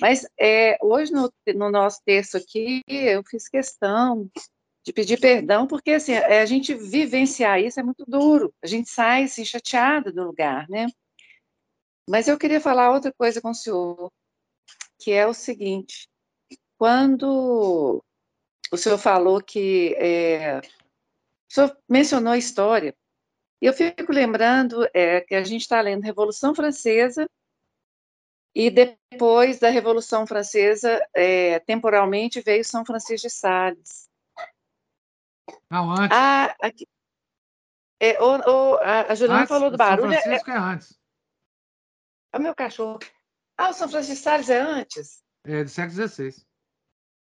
[0.00, 4.30] Mas é, hoje, no, no, nosso texto aqui, eu fiz questão
[4.84, 8.88] de pedir perdão, porque assim, é, a gente vivenciar isso é muito duro, a gente
[8.88, 10.86] sai assim, chateada do lugar, né?
[12.08, 14.12] Mas eu queria falar outra coisa com o senhor,
[14.98, 16.08] que é o seguinte:
[16.78, 18.02] quando
[18.70, 19.94] o senhor falou que.
[19.98, 22.94] É, o senhor mencionou a história.
[23.62, 27.28] E eu fico lembrando é, que a gente está lendo Revolução Francesa,
[28.54, 34.08] e depois da Revolução Francesa, é, temporalmente, veio São Francisco de Sales.
[35.70, 36.16] Não, antes.
[36.16, 36.86] Ah, aqui,
[38.00, 40.12] é, o, o, a, a Juliana antes, falou do barulho.
[40.12, 40.98] São Francisco é, é antes.
[42.32, 42.98] É o meu cachorro.
[43.56, 45.22] Ah, o São Francisco de Sales é antes?
[45.44, 46.34] É, do século XVI.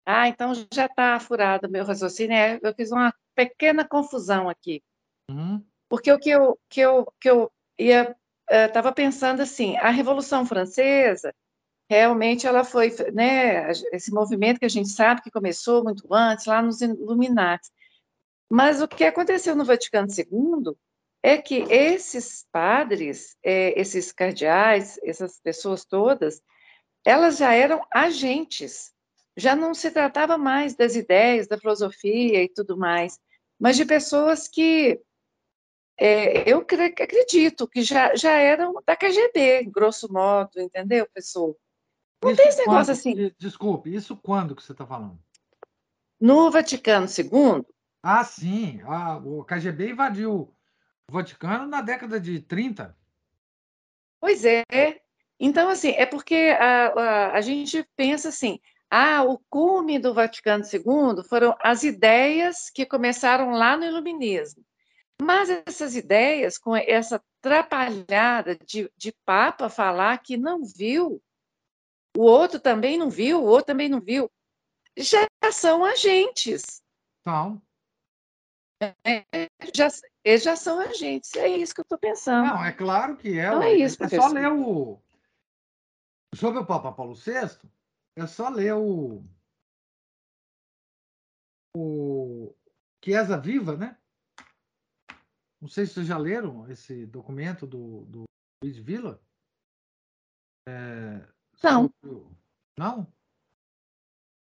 [0.04, 2.34] Ah, então já está furado meu raciocínio.
[2.34, 4.82] É, eu fiz uma pequena confusão aqui.
[5.30, 5.64] Uhum.
[5.88, 8.16] Porque o que eu, que eu, que eu ia
[8.48, 11.32] estava eh, pensando assim, a Revolução Francesa
[11.88, 16.62] realmente ela foi, né, esse movimento que a gente sabe que começou muito antes, lá
[16.62, 17.68] nos Illuminati.
[18.48, 20.76] Mas o que aconteceu no Vaticano II
[21.22, 26.40] é que esses padres, é, esses cardeais, essas pessoas todas,
[27.04, 28.92] elas já eram agentes
[29.36, 33.18] já não se tratava mais das ideias, da filosofia e tudo mais,
[33.58, 35.00] mas de pessoas que
[35.98, 41.54] é, eu acredito que já, já eram da KGB, grosso modo, entendeu, pessoa?
[42.22, 43.34] Não isso tem esse negócio quando, assim.
[43.38, 45.18] Desculpe, isso quando que você está falando?
[46.18, 47.64] No Vaticano II.
[48.02, 48.80] Ah, sim.
[48.84, 50.54] Ah, o KGB invadiu
[51.10, 52.96] Vaticano na década de 30.
[54.20, 54.64] Pois é.
[55.38, 58.60] Então, assim, é porque a, a, a gente pensa assim,
[58.90, 64.64] ah, o cume do Vaticano II foram as ideias que começaram lá no Iluminismo.
[65.22, 71.22] Mas essas ideias, com essa atrapalhada de, de Papa falar que não viu,
[72.16, 74.30] o outro também não viu, o outro também não viu,
[74.96, 76.82] já são agentes.
[77.20, 77.62] Então.
[78.80, 79.88] É, já,
[80.24, 82.46] eles já são agentes, é isso que eu estou pensando.
[82.46, 83.50] Não, é claro que é.
[83.50, 84.98] Não é isso, é só ler o.
[86.34, 87.58] Sobre o Papa Paulo VI,
[88.16, 89.22] é só ler o.
[91.76, 92.54] O
[93.04, 93.96] Chiesa Viva, né?
[95.60, 98.24] Não sei se vocês já leram esse documento do, do
[98.64, 99.22] Luiz Villa.
[100.66, 101.22] É,
[101.62, 101.92] não.
[102.78, 103.06] Não?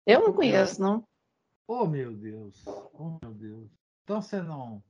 [0.07, 1.05] Eu não conheço, não.
[1.67, 2.65] Oh, meu Deus.
[2.67, 3.82] Oh, meu Deus.
[4.05, 4.83] Então você não.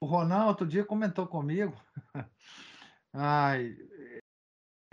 [0.00, 1.74] O Ronan outro dia comentou comigo.
[3.12, 3.76] Ai,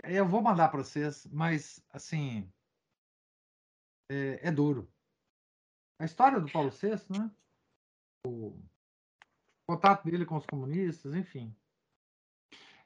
[0.04, 2.50] eu vou mandar para vocês, mas assim
[4.10, 4.90] é, é, duro.
[5.98, 7.30] A história do Paulo VI, né?
[8.26, 8.58] O
[9.66, 11.54] contato dele com os comunistas, enfim.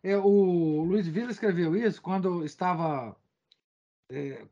[0.02, 3.16] É, o Luiz Vila escreveu isso quando estava
[4.10, 4.44] é,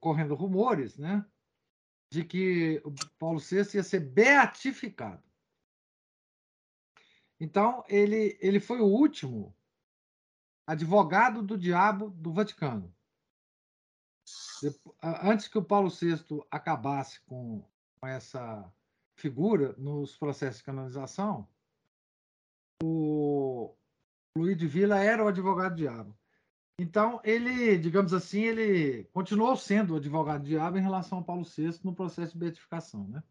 [0.00, 1.24] correndo rumores, né?
[2.12, 5.25] De que o Paulo VI ia ser beatificado.
[7.38, 9.54] Então, ele, ele foi o último
[10.66, 12.94] advogado do diabo do Vaticano.
[15.02, 17.64] Antes que o Paulo VI acabasse com
[18.02, 18.72] essa
[19.14, 21.48] figura nos processos de canonização,
[22.82, 23.74] o
[24.36, 26.18] Luiz de Vila era o advogado do diabo.
[26.78, 31.44] Então, ele, digamos assim, ele continuou sendo o advogado do diabo em relação ao Paulo
[31.44, 33.22] VI no processo de beatificação, né?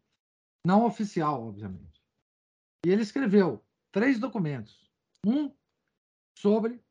[0.66, 2.02] Não oficial, obviamente.
[2.84, 3.64] E ele escreveu
[3.96, 4.86] três documentos.
[5.26, 5.50] Um
[6.38, 6.84] sobre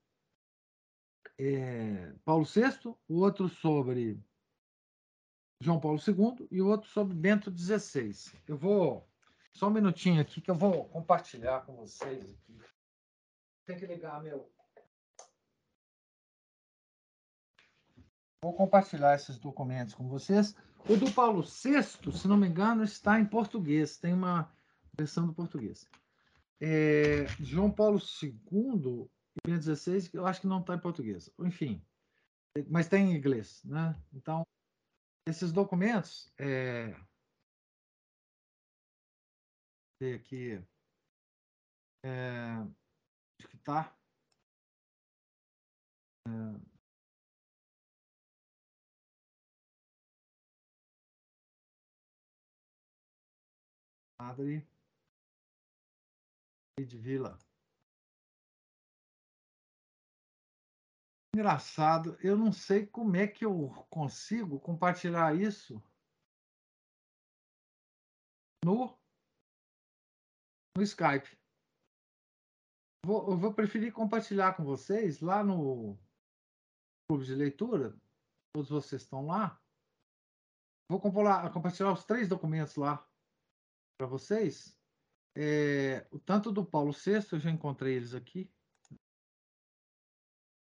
[1.37, 4.19] é, Paulo VI, o outro sobre
[5.61, 8.11] João Paulo II e o outro sobre Bento XVI.
[8.47, 9.07] Eu vou.
[9.53, 12.59] Só um minutinho aqui que eu vou compartilhar com vocês aqui.
[13.67, 14.51] Tem que ligar meu.
[18.43, 20.55] Vou compartilhar esses documentos com vocês.
[20.89, 23.95] O do Paulo VI, se não me engano, está em português.
[23.95, 24.51] Tem uma
[24.97, 25.87] versão do português.
[26.61, 31.29] É, João Paulo II e Bento XVI, eu acho que não está em português.
[31.39, 31.85] Enfim,
[32.69, 33.93] mas tem em inglês, né?
[34.13, 34.45] Então,
[35.27, 36.95] esses documentos, é,
[40.15, 40.61] aqui,
[42.03, 42.53] é,
[43.39, 43.97] acho que está.
[46.27, 46.75] É,
[56.83, 57.39] de Vila.
[61.33, 65.81] Engraçado, eu não sei como é que eu consigo compartilhar isso
[68.65, 68.97] no,
[70.75, 71.37] no Skype.
[73.05, 75.97] Vou, eu vou preferir compartilhar com vocês lá no
[77.07, 77.95] clube de leitura.
[78.53, 79.61] Todos vocês estão lá.
[80.89, 83.07] Vou compartilhar os três documentos lá
[83.97, 84.74] para vocês.
[85.35, 88.49] É, o tanto do Paulo VI, eu já encontrei eles aqui.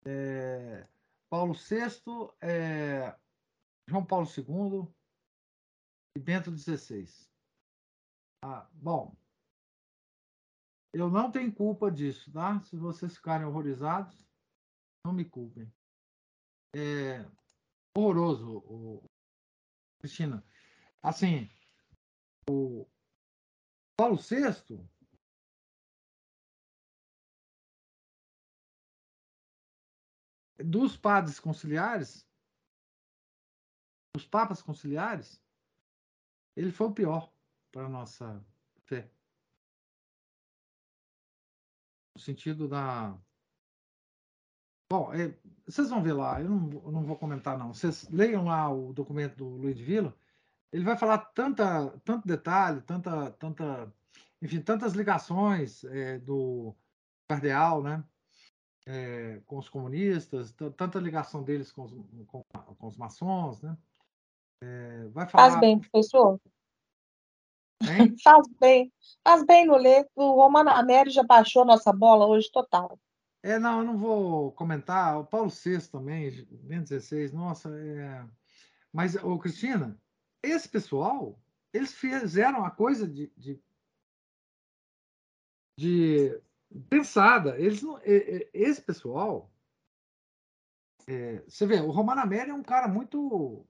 [0.05, 0.87] É,
[1.29, 1.89] Paulo VI,
[2.41, 3.17] é,
[3.87, 4.93] João Paulo II
[6.15, 7.07] e Bento XVI.
[8.43, 9.15] Ah, bom,
[10.93, 12.59] eu não tenho culpa disso, tá?
[12.63, 14.27] Se vocês ficarem horrorizados,
[15.05, 15.71] não me culpem.
[16.75, 17.25] É
[17.95, 19.03] horroroso, o,
[19.99, 20.43] Cristina.
[21.01, 21.49] Assim,
[22.49, 22.85] o,
[24.01, 24.83] Paulo VI
[30.57, 32.27] dos padres conciliares,
[34.15, 35.39] dos papas conciliares,
[36.55, 37.31] ele foi o pior
[37.71, 38.43] para a nossa
[38.85, 39.07] fé.
[42.15, 43.15] No sentido da.
[44.91, 47.71] Bom, é, vocês vão ver lá, eu não, eu não, vou comentar, não.
[47.71, 50.17] Vocês leiam lá o documento do Luiz de Vila,
[50.71, 53.93] ele vai falar tanta, tanto detalhe, tanta, tanta,
[54.41, 56.73] enfim, tantas ligações é, do
[57.27, 58.03] cardeal, né,
[58.85, 61.91] é, com os comunistas, tanta ligação deles com os,
[62.27, 62.43] com,
[62.77, 63.77] com os maçons, né.
[64.63, 65.49] É, vai falar...
[65.49, 66.39] Faz bem, professor.
[67.81, 68.15] Hein?
[68.23, 68.93] Faz bem,
[69.23, 70.07] faz bem no ler.
[70.15, 70.69] O Romano
[71.09, 72.99] já baixou nossa bola hoje total.
[73.41, 75.19] É, não, eu não vou comentar.
[75.19, 78.23] O Paulo VI também, bem 16, nossa, é...
[78.93, 79.97] Mas, ô, Cristina,
[80.43, 81.39] esse pessoal,
[81.73, 83.61] eles fizeram a coisa de, de,
[85.79, 86.41] de
[86.89, 87.59] pensada.
[87.59, 89.51] Eles não, esse pessoal,
[91.07, 93.65] é, você vê, o Romano Américo é um cara muito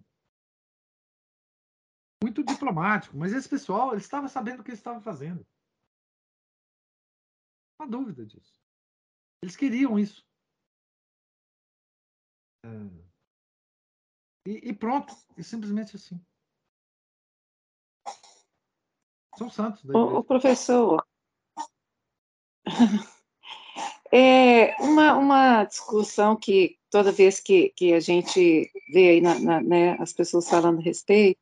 [2.23, 5.45] muito diplomático, mas esse pessoal, ele estava sabendo o que eles estavam fazendo.
[7.80, 8.61] Não há dúvida disso.
[9.41, 10.23] Eles queriam isso.
[12.64, 12.69] É,
[14.45, 16.23] e, e pronto, e simplesmente assim.
[19.42, 19.84] São santos.
[19.86, 21.04] O, o professor,
[24.14, 29.62] é uma, uma discussão que toda vez que, que a gente vê aí na, na-
[29.62, 31.40] né, as pessoas falando a respeito,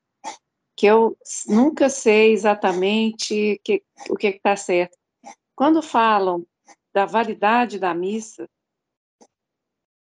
[0.77, 4.97] que eu nunca sei exatamente que, o que está certo.
[5.53, 6.47] Quando falam
[6.93, 8.47] da validade da missa,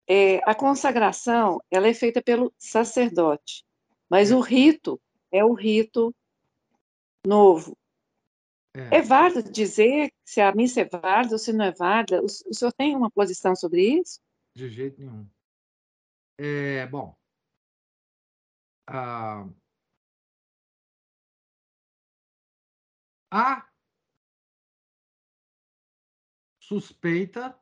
[0.07, 3.65] é, a consagração ela é feita pelo sacerdote,
[4.09, 4.35] mas É.
[4.35, 5.01] o rito
[5.33, 6.15] é o rito
[7.25, 7.77] novo.
[8.75, 8.97] É.
[8.97, 12.21] É válido dizer se a missa é válida ou se não é válida?
[12.21, 14.19] O, o senhor tem uma posição sobre isso?
[14.55, 15.27] De jeito nenhum.
[16.37, 17.15] É, bom.
[18.87, 19.47] ah,
[23.31, 23.69] há
[26.59, 27.59] suspeita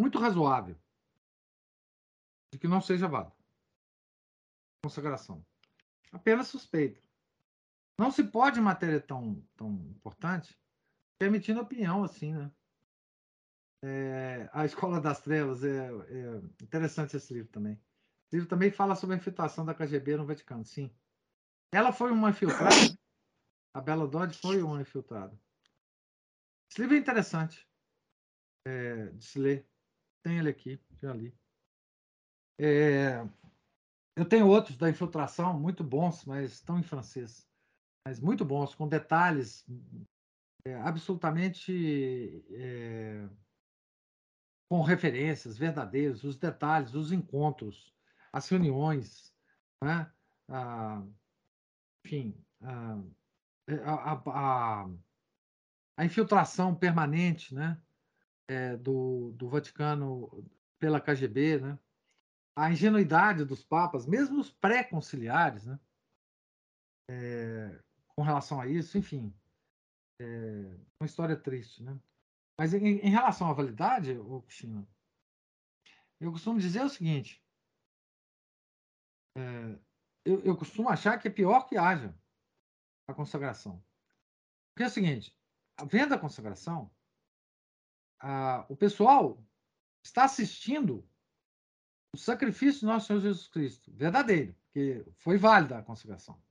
[0.00, 0.76] muito razoável
[2.52, 3.36] de que não seja válido.
[4.84, 5.44] Consagração.
[6.12, 7.05] Apenas suspeita.
[7.98, 10.58] Não se pode, matéria tão, tão importante,
[11.18, 12.50] permitindo opinião assim, né?
[13.82, 17.74] É, a Escola das Trevas é, é interessante esse livro também.
[18.26, 20.90] Esse livro também fala sobre a infiltração da KGB no Vaticano, sim.
[21.72, 22.98] Ela foi uma infiltrada.
[23.74, 25.38] A Bela Dodge foi uma infiltrada.
[26.70, 27.68] Esse livro é interessante
[28.66, 29.68] é, de se ler.
[30.22, 31.32] Tem ele aqui, já li.
[32.58, 33.20] É,
[34.16, 37.46] eu tenho outros da infiltração, muito bons, mas estão em francês.
[38.06, 39.66] Mas muito bons, com detalhes
[40.64, 43.28] é, absolutamente é,
[44.70, 47.92] com referências verdadeiras, os detalhes, os encontros,
[48.32, 49.34] as reuniões,
[49.82, 50.08] né?
[50.48, 51.04] Ah,
[52.04, 53.02] enfim, ah,
[53.84, 54.88] a, a,
[55.96, 57.82] a, infiltração permanente né?
[58.46, 61.78] É, do, do Vaticano pela KGB, né?
[62.54, 65.80] a ingenuidade dos papas, mesmo os pré-conciliares, né?
[67.10, 67.85] É,
[68.16, 69.32] com relação a isso, enfim,
[70.20, 70.24] é
[70.98, 72.00] uma história triste, né?
[72.58, 74.88] Mas em, em relação à validade, ô Cristina,
[76.18, 77.44] eu costumo dizer o seguinte:
[79.36, 79.78] é,
[80.24, 82.18] eu, eu costumo achar que é pior que haja
[83.06, 83.84] a consagração.
[84.72, 85.38] Porque é o seguinte:
[85.86, 86.90] vendo a consagração,
[88.18, 89.44] a, o pessoal
[90.02, 91.06] está assistindo
[92.14, 96.42] o sacrifício do nosso Senhor Jesus Cristo, verdadeiro, porque foi válida a consagração.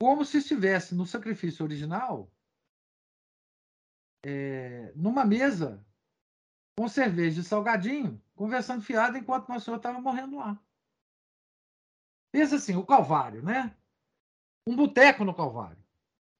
[0.00, 2.30] Como se estivesse no sacrifício original,
[4.24, 5.84] é, numa mesa,
[6.78, 10.62] com cerveja e salgadinho, conversando fiado enquanto nosso Senhor estava morrendo lá.
[12.32, 13.76] Pensa assim, o Calvário, né?
[14.66, 15.82] Um boteco no Calvário.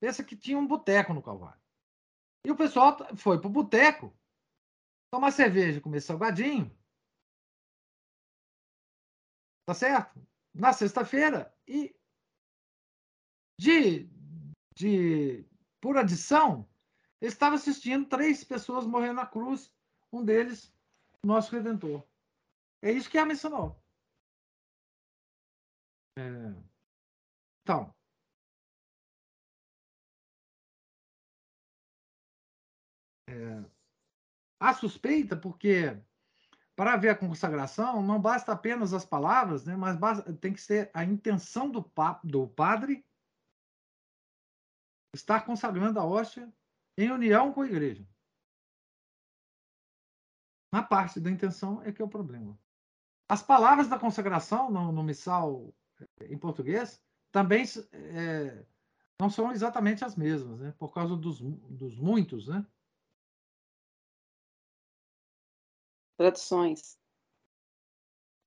[0.01, 1.60] Pensa que tinha um boteco no Calvário.
[2.44, 4.16] E o pessoal foi para o boteco
[5.10, 6.70] tomar cerveja, comer salgadinho.
[9.66, 10.24] Tá certo?
[10.55, 11.52] Na sexta-feira.
[11.66, 11.98] E
[13.59, 14.09] de,
[14.74, 15.44] de
[15.80, 16.68] por adição,
[17.20, 19.72] eu estava assistindo três pessoas morrendo na cruz.
[20.12, 20.72] Um deles,
[21.22, 22.02] nosso Redentor.
[22.80, 23.76] É isso que a nova.
[26.16, 26.22] É...
[27.62, 27.94] Então,
[33.28, 33.64] é...
[34.59, 36.01] há suspeita porque
[36.74, 40.90] para haver a consagração não basta apenas as palavras, né, mas basta, tem que ser
[40.94, 43.05] a intenção do, pa, do padre
[45.14, 46.52] estar consagrando a hóstia
[46.97, 48.06] em união com a igreja.
[50.72, 52.59] Na parte da intenção é que é o problema.
[53.28, 55.74] As palavras da consagração no, no missal
[56.20, 58.66] em português também é,
[59.20, 60.72] não são exatamente as mesmas, né?
[60.78, 62.66] Por causa dos, dos muitos, né?
[66.16, 66.98] Traduções.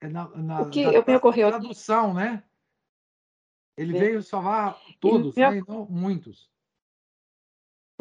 [0.02, 2.44] É na, na, o que da, eu me ocorreu tradução, né?
[3.78, 5.62] Ele veio salvar todos, né?
[5.68, 6.51] Não muitos.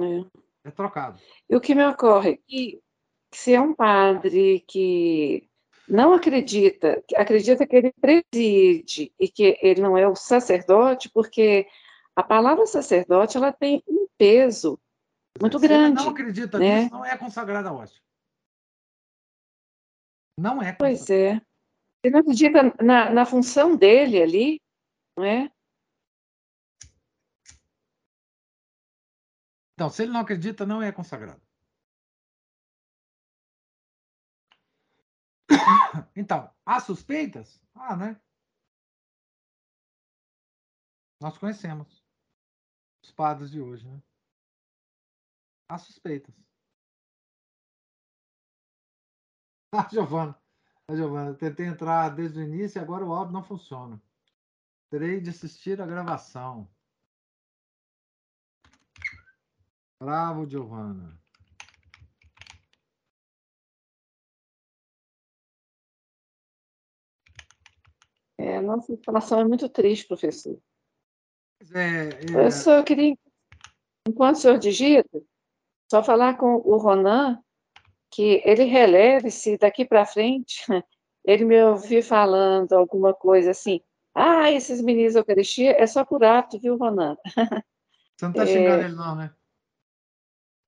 [0.03, 0.69] É.
[0.69, 1.21] é trocado.
[1.49, 2.39] E o que me ocorre?
[2.47, 2.81] Que
[3.33, 5.49] se é um padre que
[5.89, 11.67] não acredita, acredita que ele preside e que ele não é o sacerdote, porque
[12.15, 14.79] a palavra sacerdote ela tem um peso
[15.41, 16.01] muito se grande.
[16.01, 16.83] Ele não acredita né?
[16.83, 18.01] nisso, não é consagrada a hóstia.
[20.39, 20.73] Não é.
[20.73, 21.41] Pois é.
[22.03, 24.61] Ele não acredita na, na função dele ali,
[25.17, 25.51] não é?
[29.81, 31.41] Então, se ele não acredita, não é consagrado.
[36.15, 37.59] Então, há suspeitas?
[37.75, 38.21] Ah, né?
[41.19, 42.05] Nós conhecemos
[43.03, 44.03] os padres de hoje, né?
[45.67, 46.35] Há suspeitas.
[49.73, 50.39] Ah, Giovana.
[50.89, 53.99] Ah, Giovana, tentei entrar desde o início e agora o áudio não funciona.
[54.91, 56.71] Terei de assistir a gravação.
[60.01, 61.21] Bravo, Giovana.
[68.39, 70.59] É, a nossa situação é muito triste, professor.
[71.75, 72.47] É, é...
[72.47, 73.15] Eu só queria,
[74.09, 75.23] enquanto o senhor digita,
[75.91, 77.39] só falar com o Ronan
[78.11, 80.65] que ele releve se daqui para frente
[81.25, 83.83] ele me ouvir falando alguma coisa assim,
[84.15, 87.19] ah, esses meninos da Eucaristia é só por ato, viu, Ronan?
[88.17, 88.85] Você não está xingando é...
[88.87, 89.35] ele não, né?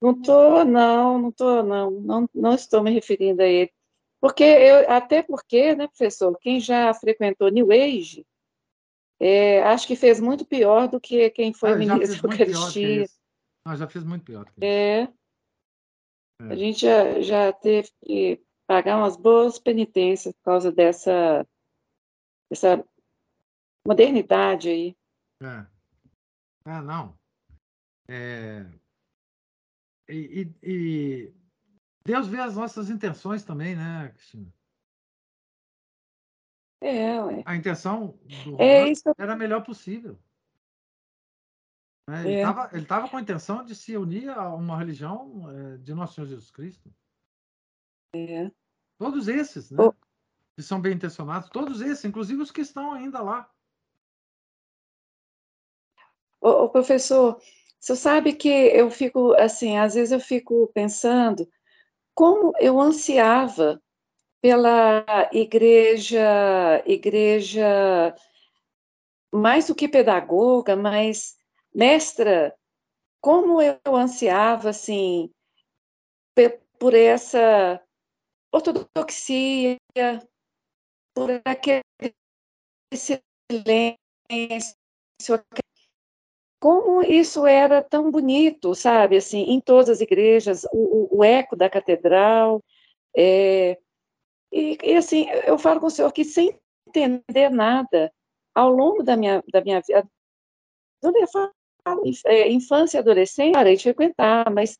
[0.03, 3.73] Não estou, não, não estou, não, não, não estou me referindo a ele.
[4.20, 8.27] Porque eu, até porque, né, professor, quem já frequentou New Age,
[9.20, 13.07] é, acho que fez muito pior do que quem foi ah, ministro da Eucaristia.
[13.65, 14.53] Não, já fez muito pior.
[14.61, 15.03] É.
[15.03, 15.09] é.
[16.41, 21.47] A gente já, já teve que pagar umas boas penitências por causa dessa,
[22.51, 22.85] dessa
[23.87, 24.97] modernidade aí.
[25.41, 25.66] É.
[26.65, 27.15] Ah, não.
[28.09, 28.66] É...
[30.13, 31.33] E, e,
[32.05, 34.53] Deus vê as nossas intenções também, né, Cristina?
[36.81, 37.43] É, ué.
[37.47, 39.05] A intenção do é, isso...
[39.17, 40.19] era a melhor possível.
[42.09, 42.23] Né?
[42.73, 43.09] Ele estava é.
[43.09, 46.93] com a intenção de se unir a uma religião é, de Nosso Senhor Jesus Cristo.
[48.15, 48.51] É.
[48.99, 49.83] Todos esses, né?
[49.83, 49.93] Oh.
[50.57, 53.51] Que são bem intencionados, todos esses, inclusive os que estão ainda lá.
[56.41, 57.41] Ô, professor,
[57.83, 61.51] você sabe que eu fico, assim, às vezes eu fico pensando
[62.15, 63.83] como eu ansiava
[64.41, 66.21] pela igreja,
[66.87, 68.15] igreja
[69.35, 71.37] mais do que pedagoga, mas
[71.75, 72.55] mestra,
[73.21, 75.29] como eu ansiava, assim,
[76.79, 77.83] por essa
[78.53, 79.77] ortodoxia,
[81.13, 81.83] por aquele
[82.95, 83.99] silêncio,
[86.63, 91.69] como isso era tão bonito, sabe, assim, em todas as igrejas, o, o eco da
[91.69, 92.63] catedral,
[93.17, 93.77] é,
[94.53, 96.57] e, e, assim, eu falo com o senhor que sem
[96.87, 98.13] entender nada,
[98.55, 100.09] ao longo da minha, da minha vida,
[101.03, 101.53] eu falo,
[102.27, 104.79] é, infância e adolescente, parei de frequentar, mas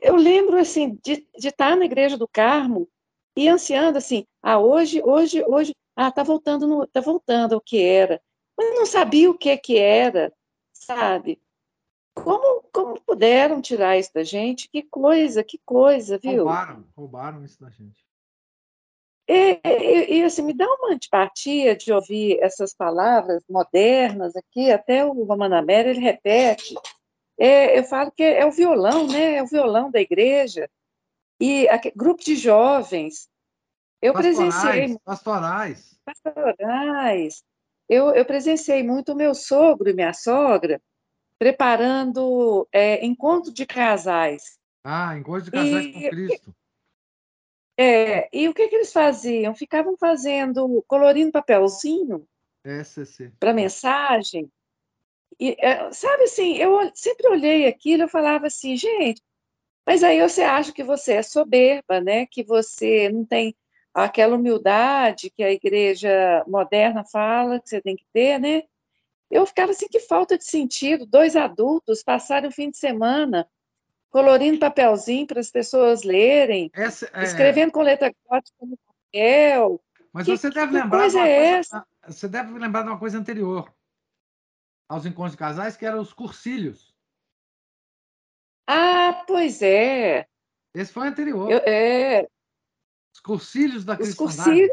[0.00, 2.88] eu lembro, assim, de, de estar na igreja do Carmo
[3.36, 7.80] e ansiando, assim, ah, hoje, hoje, hoje, ah, tá voltando, no, tá voltando ao que
[7.80, 8.20] era,
[8.56, 10.32] mas não sabia o que que era,
[10.72, 11.40] sabe?
[12.14, 14.70] Como, como puderam tirar isso da gente?
[14.70, 16.44] Que coisa, que coisa, viu?
[16.44, 18.06] Roubaram, roubaram isso da gente.
[19.28, 25.04] E, e, e, assim, me dá uma antipatia de ouvir essas palavras modernas aqui, até
[25.04, 26.74] o Romanamera, ele repete.
[27.38, 29.34] É, eu falo que é o violão, né?
[29.34, 30.70] É o violão da igreja.
[31.38, 33.28] E grupo de jovens.
[34.00, 34.98] Eu pastorais, presenciei.
[35.04, 36.00] Pastorais.
[36.04, 37.44] Pastorais
[37.88, 40.80] eu, eu presenciei muito o meu sogro e minha sogra
[41.38, 44.58] preparando é, encontro de casais.
[44.82, 46.54] Ah, encontro de casais e, com Cristo.
[47.78, 49.54] É, e o que, que eles faziam?
[49.54, 52.26] Ficavam fazendo, colorindo papelzinho
[53.38, 54.50] para mensagem.
[55.38, 59.22] E, é, sabe assim, eu sempre olhei aquilo e falava assim, gente,
[59.86, 62.26] mas aí você acha que você é soberba, né?
[62.26, 63.54] Que você não tem
[64.04, 68.62] aquela humildade que a igreja moderna fala que você tem que ter, né?
[69.30, 73.48] Eu ficava assim, que falta de sentido, dois adultos passarem o fim de semana
[74.10, 77.24] colorindo papelzinho para as pessoas lerem, essa, é...
[77.24, 79.82] escrevendo com letra gótica no papel.
[80.12, 81.86] Mas que, você deve lembrar coisa é essa?
[82.06, 83.74] Você deve lembrar de uma coisa anterior
[84.88, 86.94] aos encontros de casais, que eram os cursilhos.
[88.66, 90.26] Ah, pois é.
[90.74, 91.50] Esse foi anterior.
[91.50, 92.28] Eu, é,
[93.16, 94.70] os cursilhos da Os cursilhos.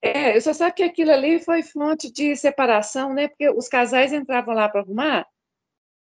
[0.00, 3.26] É, eu só sei que aquilo ali foi fonte de separação, né?
[3.26, 5.28] Porque os casais entravam lá para arrumar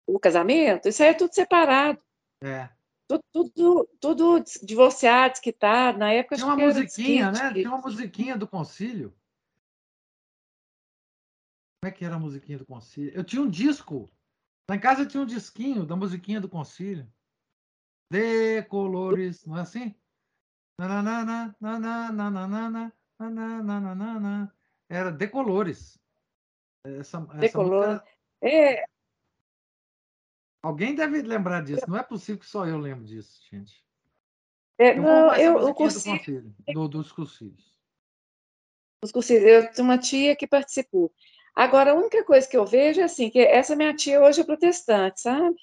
[0.07, 2.01] o casamento, isso aí é tudo separado.
[2.41, 2.69] É.
[3.07, 5.97] Tudo, tudo, tudo divorciado, desquitado.
[5.97, 7.53] Na época Tinha uma musiquinha, né?
[7.53, 9.13] Tinha uma musiquinha do concílio.
[11.81, 13.13] Como é que era a musiquinha do concílio?
[13.13, 14.09] Eu tinha um disco.
[14.69, 17.11] Lá em casa tinha um disquinho da musiquinha do concílio.
[18.09, 19.93] De colores, não é assim?
[24.89, 25.99] Era Decolores.
[26.83, 28.01] Essa, essa Decolores.
[28.41, 28.85] É.
[30.61, 31.85] Alguém deve lembrar disso.
[31.87, 33.83] Não é possível que só eu lembre disso, gente.
[34.77, 36.53] É, eu não, eu, eu consigo...
[36.73, 37.73] do, dos cursilhos.
[39.03, 39.29] Os.
[39.29, 41.13] Eu tenho uma tia que participou.
[41.53, 44.43] Agora, a única coisa que eu vejo é assim, que essa minha tia hoje é
[44.43, 45.55] protestante, sabe?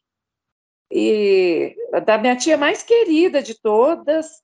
[0.91, 4.43] E da minha tia mais querida de todas,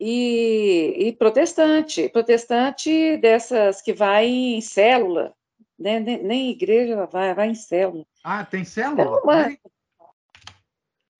[0.00, 5.34] e, e, protestante, protestante dessas que vai em célula,
[5.78, 5.98] né?
[5.98, 8.06] nem, nem igreja vai, vai em célula.
[8.22, 9.02] Ah, tem célula?
[9.04, 9.18] Eu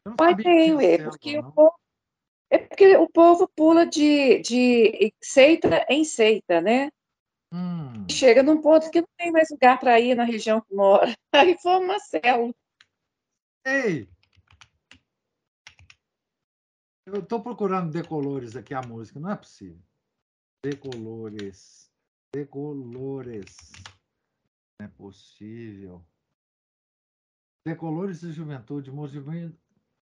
[0.05, 1.51] não mas tem, é célula, porque, o não.
[1.51, 1.75] povo,
[2.51, 6.91] é porque o povo pula de, de seita em seita, né?
[7.53, 11.13] Hum, Chega num ponto que não tem mais lugar para ir na região que mora.
[11.33, 12.55] Aí forma uma célula.
[13.65, 14.09] Ei!
[17.13, 19.19] Eu estou procurando Decolores aqui, a música.
[19.19, 19.83] Não é possível.
[20.63, 21.91] Decolores.
[22.35, 23.57] Decolores.
[24.79, 26.05] Não é possível.
[27.67, 29.59] Decolores de Juventude, movimento,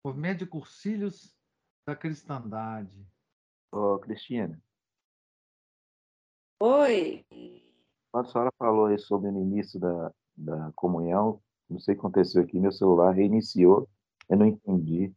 [0.05, 1.35] movimento de cursilhos
[1.87, 3.07] da cristandade.
[3.71, 4.61] Ô, Cristina,
[6.61, 7.25] Oi.
[8.11, 12.01] quando a senhora falou aí sobre o início da, da comunhão, não sei o que
[12.01, 13.89] aconteceu aqui, meu celular reiniciou,
[14.29, 15.13] eu não entendi.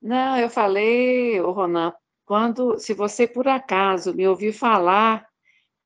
[0.00, 1.92] Não, eu falei, Ronan,
[2.24, 5.26] quando, se você por acaso me ouvir falar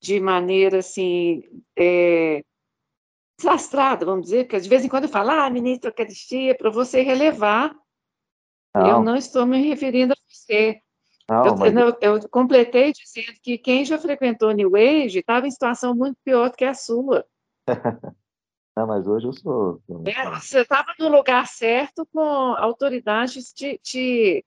[0.01, 1.43] de maneira assim,
[1.77, 2.43] é,
[3.39, 7.03] desastrada, vamos dizer, porque de vez em quando eu falo, ah, ministro Eucaristia, para você
[7.03, 7.75] relevar,
[8.75, 10.79] eu Não, não estou me referindo a você.
[11.29, 15.51] não, Eu, mas eu- eu completei dizendo que quem já frequentou New Age estava em
[15.51, 17.25] situação muito pior do que a sua.
[18.77, 19.81] Não, mas hoje eu sou.
[20.07, 24.45] É, Você estava no lugar certo com autoridades te, te,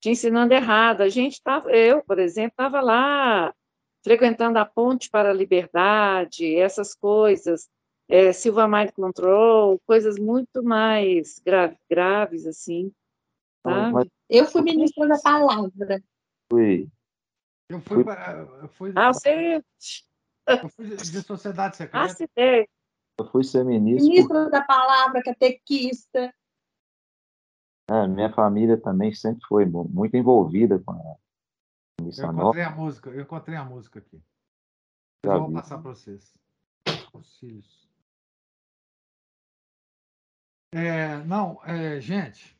[0.00, 1.00] te ensinando errado.
[1.00, 3.52] A gente estava, eu, por exemplo, estava lá
[4.04, 7.68] frequentando a Ponte para a Liberdade, essas coisas,
[8.08, 12.92] é, Silva Mind Control, coisas muito mais gra- graves, assim,
[13.66, 13.92] sabe?
[13.92, 16.00] mas Eu fui ministra da palavra.
[16.48, 16.88] fui.
[17.68, 19.60] Eu fui, Fui- para- eu fui, Ah, você
[20.46, 22.22] eu fui de de sociedade secreta.
[22.22, 22.68] ideia.
[23.18, 24.08] Eu fui ser ministro.
[24.08, 26.34] Ministra da palavra, catequista.
[27.88, 31.16] Ah, minha família também sempre foi mu- muito envolvida com a
[32.00, 32.40] Eu missa nova.
[32.40, 34.22] encontrei a música, eu encontrei a música aqui.
[35.24, 35.54] Já Eu vou vi.
[35.54, 36.36] passar para vocês.
[37.14, 37.86] Auxílios.
[40.74, 42.58] É, não, é, gente,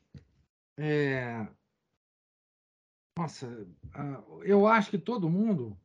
[0.79, 1.47] é,
[3.15, 5.77] nossa, ah, eu acho que todo mundo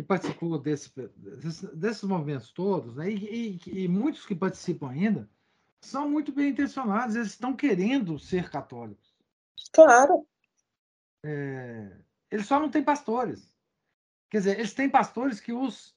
[0.00, 0.90] que participou desse,
[1.38, 5.28] desse- desses movimentos todos, né, e, e- e muitos que participam ainda,
[5.84, 9.14] são muito bem intencionados, eles estão querendo ser católicos.
[9.72, 10.26] Claro.
[12.30, 13.54] Eles só não têm pastores.
[14.30, 15.94] Quer dizer, eles têm pastores que os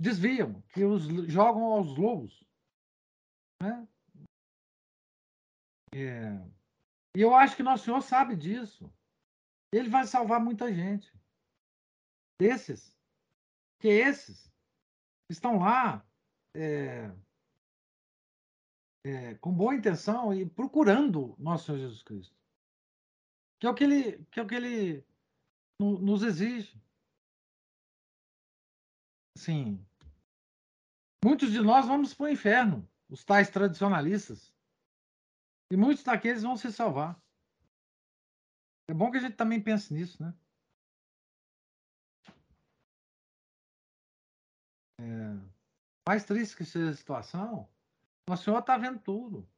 [0.00, 2.44] desviam, que os jogam aos lobos.
[3.62, 3.86] Né?
[5.94, 6.40] É.
[7.16, 8.90] E eu acho que Nosso Senhor sabe disso.
[9.72, 11.12] Ele vai salvar muita gente.
[12.40, 12.96] Desses.
[13.78, 14.50] Que esses
[15.30, 16.02] estão lá
[16.56, 17.10] é,
[19.04, 22.34] é, com boa intenção e procurando Nosso Senhor Jesus Cristo.
[23.60, 25.04] Que é o que ele, que é o que ele
[25.78, 26.80] no- nos exige.
[29.36, 29.86] Sim.
[31.22, 34.54] Muitos de nós vamos para o inferno, os tais tradicionalistas.
[35.70, 37.22] E muitos daqueles vão se salvar.
[38.88, 40.34] É bom que a gente também pense nisso, né?
[45.00, 45.40] É,
[46.06, 47.68] mais triste que seja a situação,
[48.28, 49.48] o senhor está vendo tudo.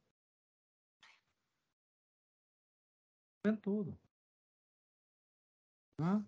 [3.45, 3.99] Vendo tudo.
[5.99, 6.25] Hã?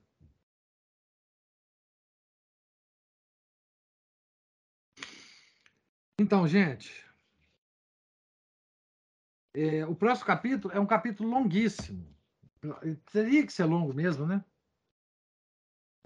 [6.19, 7.05] Então, gente,
[9.53, 12.05] é, o próximo capítulo é um capítulo longuíssimo.
[13.11, 14.43] Teria que ser longo mesmo, né?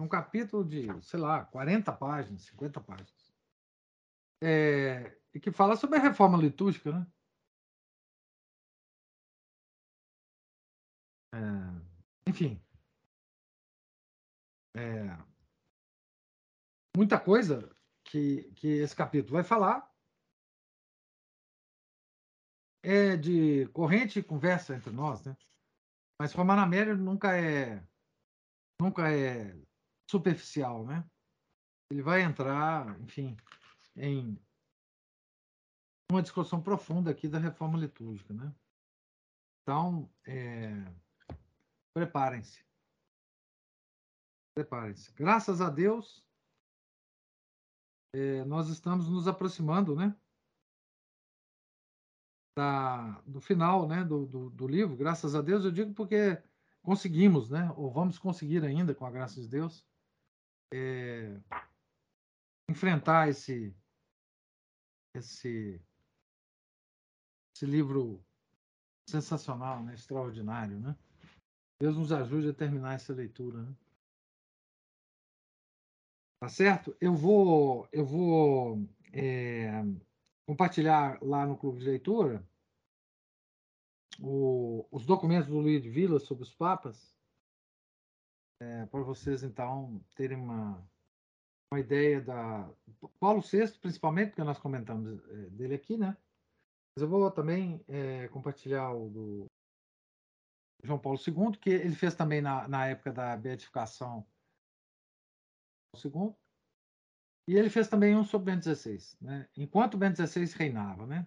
[0.00, 3.34] Um capítulo de, sei lá, 40 páginas, 50 páginas.
[4.42, 7.06] É, e que fala sobre a reforma litúrgica, né?
[11.34, 12.60] É, enfim.
[14.74, 15.18] É,
[16.96, 19.90] muita coisa que, que esse capítulo vai falar
[22.82, 25.36] é de corrente e conversa entre nós, né?
[26.18, 27.86] Mas formar média nunca é
[28.80, 29.54] nunca é
[30.10, 31.08] superficial, né?
[31.90, 33.36] Ele vai entrar, enfim,
[33.96, 34.38] em
[36.10, 38.52] uma discussão profunda aqui da reforma litúrgica, né?
[39.62, 40.72] Então, é,
[41.94, 42.64] preparem-se.
[44.54, 45.12] Preparem-se.
[45.12, 46.24] Graças a Deus,
[48.12, 50.16] é, nós estamos nos aproximando, né?
[52.56, 56.42] Da, do final né, do, do, do, livro, graças a Deus, eu digo porque
[56.82, 59.86] conseguimos, né, ou vamos conseguir ainda, com a graça de Deus,
[60.72, 61.40] é,
[62.70, 63.74] enfrentar esse,
[65.14, 65.80] esse,
[67.54, 68.24] esse livro
[69.08, 70.78] sensacional, né, extraordinário.
[70.78, 70.96] Né?
[71.80, 73.62] Deus nos ajude a terminar essa leitura.
[73.62, 73.76] Né?
[76.40, 76.96] Tá certo?
[77.00, 79.70] Eu vou, eu vou é,
[80.48, 82.46] compartilhar lá no Clube de Leitura
[84.18, 87.16] o, os documentos do Luiz de Vila sobre os papas,
[88.60, 90.86] é, para vocês então terem uma,
[91.72, 92.70] uma ideia da
[93.18, 96.16] Paulo VI, principalmente, porque nós comentamos é, dele aqui, né?
[96.94, 99.46] Mas eu vou também é, compartilhar o do
[100.82, 104.26] João Paulo II, que ele fez também na, na época da beatificação
[105.96, 106.34] II.
[107.48, 109.48] E ele fez também um sobre Bento XVI, né?
[109.56, 111.26] Enquanto Bento XVI reinava, né?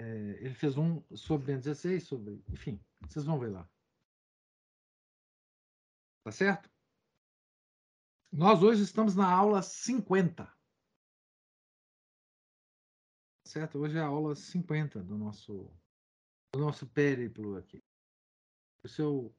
[0.00, 0.06] É,
[0.40, 3.68] ele fez um sobre Bento XVI, sobre, enfim, vocês vão ver lá.
[6.28, 6.70] Tá certo?
[8.30, 10.44] Nós hoje estamos na aula 50.
[10.44, 10.54] Tá
[13.46, 13.78] certo?
[13.78, 15.74] Hoje é a aula 50 do nosso
[16.52, 17.82] do nosso périplo aqui.
[18.76, 19.34] Por isso eu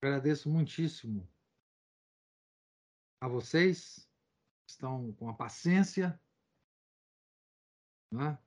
[0.00, 1.30] agradeço muitíssimo
[3.20, 4.08] a vocês
[4.64, 6.18] que estão com a paciência
[8.10, 8.38] né?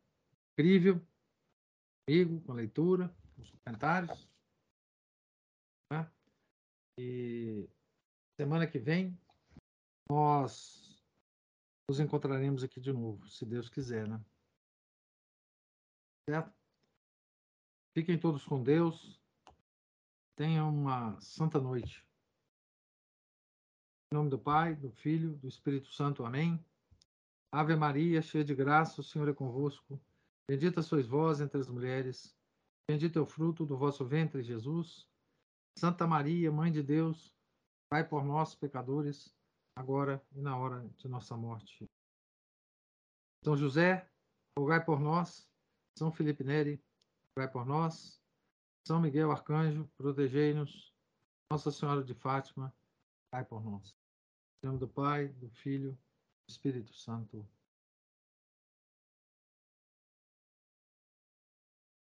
[0.54, 1.00] incrível
[2.04, 4.29] comigo, com a leitura, com os comentários.
[7.02, 7.66] E
[8.36, 9.18] semana que vem
[10.12, 11.02] nós
[11.88, 14.22] nos encontraremos aqui de novo, se Deus quiser, né?
[16.30, 16.54] Certo?
[17.98, 19.18] Fiquem todos com Deus.
[20.36, 22.06] Tenham uma santa noite.
[24.12, 26.26] Em nome do Pai, do Filho, do Espírito Santo.
[26.26, 26.60] Amém.
[27.50, 29.98] Ave Maria, cheia de graça, o Senhor é convosco.
[30.50, 32.38] Bendita sois vós entre as mulheres.
[32.90, 35.10] Bendito é o fruto do vosso ventre, Jesus.
[35.80, 37.34] Santa Maria, Mãe de Deus,
[37.90, 39.34] Pai por nós, pecadores,
[39.78, 41.90] agora e na hora de nossa morte.
[43.46, 44.06] São José,
[44.58, 45.50] rogai por nós.
[45.98, 46.84] São Felipe Neri,
[47.34, 48.22] rogai por nós.
[48.86, 50.94] São Miguel Arcanjo, protegei-nos.
[51.50, 52.76] Nossa Senhora de Fátima,
[53.32, 53.96] rogai por nós.
[54.62, 57.48] Em nome do Pai, do Filho, do Espírito Santo.